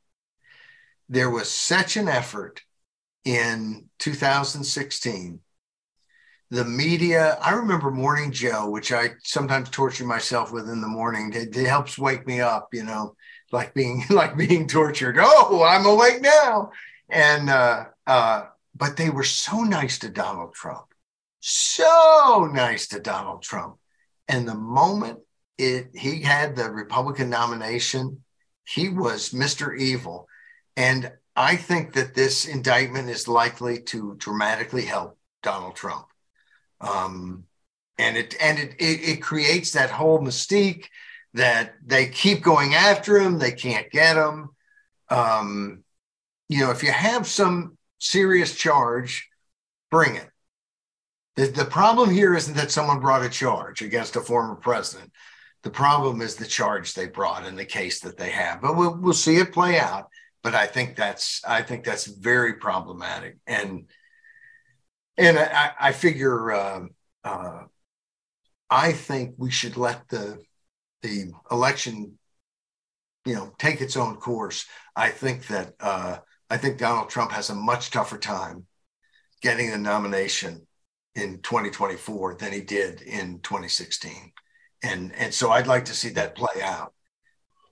there 1.09 1.29
was 1.29 1.49
such 1.49 1.97
an 1.97 2.07
effort 2.07 2.61
in 3.23 3.85
2016 3.99 5.39
the 6.51 6.63
media. 6.63 7.37
I 7.41 7.53
remember 7.53 7.89
Morning 7.89 8.31
Joe, 8.31 8.69
which 8.69 8.91
I 8.91 9.11
sometimes 9.23 9.69
torture 9.69 10.05
myself 10.05 10.51
with 10.51 10.69
in 10.69 10.79
the 10.79 10.87
morning. 10.87 11.31
It, 11.33 11.57
it, 11.57 11.67
helps 11.67 11.97
wake 11.97 12.27
me 12.27 12.39
up, 12.39 12.69
you 12.71 12.83
know, 12.83 13.15
like 13.51 13.73
being 13.73 14.03
like 14.09 14.37
being 14.37 14.67
tortured. 14.67 15.17
Oh, 15.19 15.63
I'm 15.63 15.85
awake 15.85 16.21
now. 16.21 16.71
And 17.09 17.49
uh, 17.49 17.85
uh, 18.05 18.45
but 18.75 18.95
they 18.95 19.09
were 19.09 19.23
so 19.23 19.63
nice 19.63 19.99
to 19.99 20.09
Donald 20.09 20.53
Trump, 20.53 20.85
so 21.39 22.49
nice 22.53 22.87
to 22.89 22.99
Donald 22.99 23.41
Trump. 23.41 23.77
And 24.27 24.47
the 24.47 24.55
moment 24.55 25.19
it 25.57 25.89
he 25.93 26.21
had 26.21 26.55
the 26.55 26.69
Republican 26.69 27.29
nomination, 27.29 28.23
he 28.65 28.89
was 28.89 29.29
Mr. 29.29 29.77
Evil. 29.77 30.27
And 30.75 31.11
I 31.35 31.55
think 31.55 31.93
that 31.93 32.15
this 32.15 32.45
indictment 32.45 33.09
is 33.09 33.27
likely 33.27 33.81
to 33.83 34.15
dramatically 34.17 34.85
help 34.85 35.17
Donald 35.43 35.75
Trump. 35.75 36.07
Um, 36.81 37.45
and 37.97 38.17
it 38.17 38.35
and 38.41 38.59
it, 38.59 38.75
it, 38.79 39.09
it 39.09 39.21
creates 39.21 39.71
that 39.71 39.89
whole 39.89 40.19
mystique 40.19 40.85
that 41.33 41.73
they 41.85 42.07
keep 42.07 42.41
going 42.41 42.73
after 42.73 43.19
him, 43.19 43.37
they 43.37 43.51
can't 43.51 43.91
get 43.91 44.15
him. 44.15 44.49
Um, 45.09 45.83
you 46.49 46.59
know, 46.59 46.71
if 46.71 46.83
you 46.83 46.91
have 46.91 47.27
some 47.27 47.77
serious 47.99 48.55
charge, 48.55 49.29
bring 49.91 50.15
it. 50.15 50.29
The, 51.35 51.47
the 51.47 51.65
problem 51.65 52.09
here 52.09 52.35
isn't 52.35 52.55
that 52.55 52.71
someone 52.71 52.99
brought 52.99 53.25
a 53.25 53.29
charge 53.29 53.81
against 53.81 54.15
a 54.15 54.21
former 54.21 54.55
president. 54.55 55.11
The 55.65 55.71
problem 55.71 56.21
is 56.21 56.35
the 56.35 56.45
charge 56.45 56.93
they 56.93 57.07
brought 57.07 57.47
in 57.47 57.55
the 57.55 57.65
case 57.65 57.99
that 58.01 58.17
they 58.17 58.29
have. 58.29 58.61
But 58.61 58.77
we'll, 58.77 58.95
we'll 58.97 59.13
see 59.13 59.37
it 59.37 59.51
play 59.51 59.79
out. 59.79 60.09
But 60.43 60.53
I 60.53 60.67
think 60.67 60.95
that's 60.95 61.41
I 61.43 61.63
think 61.63 61.83
that's 61.83 62.05
very 62.05 62.53
problematic. 62.53 63.37
And 63.47 63.89
and 65.17 65.39
I, 65.39 65.71
I 65.79 65.91
figure 65.91 66.51
uh, 66.51 66.81
uh, 67.23 67.63
I 68.69 68.91
think 68.91 69.33
we 69.39 69.49
should 69.49 69.75
let 69.75 70.07
the 70.07 70.37
the 71.01 71.31
election, 71.49 72.19
you 73.25 73.33
know, 73.33 73.51
take 73.57 73.81
its 73.81 73.97
own 73.97 74.17
course. 74.17 74.67
I 74.95 75.09
think 75.09 75.47
that 75.47 75.73
uh, 75.79 76.17
I 76.47 76.57
think 76.57 76.77
Donald 76.77 77.09
Trump 77.09 77.31
has 77.31 77.49
a 77.49 77.55
much 77.55 77.89
tougher 77.89 78.19
time 78.19 78.67
getting 79.41 79.71
the 79.71 79.79
nomination 79.79 80.67
in 81.15 81.41
2024 81.41 82.35
than 82.35 82.53
he 82.53 82.61
did 82.61 83.01
in 83.01 83.39
2016, 83.39 84.31
and 84.83 85.13
and 85.15 85.33
so 85.33 85.51
I'd 85.51 85.67
like 85.67 85.85
to 85.85 85.93
see 85.93 86.09
that 86.09 86.35
play 86.35 86.61
out. 86.61 86.93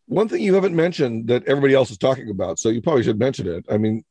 One 0.06 0.28
thing 0.28 0.41
you 0.41 0.54
haven't 0.54 0.76
mentioned 0.76 1.28
that 1.28 1.45
everybody 1.45 1.74
else 1.74 1.89
is 1.91 1.97
talking 1.97 2.30
about, 2.30 2.60
so 2.60 2.70
you 2.70 2.82
probably 2.82 3.04
should 3.04 3.20
mention 3.20 3.47
it. 3.47 3.66
I 3.70 3.78
mean, 3.78 4.04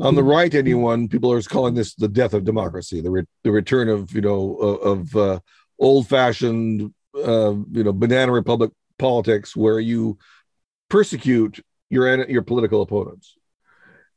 on 0.00 0.14
the 0.14 0.22
right, 0.22 0.54
anyone 0.54 1.08
people 1.08 1.32
are 1.32 1.42
calling 1.42 1.74
this 1.74 1.94
the 1.94 2.08
death 2.08 2.34
of 2.34 2.44
democracy, 2.44 3.00
the 3.00 3.10
re- 3.10 3.26
the 3.44 3.52
return 3.52 3.88
of 3.88 4.12
you 4.12 4.22
know 4.22 4.56
of 4.56 5.14
uh, 5.16 5.40
old 5.78 6.08
fashioned 6.08 6.92
uh, 7.14 7.54
you 7.70 7.84
know 7.84 7.92
banana 7.92 8.32
republic 8.32 8.70
politics 8.98 9.54
where 9.54 9.80
you 9.80 10.18
persecute 10.88 11.64
your 11.90 12.24
your 12.28 12.42
political 12.42 12.82
opponents. 12.82 13.36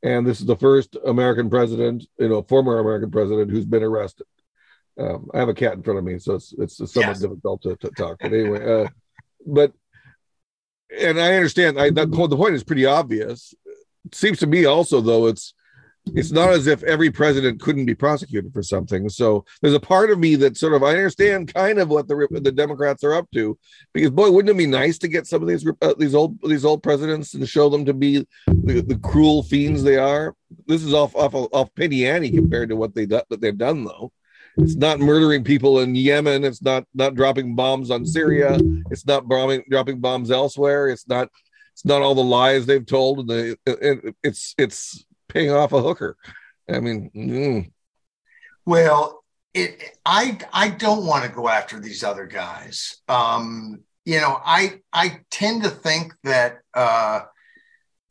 And 0.03 0.25
this 0.25 0.39
is 0.39 0.45
the 0.45 0.55
first 0.55 0.95
American 1.05 1.49
president, 1.49 2.05
you 2.19 2.29
know, 2.29 2.43
former 2.43 2.77
American 2.77 3.09
president 3.09 3.49
who's 3.49 3.65
been 3.65 3.81
arrested. 3.81 4.27
Um, 4.97 5.29
I 5.33 5.39
have 5.39 5.49
a 5.49 5.53
cat 5.53 5.73
in 5.73 5.83
front 5.83 5.99
of 5.99 6.05
me, 6.05 6.19
so 6.19 6.35
it's 6.35 6.53
it's 6.57 6.77
somewhat 6.77 7.09
yes. 7.09 7.19
difficult 7.19 7.61
to, 7.63 7.75
to, 7.77 7.89
talk. 7.91 8.17
But 8.21 8.31
anyway, 8.33 8.83
uh, 8.83 8.87
but 9.45 9.73
and 10.97 11.19
I 11.19 11.35
understand. 11.35 11.79
I 11.79 11.89
that, 11.91 12.11
the 12.11 12.37
point 12.37 12.55
is 12.55 12.63
pretty 12.63 12.85
obvious 12.85 13.53
seems 14.13 14.39
to 14.39 14.47
me 14.47 14.65
also 14.65 15.01
though 15.01 15.27
it's 15.27 15.53
it's 16.13 16.31
not 16.31 16.51
as 16.51 16.67
if 16.67 16.83
every 16.83 17.09
president 17.09 17.59
couldn't 17.59 17.85
be 17.87 17.95
prosecuted 17.95 18.53
for 18.53 18.61
something. 18.61 19.09
So 19.09 19.43
there's 19.63 19.73
a 19.73 19.79
part 19.79 20.11
of 20.11 20.19
me 20.19 20.35
that 20.35 20.55
sort 20.55 20.73
of 20.75 20.83
I 20.83 20.91
understand 20.91 21.51
kind 21.51 21.79
of 21.79 21.89
what 21.89 22.07
the 22.07 22.27
the 22.29 22.51
Democrats 22.51 23.03
are 23.03 23.15
up 23.15 23.27
to, 23.31 23.57
because 23.91 24.11
boy, 24.11 24.29
wouldn't 24.29 24.55
it 24.55 24.57
be 24.57 24.67
nice 24.67 24.99
to 24.99 25.07
get 25.07 25.25
some 25.25 25.41
of 25.41 25.47
these 25.47 25.67
uh, 25.81 25.95
these 25.97 26.13
old 26.13 26.37
these 26.47 26.63
old 26.63 26.83
presidents 26.83 27.33
and 27.33 27.49
show 27.49 27.69
them 27.69 27.85
to 27.85 27.93
be 27.95 28.23
the, 28.45 28.81
the 28.81 28.99
cruel 28.99 29.41
fiends 29.41 29.81
they 29.81 29.97
are. 29.97 30.35
This 30.67 30.83
is 30.83 30.93
off 30.93 31.15
off 31.15 31.33
off 31.33 31.73
penny 31.73 32.05
ante 32.05 32.29
compared 32.29 32.69
to 32.69 32.75
what 32.75 32.93
they 32.93 33.05
that 33.05 33.25
they've 33.27 33.57
done 33.57 33.83
though, 33.83 34.11
it's 34.57 34.75
not 34.75 34.99
murdering 34.99 35.43
people 35.43 35.79
in 35.79 35.95
Yemen. 35.95 36.43
It's 36.43 36.61
not 36.61 36.85
not 36.93 37.15
dropping 37.15 37.55
bombs 37.55 37.91
on 37.91 38.05
Syria. 38.05 38.57
It's 38.89 39.05
not 39.05 39.27
bombing 39.27 39.63
dropping 39.69 39.99
bombs 39.99 40.31
elsewhere. 40.31 40.87
It's 40.87 41.07
not 41.07 41.29
it's 41.73 41.85
not 41.85 42.01
all 42.01 42.15
the 42.15 42.23
lies 42.23 42.65
they've 42.65 42.85
told. 42.85 43.19
And 43.19 43.29
the 43.29 43.57
it, 43.65 44.15
it's 44.23 44.55
it's 44.57 45.05
paying 45.27 45.51
off 45.51 45.73
a 45.73 45.81
hooker. 45.81 46.15
I 46.69 46.79
mean, 46.79 47.11
mm. 47.15 47.71
well, 48.65 49.23
it 49.53 49.97
I 50.05 50.37
I 50.53 50.69
don't 50.69 51.05
want 51.05 51.25
to 51.25 51.29
go 51.29 51.49
after 51.49 51.79
these 51.79 52.03
other 52.03 52.25
guys. 52.25 53.01
Um, 53.09 53.83
you 54.05 54.21
know, 54.21 54.39
I 54.43 54.79
I 54.93 55.19
tend 55.31 55.63
to 55.63 55.69
think 55.69 56.13
that 56.23 56.59
uh, 56.73 57.21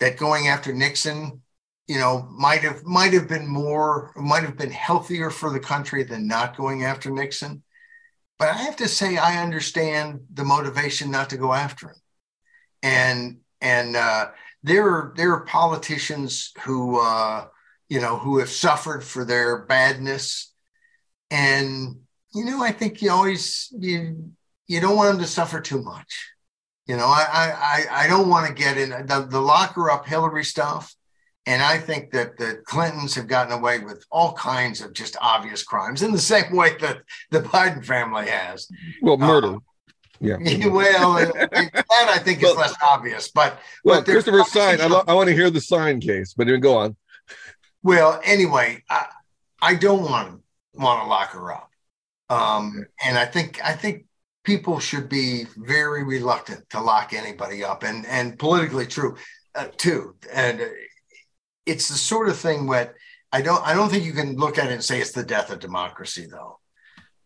that 0.01 0.19
going 0.19 0.49
after 0.49 0.75
Nixon 0.75 1.41
you 1.87 1.99
know, 1.99 2.27
might 2.31 2.63
have 2.63 2.85
might 2.85 3.13
have 3.13 3.29
been 3.29 3.47
more, 3.47 4.13
might 4.17 4.43
have 4.43 4.57
been 4.57 4.71
healthier 4.71 5.31
for 5.31 5.51
the 5.51 5.61
country 5.61 6.03
than 6.03 6.27
not 6.27 6.57
going 6.57 6.85
after 6.85 7.11
Nixon. 7.11 7.63
But 8.39 8.49
I 8.49 8.55
have 8.55 8.77
to 8.77 8.89
say, 8.89 9.17
I 9.17 9.43
understand 9.43 10.21
the 10.33 10.45
motivation 10.45 11.11
not 11.11 11.31
to 11.31 11.37
go 11.37 11.53
after 11.53 11.91
him, 11.91 11.97
and 12.83 13.39
and 13.61 13.97
uh, 13.97 14.31
there 14.63 14.87
are 14.89 15.13
there 15.17 15.33
are 15.33 15.45
politicians 15.45 16.53
who 16.63 16.99
uh, 17.01 17.47
you 17.89 18.01
know 18.01 18.17
who 18.17 18.39
have 18.39 18.51
suffered 18.51 19.05
for 19.05 19.25
their 19.25 19.65
badness, 19.67 20.53
and 21.31 21.97
you 22.35 22.45
know 22.47 22.63
I 22.63 22.73
think 22.73 23.03
you 23.03 23.11
always 23.11 23.71
you 23.79 24.33
you 24.67 24.81
don't 24.81 24.97
want 24.97 25.13
them 25.13 25.21
to 25.21 25.31
suffer 25.31 25.61
too 25.61 25.83
much. 25.83 26.31
You 26.87 26.97
know, 26.97 27.07
I 27.07 27.85
I 27.91 28.05
I 28.05 28.07
don't 28.09 28.31
want 28.31 28.47
to 28.47 28.55
get 28.55 28.79
in 28.79 28.89
the, 28.89 29.27
the 29.29 29.41
locker 29.41 29.91
up 29.91 30.07
Hillary 30.07 30.45
stuff 30.45 30.95
and 31.47 31.63
I 31.63 31.79
think 31.79 32.11
that 32.13 32.39
the 32.39 32.63
Clintons 32.65 33.15
have 33.15 33.27
gotten 33.27 33.53
away 33.53 33.79
with 33.79 34.05
all 34.11 34.33
kinds 34.33 34.81
of 34.81 34.95
just 34.95 35.17
obvious 35.21 35.63
crimes 35.63 36.03
in 36.03 36.13
the 36.13 36.19
same 36.19 36.57
way 36.57 36.77
that 36.81 37.03
the 37.31 37.41
Biden 37.41 37.85
family 37.85 38.27
has. 38.27 38.67
Well, 39.03 39.19
murder. 39.19 39.49
Um, 39.49 39.63
yeah. 40.21 40.37
well, 40.69 41.15
that 41.15 41.85
I 41.93 42.19
think 42.19 42.43
is 42.43 42.57
less 42.57 42.75
obvious, 42.83 43.31
but 43.31 43.59
well, 43.85 44.01
but 44.01 44.11
Christopher 44.11 44.43
Sign. 44.45 44.81
I, 44.81 44.87
lo- 44.87 45.05
I 45.07 45.13
want 45.13 45.29
to 45.29 45.35
hear 45.35 45.51
the 45.51 45.61
sign 45.61 46.01
case, 46.01 46.33
but 46.35 46.49
even 46.49 46.61
go 46.61 46.79
on. 46.79 46.97
Well, 47.83 48.21
anyway, 48.25 48.83
I, 48.89 49.07
I 49.61 49.75
don't 49.75 50.03
want 50.03 50.41
want 50.75 51.03
to 51.03 51.09
lock 51.09 51.33
her 51.33 51.53
up, 51.53 51.71
um, 52.31 52.87
and 53.05 53.19
I 53.19 53.27
think 53.27 53.63
I 53.63 53.73
think 53.73 54.07
people 54.45 54.79
should 54.79 55.09
be 55.09 55.45
very 55.57 56.05
reluctant 56.05 56.71
to 56.71 56.81
lock 56.81 57.13
anybody 57.13 57.63
up, 57.63 57.83
and 57.83 58.07
and 58.07 58.39
politically 58.39 58.87
true 58.87 59.17
uh, 59.55 59.67
too. 59.77 60.15
And 60.33 60.63
it's 61.67 61.89
the 61.89 61.95
sort 61.95 62.29
of 62.29 62.37
thing 62.37 62.67
where 62.67 62.95
I 63.33 63.43
don't 63.43 63.67
I 63.67 63.75
don't 63.75 63.89
think 63.89 64.05
you 64.05 64.13
can 64.13 64.37
look 64.37 64.59
at 64.59 64.71
it 64.71 64.75
and 64.75 64.85
say 64.85 65.01
it's 65.01 65.13
the 65.13 65.25
death 65.25 65.51
of 65.51 65.61
democracy 65.61 66.27
though. 66.31 66.61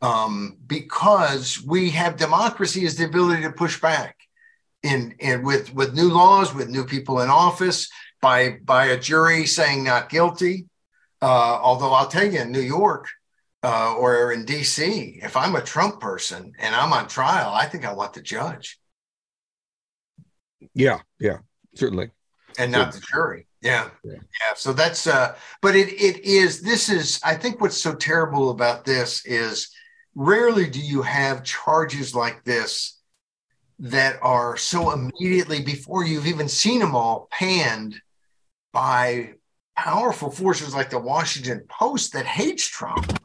Um, 0.00 0.56
because 0.64 1.60
we 1.62 1.90
have 1.90 2.16
democracy 2.16 2.84
is 2.84 2.96
the 2.96 3.04
ability 3.04 3.42
to 3.42 3.50
push 3.50 3.80
back 3.80 4.16
in, 4.82 5.16
in 5.18 5.42
with 5.42 5.74
with 5.74 5.94
new 5.94 6.08
laws, 6.08 6.54
with 6.54 6.68
new 6.68 6.84
people 6.84 7.20
in 7.20 7.28
office, 7.28 7.90
by 8.20 8.58
by 8.64 8.86
a 8.86 8.98
jury 8.98 9.46
saying 9.46 9.84
not 9.84 10.08
guilty. 10.08 10.66
Uh, 11.20 11.58
although 11.60 11.92
I'll 11.92 12.06
tell 12.06 12.24
you, 12.24 12.40
in 12.40 12.52
New 12.52 12.60
York 12.60 13.08
uh, 13.64 13.96
or 13.96 14.32
in 14.32 14.44
D.C., 14.44 15.18
if 15.20 15.36
I'm 15.36 15.56
a 15.56 15.60
Trump 15.60 16.00
person 16.00 16.52
and 16.60 16.76
I'm 16.76 16.92
on 16.92 17.08
trial, 17.08 17.52
I 17.52 17.66
think 17.66 17.84
I 17.84 17.92
want 17.92 18.12
the 18.12 18.22
judge. 18.22 18.78
Yeah, 20.74 21.00
yeah, 21.18 21.38
certainly, 21.74 22.10
and 22.56 22.70
not 22.70 22.92
the 22.92 23.00
jury. 23.00 23.47
Yeah. 23.60 23.90
yeah. 24.04 24.18
So 24.54 24.72
that's 24.72 25.06
uh 25.06 25.34
but 25.62 25.74
it 25.74 25.88
it 25.88 26.24
is 26.24 26.62
this 26.62 26.88
is 26.88 27.20
I 27.24 27.34
think 27.34 27.60
what's 27.60 27.80
so 27.80 27.94
terrible 27.94 28.50
about 28.50 28.84
this 28.84 29.24
is 29.26 29.70
rarely 30.14 30.68
do 30.68 30.80
you 30.80 31.02
have 31.02 31.44
charges 31.44 32.14
like 32.14 32.44
this 32.44 32.98
that 33.80 34.18
are 34.22 34.56
so 34.56 34.90
immediately 34.90 35.62
before 35.62 36.04
you've 36.04 36.26
even 36.26 36.48
seen 36.48 36.80
them 36.80 36.94
all 36.94 37.28
panned 37.30 38.00
by 38.72 39.34
powerful 39.76 40.30
forces 40.30 40.74
like 40.74 40.90
the 40.90 40.98
Washington 40.98 41.64
Post 41.68 42.12
that 42.12 42.26
hates 42.26 42.66
Trump. 42.66 43.20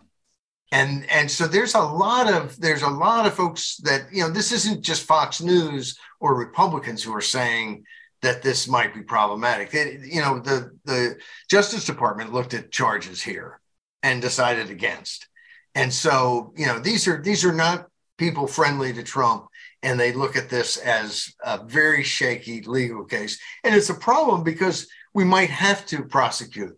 And 0.71 1.09
and 1.09 1.29
so 1.29 1.47
there's 1.47 1.75
a 1.75 1.81
lot 1.81 2.31
of 2.31 2.59
there's 2.59 2.81
a 2.81 2.89
lot 2.89 3.25
of 3.25 3.33
folks 3.33 3.77
that 3.77 4.05
you 4.11 4.23
know 4.23 4.29
this 4.29 4.51
isn't 4.51 4.81
just 4.81 5.03
Fox 5.03 5.41
News 5.41 5.97
or 6.19 6.35
Republicans 6.35 7.03
who 7.03 7.15
are 7.15 7.21
saying 7.21 7.83
that 8.23 8.41
this 8.41 8.67
might 8.67 8.93
be 8.93 9.01
problematic. 9.03 9.69
They, 9.69 9.99
you 10.03 10.21
know, 10.21 10.39
the 10.39 10.71
the 10.85 11.17
Justice 11.49 11.85
Department 11.85 12.33
looked 12.33 12.53
at 12.53 12.71
charges 12.71 13.21
here 13.21 13.59
and 14.01 14.21
decided 14.21 14.69
against. 14.69 15.27
And 15.75 15.93
so, 15.93 16.53
you 16.57 16.65
know, 16.65 16.79
these 16.79 17.07
are 17.07 17.21
these 17.21 17.45
are 17.45 17.53
not 17.53 17.87
people 18.17 18.47
friendly 18.47 18.93
to 18.93 19.03
Trump, 19.03 19.45
and 19.83 19.99
they 19.99 20.13
look 20.13 20.35
at 20.35 20.49
this 20.49 20.77
as 20.77 21.33
a 21.43 21.63
very 21.63 22.03
shaky 22.03 22.61
legal 22.61 23.05
case. 23.05 23.39
And 23.63 23.75
it's 23.75 23.89
a 23.89 23.95
problem 23.95 24.43
because 24.43 24.87
we 25.13 25.23
might 25.23 25.49
have 25.49 25.85
to 25.87 26.03
prosecute 26.03 26.77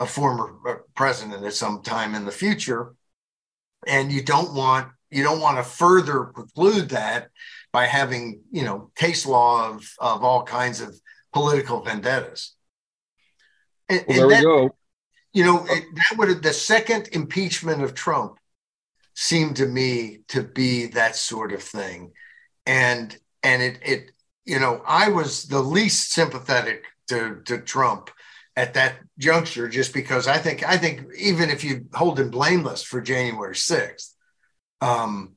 a 0.00 0.06
former 0.06 0.56
uh, 0.66 0.74
president 0.94 1.44
at 1.44 1.54
some 1.54 1.82
time 1.82 2.14
in 2.14 2.24
the 2.24 2.32
future, 2.32 2.94
and 3.86 4.10
you 4.10 4.22
don't 4.22 4.54
want 4.54 4.88
you 5.10 5.22
don't 5.22 5.40
want 5.40 5.58
to 5.58 5.62
further 5.62 6.24
preclude 6.24 6.90
that 6.90 7.28
by 7.72 7.86
having 7.86 8.42
you 8.50 8.64
know 8.64 8.90
case 8.96 9.26
law 9.26 9.68
of 9.68 9.88
of 9.98 10.24
all 10.24 10.42
kinds 10.42 10.80
of 10.80 10.98
political 11.32 11.82
vendettas. 11.82 12.54
And, 13.88 14.04
well, 14.08 14.16
there 14.16 14.28
that, 14.28 14.38
we 14.38 14.44
go. 14.44 14.76
You 15.32 15.44
know 15.44 15.64
it, 15.68 15.84
that 15.94 16.18
would 16.18 16.28
have 16.28 16.42
the 16.42 16.52
second 16.52 17.08
impeachment 17.12 17.82
of 17.82 17.94
Trump 17.94 18.38
seemed 19.14 19.56
to 19.56 19.66
me 19.66 20.20
to 20.28 20.42
be 20.42 20.86
that 20.86 21.16
sort 21.16 21.52
of 21.52 21.62
thing, 21.62 22.12
and 22.66 23.16
and 23.42 23.62
it 23.62 23.78
it 23.82 24.10
you 24.44 24.58
know 24.58 24.82
I 24.86 25.10
was 25.10 25.44
the 25.44 25.60
least 25.60 26.12
sympathetic 26.12 26.84
to 27.08 27.42
to 27.46 27.58
Trump 27.58 28.10
at 28.58 28.74
that 28.74 28.96
juncture 29.18 29.68
just 29.68 29.94
because 29.94 30.26
I 30.26 30.38
think 30.38 30.68
I 30.68 30.76
think 30.76 31.06
even 31.16 31.48
if 31.48 31.62
you 31.62 31.86
hold 31.92 32.18
him 32.18 32.30
blameless 32.30 32.82
for 32.82 33.00
January 33.00 33.54
6th, 33.54 34.14
um, 34.80 35.36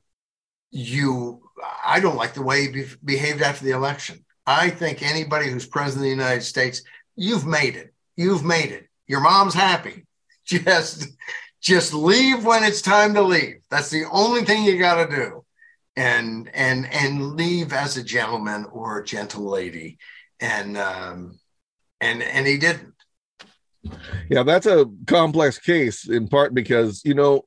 you 0.72 1.40
I 1.84 2.00
don't 2.00 2.16
like 2.16 2.34
the 2.34 2.42
way 2.42 2.62
he 2.62 2.68
be- 2.68 2.86
behaved 3.04 3.42
after 3.42 3.64
the 3.64 3.72
election. 3.72 4.24
I 4.46 4.70
think 4.70 5.02
anybody 5.02 5.48
who's 5.48 5.66
president 5.66 6.00
of 6.00 6.04
the 6.04 6.22
United 6.24 6.42
States, 6.42 6.82
you've 7.14 7.46
made 7.46 7.76
it. 7.76 7.94
You've 8.16 8.44
made 8.44 8.72
it. 8.72 8.88
Your 9.06 9.20
mom's 9.20 9.54
happy. 9.54 10.06
Just 10.44 11.06
just 11.60 11.94
leave 11.94 12.44
when 12.44 12.64
it's 12.64 12.82
time 12.82 13.14
to 13.14 13.22
leave. 13.22 13.60
That's 13.70 13.88
the 13.88 14.04
only 14.10 14.44
thing 14.44 14.64
you 14.64 14.78
got 14.78 15.08
to 15.08 15.16
do. 15.16 15.44
And 15.94 16.50
and 16.52 16.92
and 16.92 17.36
leave 17.36 17.72
as 17.72 17.96
a 17.96 18.02
gentleman 18.02 18.66
or 18.72 18.98
a 18.98 19.04
gentle 19.04 19.44
lady. 19.44 19.98
And 20.40 20.76
um 20.76 21.38
and 22.00 22.22
and 22.22 22.46
he 22.46 22.58
didn't. 22.58 22.94
Yeah, 24.28 24.42
that's 24.42 24.66
a 24.66 24.86
complex 25.06 25.58
case 25.58 26.08
in 26.08 26.26
part 26.28 26.54
because, 26.54 27.02
you 27.04 27.14
know, 27.14 27.44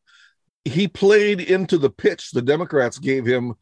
he 0.65 0.87
played 0.87 1.39
into 1.39 1.77
the 1.77 1.91
pitch 1.91 2.31
the 2.31 2.41
Democrats 2.41 2.97
gave 2.97 3.25
him 3.25 3.53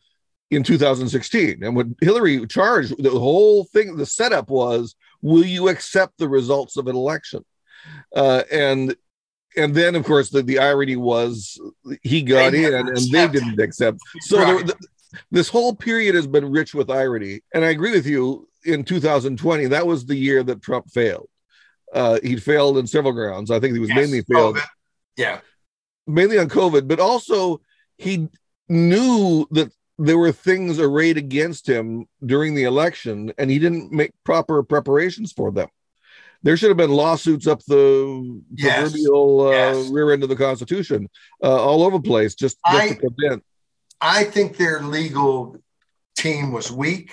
in 0.49 0.63
2016. 0.63 1.63
And 1.63 1.75
when 1.75 1.95
Hillary 2.01 2.45
charged, 2.47 3.01
the 3.01 3.09
whole 3.09 3.65
thing, 3.65 3.97
the 3.97 4.05
setup 4.05 4.49
was, 4.49 4.95
will 5.21 5.45
you 5.45 5.67
accept 5.67 6.17
the 6.17 6.29
results 6.29 6.77
of 6.77 6.87
an 6.87 6.95
election? 6.95 7.43
Uh, 8.15 8.43
and 8.51 8.95
and 9.55 9.75
then, 9.75 9.93
of 9.93 10.03
course, 10.03 10.31
the, 10.31 10.41
the 10.41 10.57
irony 10.57 10.95
was 10.95 11.59
he 12.01 12.23
got 12.23 12.55
in 12.55 12.73
and 12.73 12.97
they 12.97 13.27
didn't 13.27 13.59
accept. 13.59 13.99
So 14.21 14.39
right. 14.39 14.65
the, 14.65 14.75
this 15.29 15.47
whole 15.47 15.75
period 15.75 16.15
has 16.15 16.25
been 16.25 16.49
rich 16.49 16.73
with 16.73 16.89
irony. 16.89 17.41
And 17.53 17.63
I 17.63 17.69
agree 17.69 17.91
with 17.91 18.07
you. 18.07 18.47
In 18.65 18.83
2020, 18.83 19.67
that 19.67 19.85
was 19.85 20.05
the 20.05 20.15
year 20.15 20.41
that 20.41 20.61
Trump 20.61 20.89
failed. 20.89 21.27
Uh, 21.93 22.19
he 22.23 22.37
failed 22.37 22.77
in 22.77 22.87
several 22.87 23.13
grounds. 23.13 23.51
I 23.51 23.59
think 23.59 23.73
he 23.73 23.79
was 23.79 23.89
yes. 23.89 23.97
mainly 23.97 24.21
failed. 24.21 24.55
COVID. 24.55 24.65
Yeah 25.17 25.39
mainly 26.07 26.37
on 26.39 26.49
COVID, 26.49 26.87
but 26.87 26.99
also 26.99 27.61
he 27.97 28.27
knew 28.69 29.45
that 29.51 29.71
there 29.97 30.17
were 30.17 30.31
things 30.31 30.79
arrayed 30.79 31.17
against 31.17 31.67
him 31.67 32.07
during 32.25 32.55
the 32.55 32.63
election, 32.63 33.31
and 33.37 33.49
he 33.49 33.59
didn't 33.59 33.91
make 33.91 34.11
proper 34.23 34.63
preparations 34.63 35.31
for 35.31 35.51
them. 35.51 35.69
There 36.41 36.57
should 36.57 36.69
have 36.69 36.77
been 36.77 36.91
lawsuits 36.91 37.47
up 37.47 37.63
the 37.65 38.41
yes. 38.53 38.91
proverbial 38.91 39.47
uh, 39.47 39.51
yes. 39.51 39.89
rear 39.89 40.11
end 40.11 40.23
of 40.23 40.29
the 40.29 40.35
Constitution, 40.35 41.09
uh, 41.41 41.63
all 41.63 41.83
over 41.83 41.97
the 41.97 42.03
place, 42.03 42.35
just, 42.35 42.57
just 42.69 42.83
I, 42.83 42.89
to 42.89 42.95
prevent. 42.95 43.43
I 44.01 44.25
think 44.25 44.57
their 44.57 44.81
legal 44.81 45.57
team 46.17 46.51
was 46.51 46.69
weak, 46.69 47.11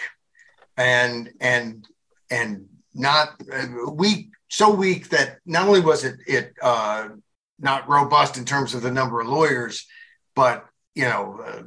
and 0.76 1.30
and 1.40 1.86
and 2.30 2.66
not 2.92 3.40
uh, 3.52 3.90
weak, 3.92 4.30
so 4.48 4.74
weak 4.74 5.10
that 5.10 5.38
not 5.46 5.68
only 5.68 5.80
was 5.80 6.04
it 6.04 6.16
it 6.26 6.54
uh, 6.60 7.10
not 7.60 7.88
robust 7.88 8.36
in 8.36 8.44
terms 8.44 8.74
of 8.74 8.82
the 8.82 8.90
number 8.90 9.20
of 9.20 9.28
lawyers, 9.28 9.86
but 10.34 10.66
you 10.94 11.04
know, 11.04 11.40
uh, 11.46 11.62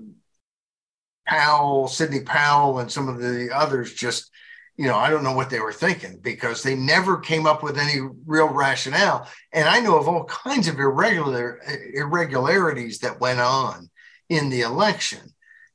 Powell, 1.25 1.87
Sidney 1.87 2.21
Powell, 2.21 2.79
and 2.79 2.91
some 2.91 3.07
of 3.07 3.19
the 3.19 3.49
others 3.53 3.93
just 3.93 4.29
you 4.75 4.87
know, 4.87 4.97
I 4.97 5.09
don't 5.09 5.23
know 5.23 5.33
what 5.33 5.49
they 5.49 5.59
were 5.59 5.73
thinking 5.73 6.17
because 6.21 6.63
they 6.63 6.75
never 6.75 7.17
came 7.17 7.45
up 7.45 7.61
with 7.61 7.77
any 7.77 7.99
real 8.25 8.47
rationale. 8.47 9.27
And 9.51 9.67
I 9.69 9.79
know 9.79 9.97
of 9.99 10.07
all 10.07 10.25
kinds 10.25 10.67
of 10.67 10.79
irregular 10.79 11.61
irregularities 11.93 12.99
that 12.99 13.19
went 13.19 13.39
on 13.39 13.89
in 14.29 14.49
the 14.49 14.61
election 14.61 15.19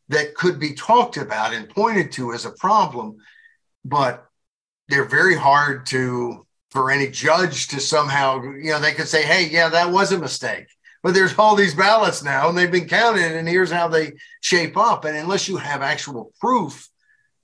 that 0.08 0.34
could 0.34 0.58
be 0.58 0.74
talked 0.74 1.16
about 1.16 1.54
and 1.54 1.68
pointed 1.68 2.10
to 2.12 2.32
as 2.32 2.44
a 2.44 2.50
problem, 2.50 3.18
but 3.84 4.26
they're 4.88 5.04
very 5.04 5.36
hard 5.36 5.86
to 5.86 6.46
for 6.70 6.90
any 6.90 7.08
judge 7.08 7.68
to 7.68 7.80
somehow, 7.80 8.42
you 8.42 8.70
know, 8.70 8.80
they 8.80 8.92
could 8.92 9.08
say, 9.08 9.22
hey, 9.22 9.48
yeah, 9.48 9.68
that 9.68 9.90
was 9.90 10.12
a 10.12 10.18
mistake. 10.18 10.66
But 11.02 11.14
there's 11.14 11.38
all 11.38 11.56
these 11.56 11.74
ballots 11.74 12.22
now 12.22 12.48
and 12.48 12.58
they've 12.58 12.70
been 12.70 12.88
counted, 12.88 13.36
and 13.36 13.48
here's 13.48 13.70
how 13.70 13.88
they 13.88 14.12
shape 14.40 14.76
up. 14.76 15.04
And 15.04 15.16
unless 15.16 15.48
you 15.48 15.56
have 15.56 15.80
actual 15.80 16.32
proof 16.40 16.88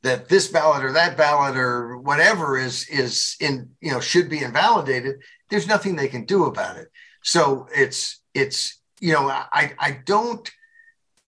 that 0.04 0.28
this 0.28 0.48
ballot 0.48 0.84
or 0.84 0.92
that 0.92 1.16
ballot 1.16 1.56
or 1.56 1.96
whatever 1.96 2.58
is 2.58 2.86
is 2.88 3.36
in 3.40 3.70
you 3.80 3.90
know 3.90 4.00
should 4.00 4.28
be 4.28 4.44
invalidated 4.44 5.16
there's 5.48 5.66
nothing 5.66 5.96
they 5.96 6.08
can 6.08 6.26
do 6.26 6.44
about 6.44 6.76
it 6.76 6.88
so 7.22 7.66
it's 7.74 8.20
it's 8.34 8.80
you 9.00 9.12
know 9.12 9.28
i 9.28 9.72
i 9.78 9.98
don't 10.04 10.52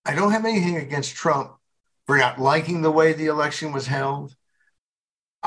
i 0.05 0.13
don't 0.13 0.31
have 0.31 0.45
anything 0.45 0.77
against 0.77 1.15
trump 1.15 1.53
for 2.05 2.17
not 2.17 2.39
liking 2.39 2.81
the 2.81 2.91
way 2.91 3.13
the 3.13 3.25
election 3.25 3.73
was 3.73 3.87
held 3.87 4.33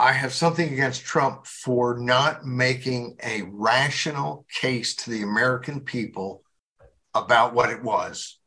i 0.00 0.12
have 0.12 0.32
something 0.32 0.72
against 0.72 1.04
trump 1.04 1.46
for 1.46 1.98
not 1.98 2.44
making 2.44 3.16
a 3.22 3.42
rational 3.52 4.44
case 4.60 4.94
to 4.94 5.10
the 5.10 5.22
american 5.22 5.80
people 5.80 6.42
about 7.14 7.54
what 7.54 7.70
it 7.70 7.82
was 7.82 8.38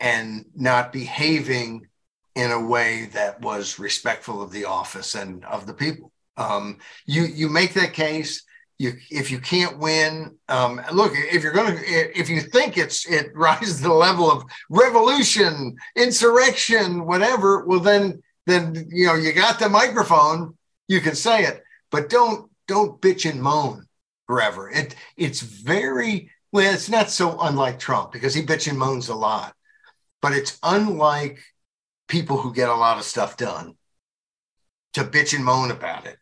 and 0.00 0.44
not 0.54 0.92
behaving 0.92 1.86
in 2.34 2.50
a 2.50 2.66
way 2.66 3.06
that 3.12 3.40
was 3.40 3.78
respectful 3.78 4.42
of 4.42 4.50
the 4.50 4.64
office 4.64 5.14
and 5.14 5.44
of 5.44 5.66
the 5.66 5.74
people. 5.74 6.12
Um, 6.36 6.78
you 7.06 7.24
you 7.24 7.48
make 7.48 7.74
that 7.74 7.92
case. 7.92 8.42
You 8.76 8.94
if 9.10 9.30
you 9.30 9.38
can't 9.38 9.78
win, 9.78 10.36
um, 10.48 10.80
look 10.92 11.12
if 11.14 11.44
you're 11.44 11.52
going 11.52 11.76
to 11.76 11.84
if 11.84 12.28
you 12.28 12.40
think 12.40 12.76
it's 12.76 13.06
it 13.08 13.30
rises 13.34 13.76
to 13.76 13.84
the 13.84 13.92
level 13.92 14.30
of 14.30 14.44
revolution, 14.68 15.76
insurrection, 15.94 17.06
whatever. 17.06 17.64
Well, 17.64 17.80
then 17.80 18.20
then 18.46 18.88
you 18.90 19.06
know 19.06 19.14
you 19.14 19.32
got 19.32 19.58
the 19.58 19.68
microphone. 19.68 20.56
You 20.88 21.00
can 21.00 21.14
say 21.14 21.44
it, 21.44 21.62
but 21.90 22.08
don't 22.08 22.50
don't 22.68 23.00
bitch 23.00 23.28
and 23.28 23.42
moan 23.42 23.86
forever. 24.26 24.70
It 24.70 24.94
it's 25.16 25.40
very 25.40 26.30
well. 26.52 26.72
It's 26.72 26.88
not 26.88 27.10
so 27.10 27.38
unlike 27.40 27.78
Trump 27.78 28.12
because 28.12 28.34
he 28.34 28.42
bitch 28.42 28.68
and 28.68 28.78
moans 28.78 29.08
a 29.08 29.14
lot, 29.14 29.54
but 30.20 30.32
it's 30.32 30.58
unlike 30.62 31.38
people 32.08 32.38
who 32.38 32.52
get 32.52 32.68
a 32.68 32.74
lot 32.74 32.98
of 32.98 33.04
stuff 33.04 33.36
done 33.36 33.74
to 34.92 35.04
bitch 35.04 35.34
and 35.34 35.44
moan 35.44 35.70
about 35.70 36.06
it. 36.06 36.18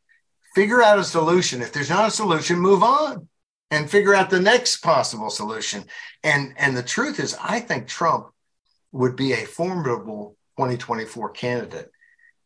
Figure 0.54 0.82
out 0.82 0.98
a 0.98 1.04
solution. 1.04 1.62
If 1.62 1.72
there's 1.72 1.90
not 1.90 2.08
a 2.08 2.10
solution, 2.10 2.58
move 2.58 2.82
on 2.82 3.28
and 3.70 3.90
figure 3.90 4.14
out 4.14 4.30
the 4.30 4.40
next 4.40 4.76
possible 4.78 5.30
solution. 5.30 5.84
And 6.22 6.54
and 6.56 6.76
the 6.76 6.82
truth 6.82 7.18
is, 7.18 7.36
I 7.42 7.58
think 7.60 7.88
Trump 7.88 8.28
would 8.92 9.16
be 9.16 9.32
a 9.32 9.46
formidable 9.46 10.36
2024 10.58 11.30
candidate 11.30 11.90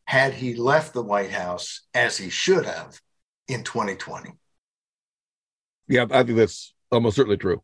had 0.07 0.33
he 0.33 0.55
left 0.55 0.93
the 0.93 1.03
White 1.03 1.31
House 1.31 1.81
as 1.93 2.17
he 2.17 2.29
should 2.29 2.65
have 2.65 2.99
in 3.47 3.63
2020. 3.63 4.31
Yeah, 5.89 6.05
I 6.09 6.23
think 6.23 6.37
that's 6.37 6.73
almost 6.89 7.17
certainly 7.17 7.37
true. 7.37 7.61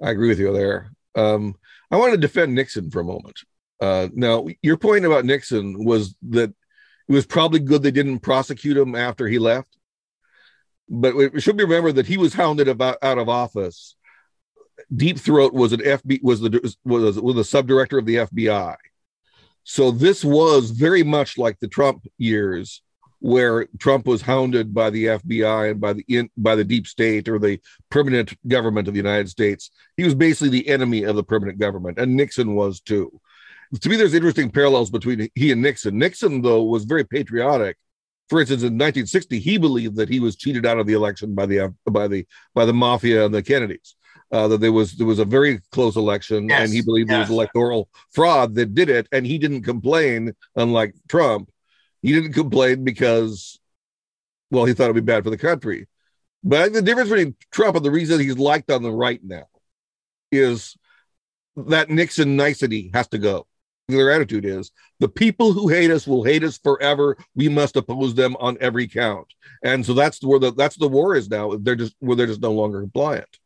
I 0.00 0.10
agree 0.10 0.28
with 0.28 0.38
you 0.38 0.52
there. 0.52 0.92
Um, 1.16 1.56
I 1.90 1.96
want 1.96 2.12
to 2.12 2.18
defend 2.18 2.54
Nixon 2.54 2.90
for 2.90 3.00
a 3.00 3.04
moment. 3.04 3.40
Uh, 3.80 4.08
now, 4.14 4.46
your 4.62 4.76
point 4.76 5.04
about 5.04 5.24
Nixon 5.24 5.84
was 5.84 6.14
that 6.30 6.50
it 7.08 7.12
was 7.12 7.26
probably 7.26 7.58
good 7.58 7.82
they 7.82 7.90
didn't 7.90 8.20
prosecute 8.20 8.76
him 8.76 8.94
after 8.94 9.26
he 9.26 9.40
left. 9.40 9.76
But 10.88 11.16
it 11.16 11.42
should 11.42 11.56
be 11.56 11.64
remembered 11.64 11.96
that 11.96 12.06
he 12.06 12.16
was 12.16 12.34
hounded 12.34 12.68
about 12.68 12.98
out 13.02 13.18
of 13.18 13.28
office. 13.28 13.96
Deep 14.94 15.18
Throat 15.18 15.52
was 15.52 15.72
an 15.72 15.80
FB 15.80 16.22
was 16.22 16.40
the 16.40 16.76
was 16.84 17.20
was 17.20 17.34
the 17.34 17.42
subdirector 17.42 17.98
of 17.98 18.06
the 18.06 18.16
FBI. 18.16 18.76
So 19.70 19.90
this 19.90 20.24
was 20.24 20.70
very 20.70 21.02
much 21.02 21.36
like 21.36 21.60
the 21.60 21.68
Trump 21.68 22.06
years, 22.16 22.82
where 23.20 23.66
Trump 23.78 24.06
was 24.06 24.22
hounded 24.22 24.72
by 24.72 24.88
the 24.88 25.04
FBI 25.06 25.72
and 25.72 25.80
by 25.80 25.92
the 25.92 26.04
in, 26.08 26.30
by 26.36 26.54
the 26.54 26.64
deep 26.64 26.86
state 26.86 27.28
or 27.28 27.38
the 27.38 27.60
permanent 27.90 28.34
government 28.48 28.88
of 28.88 28.94
the 28.94 28.98
United 28.98 29.28
States. 29.28 29.70
He 29.98 30.04
was 30.04 30.14
basically 30.14 30.48
the 30.48 30.68
enemy 30.68 31.02
of 31.02 31.16
the 31.16 31.22
permanent 31.22 31.58
government, 31.58 31.98
and 31.98 32.16
Nixon 32.16 32.54
was 32.54 32.80
too 32.80 33.20
to 33.80 33.88
me, 33.88 33.96
there's 33.96 34.14
interesting 34.14 34.50
parallels 34.50 34.90
between 34.90 35.28
he 35.34 35.52
and 35.52 35.60
Nixon. 35.60 35.98
Nixon, 35.98 36.42
though, 36.42 36.62
was 36.62 36.84
very 36.84 37.04
patriotic. 37.04 37.76
For 38.28 38.40
instance, 38.40 38.62
in 38.62 38.74
1960, 38.74 39.38
he 39.38 39.58
believed 39.58 39.96
that 39.96 40.08
he 40.08 40.20
was 40.20 40.36
cheated 40.36 40.66
out 40.66 40.78
of 40.78 40.86
the 40.86 40.92
election 40.92 41.34
by 41.34 41.46
the 41.46 41.74
by 41.84 42.08
the 42.08 42.26
by 42.54 42.64
the 42.64 42.72
mafia 42.72 43.24
and 43.24 43.34
the 43.34 43.42
Kennedys. 43.42 43.94
Uh, 44.30 44.46
that 44.46 44.60
there 44.60 44.72
was 44.72 44.92
there 44.92 45.06
was 45.06 45.18
a 45.18 45.24
very 45.24 45.58
close 45.70 45.96
election, 45.96 46.48
yes, 46.48 46.64
and 46.64 46.72
he 46.72 46.82
believed 46.82 47.08
yes. 47.08 47.14
there 47.14 47.20
was 47.20 47.30
electoral 47.30 47.88
fraud 48.10 48.54
that 48.54 48.74
did 48.74 48.90
it, 48.90 49.08
and 49.10 49.26
he 49.26 49.38
didn't 49.38 49.62
complain. 49.62 50.32
Unlike 50.54 50.94
Trump, 51.08 51.50
he 52.02 52.12
didn't 52.12 52.34
complain 52.34 52.84
because, 52.84 53.58
well, 54.50 54.66
he 54.66 54.74
thought 54.74 54.84
it'd 54.84 54.96
be 54.96 55.00
bad 55.00 55.24
for 55.24 55.30
the 55.30 55.38
country. 55.38 55.88
But 56.44 56.74
the 56.74 56.82
difference 56.82 57.08
between 57.08 57.36
Trump 57.50 57.76
and 57.76 57.84
the 57.84 57.90
reason 57.90 58.20
he's 58.20 58.38
liked 58.38 58.70
on 58.70 58.82
the 58.82 58.92
right 58.92 59.20
now 59.24 59.46
is 60.30 60.76
that 61.56 61.88
Nixon 61.88 62.36
nicety 62.36 62.90
has 62.92 63.08
to 63.08 63.18
go 63.18 63.46
their 63.88 64.10
attitude 64.10 64.44
is 64.44 64.70
the 65.00 65.08
people 65.08 65.52
who 65.52 65.68
hate 65.68 65.90
us 65.90 66.06
will 66.06 66.22
hate 66.22 66.44
us 66.44 66.58
forever. 66.58 67.16
We 67.34 67.48
must 67.48 67.76
oppose 67.76 68.14
them 68.14 68.36
on 68.38 68.58
every 68.60 68.86
count. 68.86 69.32
And 69.64 69.84
so 69.84 69.94
that's 69.94 70.22
where 70.22 70.38
the 70.38 70.52
that's 70.52 70.76
the 70.76 70.88
war 70.88 71.16
is 71.16 71.30
now. 71.30 71.56
They're 71.58 71.76
just 71.76 71.94
where 71.98 72.16
they're 72.16 72.26
just 72.26 72.42
no 72.42 72.52
longer 72.52 72.80
compliant. 72.80 73.38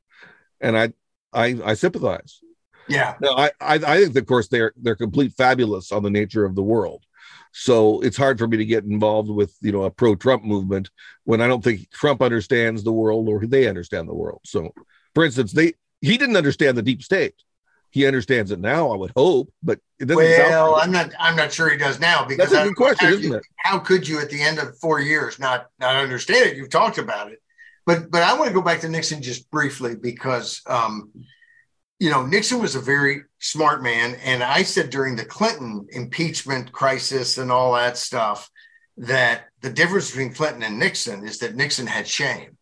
And 0.63 0.79
I 0.79 0.93
I 1.33 1.59
I 1.65 1.75
sympathize. 1.75 2.41
Yeah. 2.89 3.15
No, 3.21 3.33
I, 3.33 3.51
I 3.61 3.75
I 3.75 4.05
think 4.05 4.17
of 4.17 4.27
course 4.27 4.49
they're 4.49 4.73
they're 4.77 4.97
complete 4.97 5.33
fabulous 5.35 5.93
on 5.93 6.03
the 6.03 6.11
nature 6.11 6.45
of 6.45 6.55
the 6.55 6.63
world. 6.63 7.05
So 7.53 8.01
it's 8.01 8.17
hard 8.17 8.39
for 8.39 8.49
me 8.49 8.57
to 8.57 8.65
get 8.65 8.85
involved 8.85 9.29
with 9.29 9.55
you 9.61 9.73
know 9.73 9.83
a 9.83 9.91
pro-Trump 9.91 10.45
movement 10.45 10.91
when 11.25 11.41
I 11.41 11.49
don't 11.49 11.63
think 11.63 11.91
Trump 11.91 12.23
understands 12.23 12.83
the 12.83 12.93
world 12.93 13.29
or 13.29 13.47
they 13.47 13.69
understand 13.69 14.09
the 14.09 14.15
world. 14.15 14.41
So, 14.45 14.73
for 15.15 15.25
instance, 15.25 15.53
they 15.53 15.75
he 16.01 16.17
didn't 16.17 16.37
understand 16.37 16.79
the 16.79 16.83
deep 16.83 17.03
state 17.03 17.35
he 17.93 18.07
understands 18.07 18.51
it 18.51 18.59
now. 18.59 18.91
I 18.91 18.97
would 18.97 19.13
hope, 19.15 19.53
but 19.63 19.79
it 20.01 20.07
doesn't. 20.07 20.25
Well, 20.25 20.77
I'm 20.77 20.91
not. 20.91 21.13
I'm 21.21 21.37
not 21.37 21.53
sure 21.53 21.69
he 21.69 21.77
does 21.77 22.01
now 22.01 22.25
because 22.25 22.51
that's 22.51 22.65
a 22.65 22.69
good 22.69 22.77
question, 22.77 23.09
how, 23.09 23.15
isn't 23.15 23.35
it? 23.35 23.43
How 23.59 23.79
could 23.79 24.09
you, 24.09 24.19
at 24.19 24.31
the 24.31 24.41
end 24.41 24.59
of 24.59 24.77
four 24.79 24.99
years, 24.99 25.39
not 25.39 25.67
not 25.79 25.97
understand 25.97 26.47
it? 26.47 26.57
You've 26.57 26.71
talked 26.71 26.97
about 26.97 27.31
it, 27.31 27.42
but 27.87 28.11
but 28.11 28.23
I 28.23 28.35
want 28.35 28.49
to 28.49 28.55
go 28.55 28.63
back 28.63 28.81
to 28.81 28.89
Nixon 28.89 29.23
just 29.23 29.51
briefly 29.51 29.95
because, 29.97 30.63
um, 30.67 31.11
you 31.99 32.11
know, 32.11 32.25
Nixon 32.25 32.61
was 32.61 32.75
a 32.75 32.81
very 32.81 33.23
smart 33.41 33.83
man, 33.83 34.17
and 34.25 34.43
I 34.43 34.63
said 34.63 34.91
during 34.91 35.17
the 35.17 35.25
Clinton 35.25 35.87
impeachment 35.91 36.73
crisis 36.73 37.39
and 37.39 37.51
all 37.51 37.75
that 37.75 37.97
stuff 37.97 38.51
that 38.99 39.47
the 39.61 39.71
difference 39.71 40.11
between 40.11 40.35
Clinton 40.35 40.63
and 40.63 40.79
Nixon 40.79 41.27
is 41.27 41.39
that 41.39 41.57
Nixon 41.57 41.87
had 41.87 42.07
shame. 42.07 42.57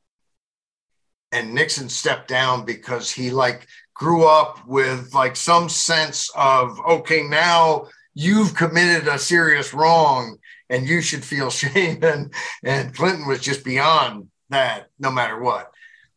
And 1.33 1.55
Nixon 1.55 1.89
stepped 1.89 2.29
down 2.29 2.65
because 2.65 3.11
he 3.11 3.31
like 3.31 3.67
grew 3.95 4.27
up 4.27 4.67
with 4.67 5.13
like 5.15 5.37
some 5.37 5.69
sense 5.69 6.31
of 6.35 6.81
okay 6.89 7.23
now 7.23 7.87
you've 8.15 8.55
committed 8.55 9.07
a 9.07 9.19
serious 9.19 9.73
wrong 9.73 10.39
and 10.69 10.89
you 10.89 11.01
should 11.03 11.25
feel 11.25 11.51
shame. 11.51 12.03
And 12.03 12.33
and 12.65 12.95
Clinton 12.95 13.27
was 13.27 13.41
just 13.41 13.65
beyond 13.65 14.30
that 14.51 14.89
no 14.99 15.11
matter 15.11 15.41
what 15.41 15.73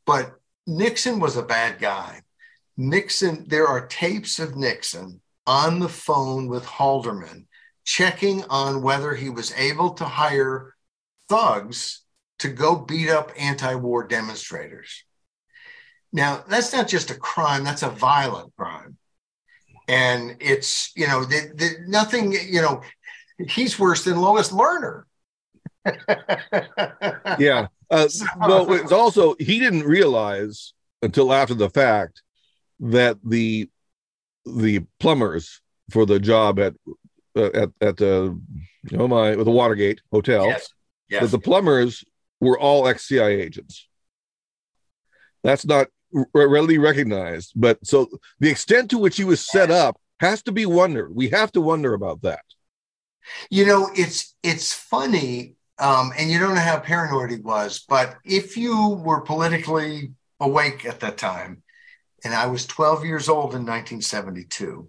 but 0.06 0.34
Nixon 0.68 1.20
was 1.20 1.38
a 1.38 1.44
bad 1.44 1.80
guy 1.80 2.22
Nixon 2.78 3.46
there 3.48 3.68
are 3.68 3.88
tapes 3.88 4.40
of 4.40 4.56
Nixon 4.56 5.22
on 5.46 5.80
the 5.80 5.90
phone 5.90 6.48
with 6.48 6.66
Haldeman 6.66 7.48
checking 7.86 8.44
on 8.46 8.82
whether 8.82 9.14
he 9.14 9.30
was 9.30 9.54
able 9.54 9.92
to 9.92 10.06
hire 10.06 10.76
thugs 11.30 12.02
to 12.40 12.48
go 12.50 12.76
beat 12.76 13.10
up 13.10 13.32
anti-war 13.38 14.08
demonstrators 14.08 15.04
now, 16.14 16.44
that's 16.48 16.72
not 16.72 16.88
just 16.88 17.10
a 17.10 17.16
crime, 17.16 17.64
that's 17.64 17.82
a 17.82 17.90
violent 17.90 18.56
crime. 18.56 18.98
And 19.88 20.38
it's, 20.40 20.92
you 20.96 21.08
know, 21.08 21.26
the, 21.26 21.52
the, 21.56 21.72
nothing, 21.88 22.32
you 22.32 22.62
know, 22.62 22.82
he's 23.40 23.80
worse 23.80 24.04
than 24.04 24.22
Lois 24.22 24.52
Lerner. 24.52 25.04
Yeah. 27.40 27.68
Uh, 27.90 28.08
well, 28.40 28.72
it's 28.74 28.92
also, 28.92 29.36
he 29.40 29.60
didn't 29.60 29.84
realize 29.84 30.74
until 31.02 31.34
after 31.34 31.54
the 31.54 31.70
fact 31.70 32.22
that 32.80 33.18
the 33.24 33.70
the 34.46 34.82
plumbers 35.00 35.62
for 35.92 36.06
the 36.06 36.20
job 36.20 36.60
at 36.60 36.74
uh, 37.36 37.50
at 37.54 37.70
at 37.82 38.02
uh, 38.02 38.32
oh 38.98 39.08
my 39.08 39.36
the 39.36 39.52
Watergate 39.52 40.02
Hotel 40.12 40.48
yes. 40.48 40.70
Yes. 41.10 41.22
that 41.22 41.32
the 41.32 41.40
plumbers 41.40 42.04
were 42.40 42.60
all 42.60 42.88
ex 42.88 43.08
CIA 43.08 43.42
agents. 43.42 43.88
That's 45.44 45.66
not 45.66 45.88
readily 46.34 46.78
recognized. 46.78 47.54
But 47.56 47.86
so 47.86 48.08
the 48.40 48.50
extent 48.50 48.90
to 48.92 48.98
which 48.98 49.18
he 49.18 49.24
was 49.24 49.46
set 49.46 49.72
up 49.72 49.98
has 50.20 50.44
to 50.44 50.52
be 50.52 50.66
wondered. 50.66 51.16
We 51.16 51.30
have 51.30 51.52
to 51.54 51.62
wonder 51.62 51.94
about 51.94 52.22
that. 52.22 52.44
You 53.50 53.66
know, 53.66 53.90
it's 53.96 54.36
it's 54.44 54.74
funny 54.74 55.56
Um, 55.80 56.12
and 56.18 56.30
you 56.30 56.40
don't 56.40 56.56
know 56.56 56.62
how 56.62 56.80
paranoid 56.80 57.32
he 57.32 57.38
was. 57.38 57.84
But 57.88 58.18
if 58.24 58.58
you 58.58 58.90
were 58.90 59.22
politically 59.22 60.14
awake 60.40 60.86
at 60.86 61.00
that 61.00 61.18
time, 61.18 61.64
and 62.24 62.34
I 62.34 62.48
was 62.48 62.66
12 62.66 63.06
years 63.06 63.28
old 63.28 63.54
in 63.54 63.66
1972, 63.66 64.88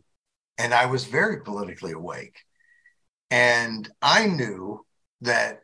and 0.59 0.73
I 0.73 0.87
was 0.87 1.05
very 1.05 1.41
politically 1.41 1.93
awake. 1.93 2.39
And 3.31 3.91
I 4.01 4.27
knew 4.27 4.85
that 5.23 5.61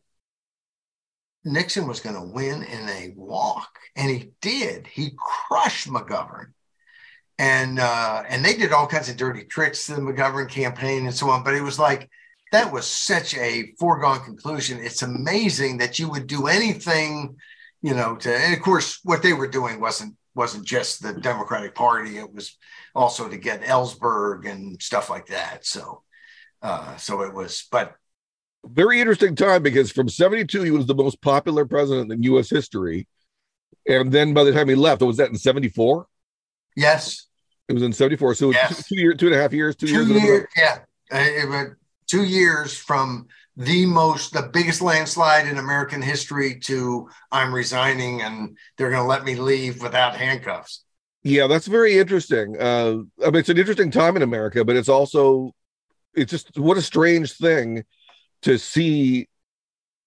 Nixon 1.45 1.87
was 1.87 2.01
going 2.01 2.17
to 2.17 2.23
win 2.23 2.63
in 2.63 2.89
a 2.89 3.13
walk, 3.17 3.79
and 3.97 4.11
he 4.11 4.33
did. 4.41 4.87
He 4.87 5.13
crushed 5.17 5.89
McGovern, 5.89 6.53
and 7.39 7.79
uh, 7.79 8.25
and 8.29 8.45
they 8.45 8.55
did 8.55 8.73
all 8.73 8.87
kinds 8.87 9.09
of 9.09 9.17
dirty 9.17 9.45
tricks 9.45 9.87
to 9.87 9.95
the 9.95 10.01
McGovern 10.01 10.49
campaign 10.49 11.07
and 11.07 11.15
so 11.15 11.31
on. 11.31 11.43
But 11.43 11.55
it 11.55 11.63
was 11.63 11.79
like 11.79 12.11
that 12.53 12.73
was 12.73 12.87
such 12.87 13.37
a 13.37 13.73
foregone 13.79 14.25
conclusion. 14.25 14.81
It's 14.81 15.03
amazing 15.03 15.79
that 15.79 15.99
you 15.99 16.11
would 16.11 16.27
do 16.27 16.47
anything, 16.47 17.37
you 17.83 17.95
know. 17.95 18.17
To 18.17 18.35
and 18.35 18.55
of 18.55 18.61
course, 18.61 19.01
what 19.05 19.23
they 19.23 19.33
were 19.33 19.49
doing 19.49 19.81
wasn't 19.81 20.17
wasn't 20.35 20.67
just 20.67 21.03
the 21.03 21.13
Democratic 21.13 21.75
Party; 21.75 22.19
it 22.19 22.33
was 22.33 22.57
also 22.95 23.29
to 23.29 23.37
get 23.37 23.63
Ellsberg 23.63 24.51
and 24.51 24.81
stuff 24.83 25.11
like 25.11 25.27
that. 25.27 25.65
So, 25.65 26.03
uh, 26.63 26.97
so 26.97 27.23
it 27.23 27.33
was, 27.33 27.67
but 27.71 27.95
very 28.65 29.01
interesting 29.01 29.35
time 29.35 29.63
because 29.63 29.91
from 29.91 30.09
72 30.09 30.63
he 30.63 30.71
was 30.71 30.87
the 30.87 30.95
most 30.95 31.21
popular 31.23 31.65
president 31.65 32.13
in 32.13 32.23
us 32.23 32.51
history 32.51 33.09
and 33.89 34.13
then 34.13 34.35
by 34.35 34.45
the 34.45 34.53
time 34.53 34.69
he 34.69 34.75
left 34.75 35.01
was 35.01 35.17
that 35.17 35.31
in 35.31 35.37
74 35.37 36.07
yes 36.77 37.27
it 37.69 37.73
was 37.73 37.83
in 37.83 37.93
74 37.93 38.35
so 38.35 38.51
yes. 38.51 38.77
two, 38.77 38.97
two 38.97 39.01
years 39.01 39.17
two 39.17 39.27
and 39.27 39.35
a 39.35 39.41
half 39.41 39.53
years 39.53 39.77
two, 39.77 39.87
two 39.87 40.07
years, 40.07 40.23
years 40.23 40.47
yeah 40.57 40.79
it, 41.11 41.77
two 42.11 42.25
years 42.25 42.77
from 42.77 43.27
the 43.57 43.87
most 43.87 44.33
the 44.33 44.51
biggest 44.53 44.81
landslide 44.81 45.47
in 45.47 45.59
american 45.59 46.03
history 46.03 46.59
to 46.59 47.09
i'm 47.31 47.55
resigning 47.55 48.23
and 48.23 48.57
they're 48.77 48.91
going 48.91 49.03
to 49.03 49.09
let 49.09 49.25
me 49.25 49.35
leave 49.35 49.83
without 49.83 50.17
handcuffs 50.17 50.85
yeah 51.23 51.47
that's 51.47 51.67
very 51.67 51.99
interesting 51.99 52.57
uh 52.61 52.97
i 53.23 53.27
mean 53.27 53.37
it's 53.37 53.49
an 53.49 53.59
interesting 53.59 53.91
time 53.91 54.17
in 54.17 54.23
america 54.23 54.65
but 54.65 54.77
it's 54.77 54.89
also 54.89 55.53
it's 56.15 56.31
just 56.31 56.59
what 56.59 56.77
a 56.77 56.83
strange 56.83 57.33
thing 57.33 57.85
to 58.43 58.59
see 58.59 59.29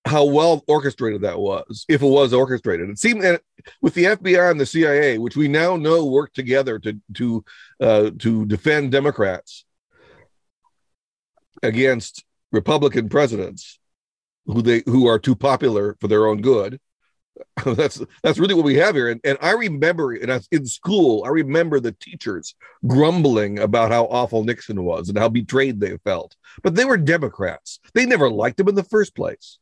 how 0.06 0.26
well 0.26 0.64
orchestrated 0.68 1.22
that 1.22 1.40
was, 1.40 1.86
if 1.88 2.02
it 2.02 2.08
was 2.08 2.34
orchestrated. 2.34 2.90
It 2.90 3.00
seemed 3.00 3.24
that 3.24 3.42
with 3.82 3.94
the 3.94 4.06
FBI 4.06 4.52
and 4.52 4.60
the 4.60 4.66
CIA, 4.66 5.18
which 5.18 5.38
we 5.38 5.48
now 5.48 5.78
know 5.78 6.06
work 6.06 6.34
together 6.34 6.78
to 6.80 7.00
to 7.16 7.46
uh, 7.80 8.12
to 8.20 8.46
defend 8.46 8.92
Democrats 8.92 9.66
against 11.64 12.24
Republican 12.52 13.10
presidents 13.10 13.80
who 14.46 14.62
they 14.62 14.84
who 14.86 15.08
are 15.08 15.20
too 15.20 15.36
popular 15.36 15.96
for 16.00 16.08
their 16.08 16.28
own 16.28 16.42
good, 16.42 16.80
that's 17.66 18.02
that's 18.22 18.40
really 18.40 18.54
what 18.54 18.66
we 18.66 18.76
have 18.76 18.96
here. 18.96 19.10
And, 19.10 19.22
and 19.24 19.38
I 19.42 19.52
remember, 19.52 20.14
and 20.14 20.32
I, 20.32 20.40
in 20.52 20.66
school, 20.66 21.24
I 21.26 21.30
remember 21.30 21.80
the 21.80 21.94
teachers 21.94 22.56
grumbling 22.86 23.60
about 23.60 23.92
how 23.92 24.06
awful 24.06 24.44
Nixon 24.44 24.84
was 24.84 25.10
and 25.10 25.18
how 25.18 25.30
betrayed 25.30 25.80
they 25.80 25.98
felt. 26.04 26.36
But 26.62 26.76
they 26.76 26.86
were 26.86 26.98
Democrats. 26.98 27.80
They 27.94 28.06
never 28.06 28.30
liked 28.30 28.60
him 28.60 28.68
in 28.68 28.76
the 28.76 28.84
first 28.84 29.16
place. 29.16 29.60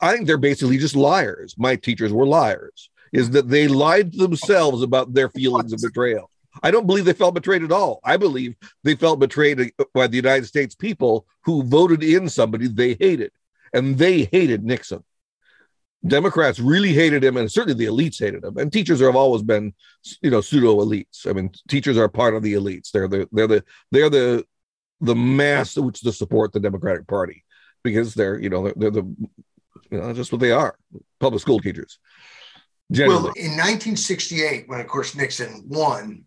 I 0.00 0.14
think 0.14 0.26
they're 0.26 0.38
basically 0.38 0.78
just 0.78 0.96
liars. 0.96 1.54
My 1.58 1.76
teachers 1.76 2.12
were 2.12 2.26
liars. 2.26 2.90
Is 3.12 3.30
that 3.30 3.48
they 3.48 3.68
lied 3.68 4.12
to 4.12 4.18
themselves 4.18 4.82
about 4.82 5.14
their 5.14 5.28
feelings 5.28 5.72
of 5.72 5.80
betrayal. 5.80 6.30
I 6.62 6.70
don't 6.70 6.86
believe 6.86 7.04
they 7.04 7.12
felt 7.12 7.34
betrayed 7.34 7.62
at 7.62 7.72
all. 7.72 8.00
I 8.04 8.16
believe 8.16 8.56
they 8.82 8.94
felt 8.94 9.18
betrayed 9.18 9.60
uh, 9.60 9.84
by 9.92 10.06
the 10.06 10.16
United 10.16 10.46
States 10.46 10.74
people 10.74 11.26
who 11.42 11.62
voted 11.64 12.02
in 12.02 12.28
somebody 12.28 12.68
they 12.68 12.94
hated, 12.94 13.32
and 13.72 13.98
they 13.98 14.24
hated 14.24 14.64
Nixon. 14.64 15.02
Democrats 16.06 16.60
really 16.60 16.92
hated 16.92 17.24
him, 17.24 17.36
and 17.36 17.50
certainly 17.50 17.86
the 17.86 17.90
elites 17.90 18.20
hated 18.20 18.44
him. 18.44 18.58
And 18.58 18.70
teachers 18.70 19.00
have 19.00 19.16
always 19.16 19.42
been, 19.42 19.72
you 20.20 20.30
know, 20.30 20.42
pseudo 20.42 20.76
elites. 20.76 21.26
I 21.26 21.32
mean, 21.32 21.50
teachers 21.68 21.96
are 21.96 22.08
part 22.08 22.34
of 22.34 22.42
the 22.42 22.54
elites. 22.54 22.90
They're 22.90 23.08
the 23.08 23.28
they're 23.32 23.46
the 23.46 23.64
they're 23.90 24.10
the 24.10 24.44
the 25.00 25.14
mass 25.14 25.76
which 25.76 26.00
to 26.00 26.12
support 26.12 26.52
the 26.52 26.60
Democratic 26.60 27.06
Party 27.06 27.44
because 27.82 28.14
they're 28.14 28.38
you 28.38 28.50
know 28.50 28.64
they're, 28.64 28.74
they're 28.76 29.02
the 29.02 29.16
you 29.90 29.98
know 29.98 30.12
just 30.12 30.30
what 30.30 30.40
they 30.40 30.52
are 30.52 30.76
public 31.20 31.40
school 31.40 31.60
teachers. 31.60 31.98
Generally. 32.92 33.22
Well, 33.22 33.32
in 33.36 33.52
1968, 33.52 34.68
when 34.68 34.80
of 34.80 34.86
course 34.86 35.14
Nixon 35.14 35.64
won, 35.66 36.24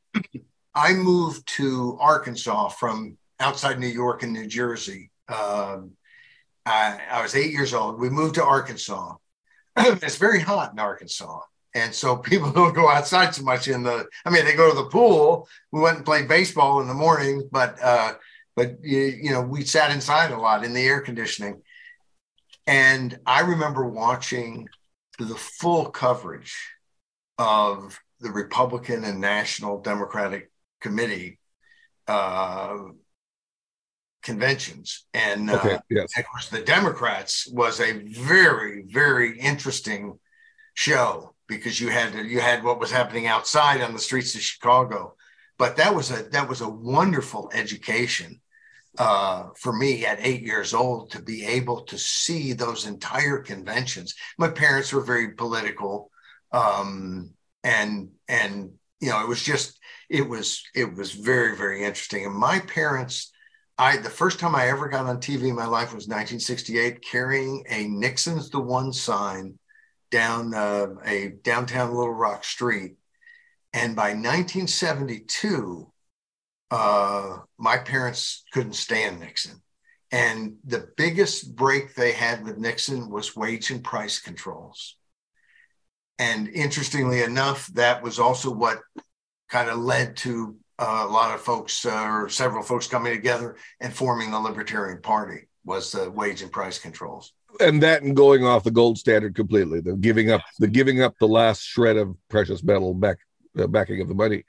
I 0.74 0.93
moved 0.93 1.47
to 1.57 1.97
Arkansas 1.99 2.70
from 2.70 3.18
outside 3.39 3.80
New 3.80 3.88
York 3.88 4.24
and 4.24 4.34
New 4.34 4.47
Jersey. 4.47 5.11
Um, 5.28 5.91
I, 6.65 6.99
I 7.09 7.22
was 7.22 7.36
eight 7.36 7.51
years 7.51 7.74
old. 7.74 7.99
We 7.99 8.09
moved 8.09 8.36
to 8.36 8.43
Arkansas 8.43 9.15
it's 10.01 10.18
very 10.18 10.39
hot 10.39 10.74
in 10.74 10.80
Arkansas. 10.80 11.39
And 11.76 11.93
so 11.93 12.18
people 12.18 12.51
don't 12.51 12.74
go 12.74 12.89
outside 12.89 13.34
so 13.36 13.43
much 13.43 13.68
in 13.68 13.84
the, 13.84 14.05
I 14.26 14.30
mean, 14.30 14.45
they 14.45 14.55
go 14.55 14.70
to 14.70 14.76
the 14.76 14.89
pool. 14.89 15.47
We 15.72 15.82
went 15.82 15.97
and 15.97 16.05
played 16.05 16.28
baseball 16.28 16.82
in 16.82 16.88
the 16.88 16.93
morning, 16.93 17.47
but, 17.51 17.82
uh, 17.82 18.13
but 18.55 18.78
you, 18.82 18.99
you 18.99 19.32
know, 19.32 19.41
we 19.41 19.63
sat 19.63 19.91
inside 19.91 20.32
a 20.32 20.39
lot 20.39 20.63
in 20.63 20.74
the 20.74 20.86
air 20.86 21.01
conditioning. 21.01 21.61
And 22.65 23.20
I 23.26 23.41
remember 23.41 23.86
watching 23.86 24.68
the 25.20 25.36
full 25.36 25.86
coverage 25.86 26.57
of 27.38 27.99
the 28.20 28.32
Republican 28.32 29.03
and 29.03 29.22
National 29.22 29.82
Democratic 29.82 30.51
Committee 30.82 31.39
uh, 32.07 32.78
conventions. 34.24 35.05
And, 35.13 35.49
okay, 35.49 35.76
uh, 35.76 35.80
yes. 35.89 36.18
of 36.18 36.26
course, 36.26 36.49
the 36.49 36.61
Democrats 36.61 37.47
was 37.47 37.80
a 37.80 37.93
very, 37.93 38.84
very 38.88 39.39
interesting 39.39 40.20
show 40.74 41.34
because 41.47 41.80
you 41.80 41.89
had 41.89 42.13
you 42.13 42.39
had 42.39 42.63
what 42.63 42.80
was 42.80 42.91
happening 42.91 43.26
outside 43.26 43.82
on 43.82 43.93
the 43.93 43.99
streets 43.99 44.36
of 44.36 44.41
Chicago. 44.41 45.15
But 45.57 45.78
that 45.78 45.95
was 45.95 46.11
a 46.11 46.24
that 46.30 46.47
was 46.47 46.61
a 46.61 46.70
wonderful 46.70 47.49
education 47.53 48.41
uh, 48.97 49.49
for 49.55 49.74
me 49.74 50.05
at 50.05 50.20
eight 50.22 50.41
years 50.41 50.74
old 50.74 51.11
to 51.11 51.22
be 51.22 51.45
able 51.45 51.82
to 51.82 51.97
see 51.97 52.53
those 52.53 52.86
entire 52.86 53.39
conventions. 53.39 54.15
My 54.38 54.49
parents 54.49 54.91
were 54.91 55.01
very 55.01 55.32
political, 55.32 56.11
um, 56.51 57.32
and 57.68 58.09
and 58.30 58.72
you 59.01 59.09
know 59.09 59.22
it 59.22 59.28
was 59.28 59.43
just 59.43 59.78
it 60.09 60.28
was 60.28 60.63
it 60.74 60.95
was 60.95 61.11
very 61.11 61.55
very 61.55 61.84
interesting. 61.84 62.26
And 62.26 62.34
my 62.34 62.59
parents 62.61 63.32
I 63.78 63.97
the 63.97 64.09
first 64.09 64.39
time 64.39 64.55
I 64.55 64.70
ever 64.70 64.88
got 64.88 65.05
on 65.05 65.18
TV 65.18 65.49
in 65.49 65.55
my 65.55 65.65
life 65.65 65.93
was 65.93 66.07
1968, 66.07 67.03
carrying 67.03 67.63
a 67.70 67.88
Nixon's 67.88 68.49
the 68.49 68.59
one 68.59 68.93
sign 68.93 69.59
down 70.09 70.53
uh, 70.53 70.88
a 71.05 71.34
downtown 71.43 71.93
Little 71.93 72.13
Rock 72.13 72.45
street, 72.45 72.95
and 73.74 73.95
by 73.95 74.09
1972, 74.13 75.91
uh, 76.72 77.38
my 77.57 77.78
parents 77.78 78.45
couldn't 78.53 78.74
stand 78.74 79.20
Nixon, 79.20 79.61
and 80.11 80.55
the 80.63 80.89
biggest 80.95 81.53
break 81.55 81.93
they 81.93 82.13
had 82.13 82.45
with 82.45 82.57
Nixon 82.57 83.09
was 83.09 83.36
wage 83.36 83.72
and 83.72 83.84
price 83.84 84.20
controls. 84.20 84.95
And 86.20 86.47
interestingly 86.49 87.22
enough, 87.22 87.68
that 87.68 88.01
was 88.01 88.20
also 88.20 88.51
what 88.51 88.80
kind 89.49 89.70
of 89.70 89.78
led 89.78 90.18
to 90.18 90.55
uh, 90.80 91.05
a 91.07 91.11
lot 91.11 91.34
of 91.34 91.41
folks 91.41 91.86
uh, 91.86 92.07
or 92.09 92.30
several 92.30 92.63
folks 92.63 92.88
coming 92.88 93.13
together 93.13 93.57
and 93.80 93.93
forming 93.93 94.32
the 94.32 94.39
Libertarian 94.39 95.01
Party 95.01 95.47
was 95.65 95.91
the 95.91 96.09
wage 96.09 96.41
and 96.41 96.51
price 96.51 96.80
controls. 96.80 97.34
And 97.59 97.82
that 97.84 98.03
and 98.03 98.15
going 98.15 98.45
off 98.45 98.63
the 98.63 98.72
gold 98.72 98.97
standard 98.97 99.36
completely, 99.36 99.82
the 99.82 99.95
giving 99.95 100.32
up 100.32 100.41
the 100.59 100.68
giving 100.68 101.01
up 101.01 101.15
the 101.20 101.28
last 101.28 101.63
shred 101.63 101.97
of 101.97 102.15
precious 102.30 102.63
metal 102.63 102.93
back 102.93 103.18
uh, 103.57 103.68
backing 103.68 104.01
of 104.01 104.07
the 104.07 104.13
money. 104.13 104.43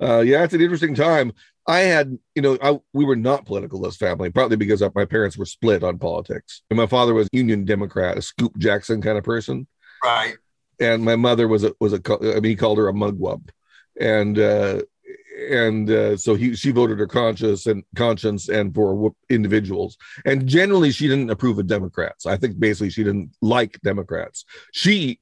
Uh, 0.00 0.20
yeah, 0.20 0.44
it's 0.44 0.54
an 0.54 0.60
interesting 0.60 0.94
time. 0.94 1.32
I 1.66 1.80
had, 1.80 2.16
you 2.34 2.42
know, 2.42 2.58
I, 2.62 2.78
we 2.92 3.04
were 3.04 3.16
not 3.16 3.46
political 3.46 3.86
as 3.86 3.96
family, 3.96 4.30
partly 4.30 4.56
because 4.56 4.82
my 4.94 5.04
parents 5.06 5.36
were 5.36 5.46
split 5.46 5.82
on 5.82 5.98
politics. 5.98 6.62
And 6.70 6.76
my 6.76 6.86
father 6.86 7.14
was 7.14 7.28
Union 7.32 7.64
Democrat, 7.64 8.18
a 8.18 8.22
Scoop 8.22 8.56
Jackson 8.58 9.00
kind 9.00 9.16
of 9.16 9.24
person, 9.24 9.66
right? 10.02 10.36
And 10.80 11.04
my 11.04 11.16
mother 11.16 11.48
was 11.48 11.64
a 11.64 11.72
was 11.80 11.92
a 11.92 12.00
I 12.20 12.40
mean, 12.40 12.44
he 12.44 12.56
called 12.56 12.78
her 12.78 12.88
a 12.88 12.92
mugwump, 12.92 13.50
and 14.00 14.38
uh, 14.38 14.82
and 15.50 15.90
uh, 15.90 16.16
so 16.16 16.34
he 16.34 16.54
she 16.54 16.70
voted 16.70 16.98
her 16.98 17.06
conscience 17.06 17.66
and 17.66 17.84
conscience 17.96 18.48
and 18.48 18.74
for 18.74 19.12
individuals. 19.28 19.96
And 20.24 20.46
generally 20.46 20.90
she 20.90 21.08
didn't 21.08 21.30
approve 21.30 21.58
of 21.58 21.66
democrats. 21.66 22.26
I 22.26 22.36
think 22.36 22.58
basically 22.58 22.90
she 22.90 23.04
didn't 23.04 23.30
like 23.40 23.80
democrats. 23.82 24.44
She 24.72 25.20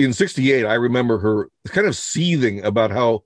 in 0.00 0.12
68 0.12 0.66
i 0.66 0.74
remember 0.74 1.18
her 1.18 1.48
kind 1.66 1.86
of 1.86 1.94
seething 1.94 2.64
about 2.64 2.90
how 2.90 3.22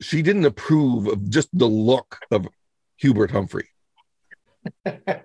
she 0.00 0.22
didn't 0.22 0.44
approve 0.44 1.06
of 1.06 1.28
just 1.30 1.48
the 1.52 1.66
look 1.66 2.18
of 2.30 2.48
hubert 2.96 3.30
humphrey. 3.30 3.68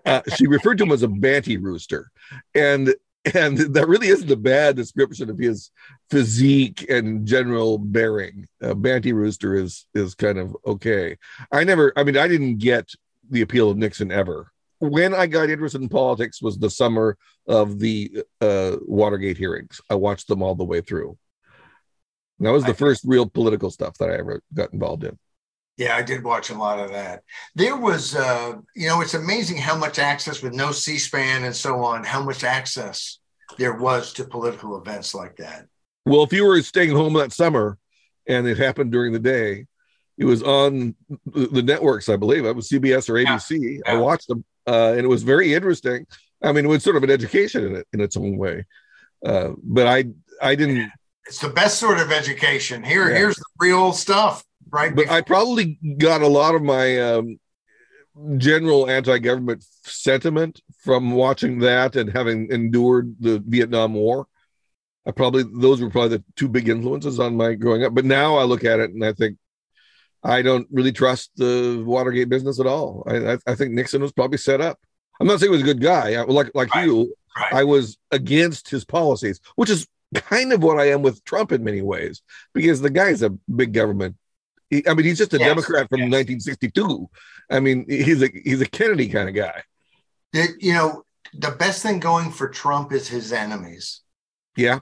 Uh, 0.06 0.22
she 0.38 0.48
referred 0.48 0.78
to 0.78 0.86
him 0.86 0.92
as 0.94 1.04
a 1.04 1.10
banty 1.10 1.58
rooster. 1.58 2.10
And 2.54 2.96
and 3.34 3.58
that 3.58 3.88
really 3.88 4.08
isn't 4.08 4.30
a 4.30 4.36
bad 4.36 4.76
description 4.76 5.30
of 5.30 5.38
his 5.38 5.72
physique 6.10 6.86
and 6.90 7.26
general 7.26 7.78
bearing. 7.78 8.48
Uh, 8.62 8.74
Banty 8.74 9.14
Rooster 9.14 9.56
is 9.56 9.88
is 9.94 10.16
kind 10.16 10.38
of 10.38 10.56
okay. 10.66 11.18
I 11.52 11.64
never, 11.64 11.92
I 11.96 12.04
mean, 12.04 12.18
I 12.18 12.28
didn't 12.28 12.58
get 12.58 12.90
the 13.30 13.42
appeal 13.42 13.72
of 13.72 13.78
Nixon 13.78 14.12
ever. 14.12 14.52
when 14.80 15.14
I 15.14 15.28
got 15.28 15.50
interested 15.50 15.82
in 15.82 15.90
politics 15.90 16.42
was 16.42 16.58
the 16.58 16.70
summer 16.70 17.18
of 17.48 17.80
the 17.80 18.24
uh, 18.42 18.78
Watergate 18.82 19.38
hearings. 19.38 19.82
I 19.90 19.96
watched 19.96 20.28
them 20.28 20.42
all 20.44 20.56
the 20.56 20.64
way 20.64 20.82
through. 20.82 21.18
And 22.40 22.48
that 22.48 22.52
was 22.52 22.64
the 22.64 22.72
I, 22.72 22.74
first 22.74 23.04
real 23.06 23.28
political 23.28 23.72
stuff 23.72 23.98
that 23.98 24.10
I 24.10 24.16
ever 24.18 24.42
got 24.54 24.74
involved 24.74 25.04
in. 25.04 25.18
Yeah, 25.78 25.96
I 25.96 26.02
did 26.02 26.24
watch 26.24 26.50
a 26.50 26.58
lot 26.58 26.80
of 26.80 26.92
that. 26.92 27.24
There 27.54 27.76
was, 27.76 28.16
uh, 28.16 28.54
you 28.76 28.88
know, 28.88 29.02
it's 29.02 29.14
amazing 29.14 29.58
how 29.58 29.76
much 29.76 30.00
access 30.00 30.42
with 30.42 30.54
no 30.54 30.72
C-SPAN 30.72 31.44
and 31.44 31.56
so 31.56 31.84
on, 31.84 32.04
how 32.04 32.24
much 32.24 32.44
access 32.46 33.20
there 33.58 33.74
was 33.74 34.14
to 34.14 34.24
political 34.24 34.78
events 34.78 35.14
like 35.14 35.36
that. 35.38 35.66
Well, 36.06 36.24
if 36.24 36.32
you 36.32 36.46
were 36.46 36.62
staying 36.62 36.92
home 36.92 37.14
that 37.14 37.34
summer 37.34 37.78
and 38.28 38.48
it 38.48 38.58
happened 38.58 38.92
during 38.92 39.12
the 39.12 39.20
day, 39.20 39.66
it 40.18 40.26
was 40.26 40.42
on 40.44 40.96
the 41.26 41.62
networks, 41.62 42.08
I 42.08 42.16
believe. 42.16 42.46
It 42.46 42.56
was 42.56 42.70
CBS 42.70 43.10
or 43.10 43.14
ABC. 43.14 43.82
Yeah. 43.86 43.92
I 43.92 43.98
watched 43.98 44.28
them, 44.28 44.46
uh, 44.66 44.92
and 44.92 45.02
it 45.02 45.08
was 45.08 45.24
very 45.24 45.54
interesting. 45.54 46.06
I 46.42 46.52
mean, 46.52 46.66
it 46.66 46.70
was 46.70 46.84
sort 46.84 46.96
of 46.96 47.04
an 47.04 47.10
education 47.10 47.66
in 47.66 47.76
it 47.76 47.88
in 47.92 48.00
its 48.00 48.16
own 48.16 48.38
way. 48.38 48.66
Uh, 49.26 49.52
but 49.62 49.88
I, 49.88 50.06
I 50.42 50.56
didn't. 50.56 50.90
It's 51.26 51.40
the 51.40 51.50
best 51.50 51.80
sort 51.80 52.00
of 52.00 52.12
education. 52.12 52.84
Here, 52.84 53.10
yeah. 53.10 53.18
here's 53.18 53.36
the 53.36 53.46
real 53.60 53.92
stuff, 53.92 54.44
right? 54.76 54.96
But 54.96 55.10
I 55.10 55.22
probably 55.22 55.80
got 55.98 56.22
a 56.22 56.28
lot 56.28 56.54
of 56.54 56.62
my 56.62 57.00
um, 57.00 57.40
general 58.38 58.90
anti-government 58.90 59.66
sentiment 59.84 60.62
from 60.84 61.12
watching 61.12 61.60
that 61.60 61.96
and 61.96 62.12
having 62.12 62.52
endured 62.52 63.16
the 63.20 63.42
Vietnam 63.46 63.94
War. 63.94 64.28
I 65.08 65.12
probably 65.12 65.44
those 65.44 65.82
were 65.82 65.90
probably 65.90 66.18
the 66.18 66.24
two 66.36 66.50
big 66.50 66.68
influences 66.68 67.20
on 67.20 67.38
my 67.38 67.54
growing 67.54 67.84
up. 67.84 67.94
But 67.94 68.06
now 68.06 68.38
I 68.38 68.44
look 68.44 68.64
at 68.64 68.80
it 68.80 68.92
and 68.92 69.06
I 69.06 69.14
think 69.14 69.38
I 70.24 70.42
don't 70.42 70.68
really 70.72 70.92
trust 70.92 71.32
the 71.36 71.84
Watergate 71.86 72.30
business 72.30 72.60
at 72.60 72.66
all. 72.66 73.04
I, 73.08 73.34
I, 73.34 73.38
I 73.48 73.56
think 73.56 73.72
Nixon 73.72 74.02
was 74.02 74.12
probably 74.12 74.40
set 74.40 74.62
up. 74.62 74.80
I'm 75.20 75.28
not 75.28 75.40
saying 75.40 75.52
he 75.52 75.58
was 75.58 75.62
a 75.62 75.74
good 75.74 75.82
guy. 75.82 76.16
I, 76.16 76.24
like 76.24 76.52
like 76.56 76.74
right. 76.74 76.86
you, 76.86 77.14
right. 77.38 77.54
I 77.54 77.64
was 77.64 77.98
against 78.12 78.70
his 78.70 78.84
policies, 78.84 79.40
which 79.56 79.70
is 79.70 79.88
kind 80.14 80.52
of 80.52 80.64
what 80.64 80.80
I 80.80 80.90
am 80.90 81.04
with 81.04 81.24
Trump 81.24 81.52
in 81.52 81.64
many 81.64 81.82
ways, 81.82 82.22
because 82.54 82.82
the 82.82 82.90
guy's 82.90 83.22
a 83.22 83.30
big 83.30 83.74
government. 83.74 84.16
He, 84.70 84.88
I 84.88 84.94
mean, 84.94 85.06
he's 85.06 85.18
just 85.18 85.34
a 85.34 85.38
yes. 85.38 85.48
Democrat 85.48 85.90
from 85.90 86.00
yes. 86.00 86.12
1962. 86.12 87.10
I 87.50 87.60
mean, 87.60 87.86
he's 87.88 88.22
a 88.22 88.30
he's 88.44 88.62
a 88.62 88.66
Kennedy 88.66 89.10
kind 89.10 89.30
of 89.30 89.36
guy. 89.36 89.64
It, 90.34 90.52
you 90.60 90.74
know, 90.74 91.06
the 91.34 91.52
best 91.52 91.84
thing 91.84 92.00
going 92.00 92.32
for 92.32 92.50
Trump 92.50 92.92
is 92.92 93.08
his 93.08 93.32
enemies. 93.32 94.02
Yeah. 94.56 94.80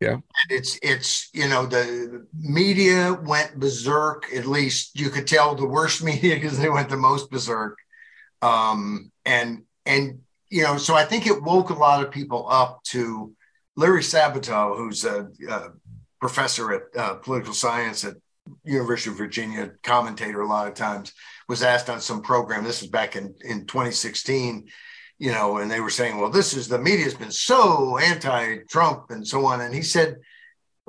Yeah. 0.00 0.12
And 0.12 0.50
It's 0.50 0.78
it's 0.82 1.30
you 1.32 1.48
know 1.48 1.64
the 1.66 2.26
media 2.34 3.14
went 3.14 3.58
berserk. 3.58 4.32
At 4.34 4.46
least 4.46 4.98
you 4.98 5.08
could 5.08 5.26
tell 5.26 5.54
the 5.54 5.66
worst 5.66 6.04
media 6.10 6.34
because 6.34 6.58
they 6.58 6.68
went 6.68 6.88
the 6.88 6.96
most 6.96 7.30
berserk. 7.30 7.78
Um, 8.42 9.10
and 9.24 9.62
and 9.86 10.20
you 10.50 10.62
know, 10.62 10.76
so 10.76 10.94
I 10.94 11.04
think 11.04 11.26
it 11.26 11.42
woke 11.42 11.70
a 11.70 11.74
lot 11.74 12.04
of 12.04 12.10
people 12.12 12.46
up 12.48 12.82
to 12.84 13.34
Larry 13.76 14.02
Sabato, 14.02 14.76
who's 14.76 15.04
a, 15.04 15.28
a 15.48 15.70
professor 16.20 16.72
at 16.72 16.82
uh, 16.96 17.14
political 17.16 17.54
science 17.54 18.04
at 18.04 18.16
University 18.64 19.10
of 19.10 19.18
Virginia, 19.18 19.72
commentator 19.82 20.40
a 20.40 20.48
lot 20.48 20.68
of 20.68 20.74
times, 20.74 21.12
was 21.48 21.62
asked 21.62 21.90
on 21.90 22.00
some 22.00 22.22
program. 22.22 22.64
This 22.64 22.82
was 22.82 22.90
back 22.90 23.16
in 23.16 23.34
in 23.42 23.66
2016 23.66 24.68
you 25.18 25.32
know, 25.32 25.58
and 25.58 25.70
they 25.70 25.80
were 25.80 25.90
saying, 25.90 26.18
well, 26.18 26.30
this 26.30 26.54
is 26.54 26.68
the 26.68 26.78
media's 26.78 27.14
been 27.14 27.30
so 27.30 27.96
anti-Trump 27.98 29.10
and 29.10 29.26
so 29.26 29.46
on. 29.46 29.62
And 29.62 29.74
he 29.74 29.82
said, 29.82 30.16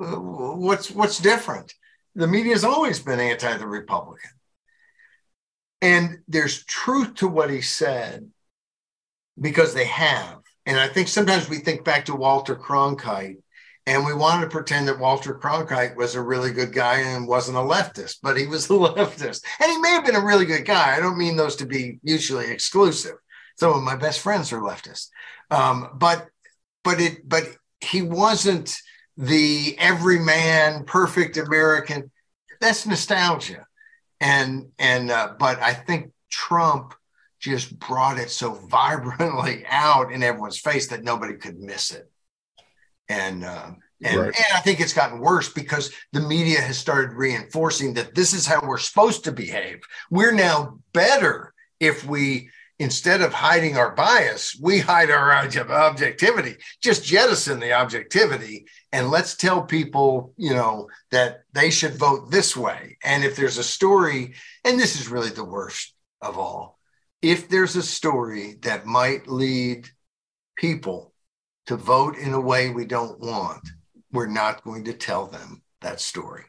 uh, 0.00 0.16
what's 0.16 0.90
what's 0.90 1.18
different? 1.18 1.72
The 2.14 2.26
media's 2.26 2.64
always 2.64 3.00
been 3.00 3.20
anti 3.20 3.56
the 3.56 3.66
Republican. 3.66 4.30
And 5.80 6.18
there's 6.26 6.64
truth 6.64 7.14
to 7.16 7.28
what 7.28 7.50
he 7.50 7.60
said 7.60 8.28
because 9.40 9.74
they 9.74 9.86
have. 9.86 10.38
And 10.66 10.78
I 10.78 10.88
think 10.88 11.08
sometimes 11.08 11.48
we 11.48 11.58
think 11.58 11.84
back 11.84 12.06
to 12.06 12.16
Walter 12.16 12.56
Cronkite 12.56 13.38
and 13.88 14.04
we 14.04 14.14
wanted 14.14 14.42
to 14.42 14.50
pretend 14.50 14.86
that 14.88 14.98
Walter 14.98 15.34
Cronkite 15.34 15.96
was 15.96 16.14
a 16.14 16.22
really 16.22 16.52
good 16.52 16.72
guy 16.72 16.98
and 16.98 17.26
wasn't 17.26 17.56
a 17.56 17.60
leftist, 17.60 18.18
but 18.22 18.36
he 18.36 18.46
was 18.46 18.66
a 18.66 18.68
leftist. 18.74 19.42
And 19.60 19.70
he 19.70 19.78
may 19.78 19.90
have 19.90 20.04
been 20.04 20.14
a 20.16 20.24
really 20.24 20.46
good 20.46 20.64
guy. 20.64 20.94
I 20.94 21.00
don't 21.00 21.18
mean 21.18 21.36
those 21.36 21.56
to 21.56 21.66
be 21.66 21.98
mutually 22.02 22.50
exclusive 22.50 23.16
some 23.58 23.72
of 23.72 23.82
my 23.82 23.96
best 23.96 24.20
friends 24.20 24.52
are 24.52 24.60
leftists. 24.60 25.08
Um, 25.50 25.90
but 25.94 26.28
but 26.84 27.00
it 27.00 27.28
but 27.28 27.44
he 27.80 28.02
wasn't 28.02 28.74
the 29.16 29.76
everyman 29.78 30.84
perfect 30.84 31.36
American. 31.36 32.10
That's 32.60 32.86
nostalgia, 32.86 33.66
and 34.20 34.68
and 34.78 35.10
uh, 35.10 35.34
but 35.38 35.60
I 35.60 35.74
think 35.74 36.12
Trump 36.30 36.94
just 37.40 37.78
brought 37.78 38.18
it 38.18 38.30
so 38.30 38.52
vibrantly 38.70 39.64
out 39.68 40.12
in 40.12 40.22
everyone's 40.22 40.58
face 40.58 40.88
that 40.88 41.04
nobody 41.04 41.34
could 41.34 41.58
miss 41.58 41.90
it. 41.90 42.10
And 43.08 43.44
uh, 43.44 43.70
and, 44.02 44.20
right. 44.20 44.26
and 44.26 44.46
I 44.54 44.60
think 44.60 44.80
it's 44.80 44.92
gotten 44.92 45.18
worse 45.18 45.52
because 45.52 45.92
the 46.12 46.20
media 46.20 46.60
has 46.60 46.78
started 46.78 47.16
reinforcing 47.16 47.94
that 47.94 48.14
this 48.14 48.32
is 48.32 48.46
how 48.46 48.60
we're 48.62 48.78
supposed 48.78 49.24
to 49.24 49.32
behave. 49.32 49.80
We're 50.10 50.32
now 50.32 50.78
better 50.92 51.52
if 51.80 52.04
we 52.04 52.50
instead 52.78 53.22
of 53.22 53.32
hiding 53.32 53.76
our 53.76 53.92
bias, 53.96 54.56
we 54.62 54.78
hide 54.78 55.10
our 55.10 55.32
objectivity. 55.32 56.56
Just 56.80 57.04
jettison 57.04 57.58
the 57.58 57.72
objectivity 57.72 58.66
and 58.92 59.10
let's 59.10 59.36
tell 59.36 59.62
people, 59.62 60.32
you 60.36 60.54
know, 60.54 60.88
that 61.10 61.42
they 61.52 61.70
should 61.70 61.96
vote 61.96 62.30
this 62.30 62.56
way. 62.56 62.96
And 63.04 63.24
if 63.24 63.36
there's 63.36 63.58
a 63.58 63.64
story, 63.64 64.34
and 64.64 64.78
this 64.78 64.98
is 64.98 65.08
really 65.08 65.30
the 65.30 65.44
worst 65.44 65.94
of 66.22 66.38
all, 66.38 66.78
if 67.20 67.48
there's 67.48 67.76
a 67.76 67.82
story 67.82 68.54
that 68.62 68.86
might 68.86 69.26
lead 69.26 69.88
people 70.56 71.12
to 71.68 71.76
vote 71.76 72.16
in 72.16 72.32
a 72.32 72.40
way 72.40 72.70
we 72.70 72.86
don't 72.86 73.20
want, 73.20 73.68
we're 74.10 74.26
not 74.26 74.64
going 74.64 74.82
to 74.84 74.92
tell 74.94 75.26
them 75.26 75.62
that 75.82 76.00
story. 76.00 76.44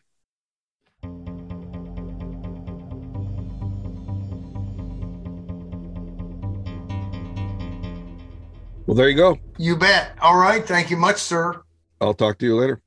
Well, 8.87 8.95
there 8.95 9.09
you 9.09 9.17
go. 9.17 9.37
You 9.57 9.75
bet. 9.75 10.17
All 10.21 10.37
right. 10.37 10.65
Thank 10.65 10.89
you 10.89 10.95
much, 10.95 11.17
sir. 11.17 11.63
I'll 11.99 12.13
talk 12.13 12.37
to 12.37 12.45
you 12.45 12.55
later. 12.55 12.81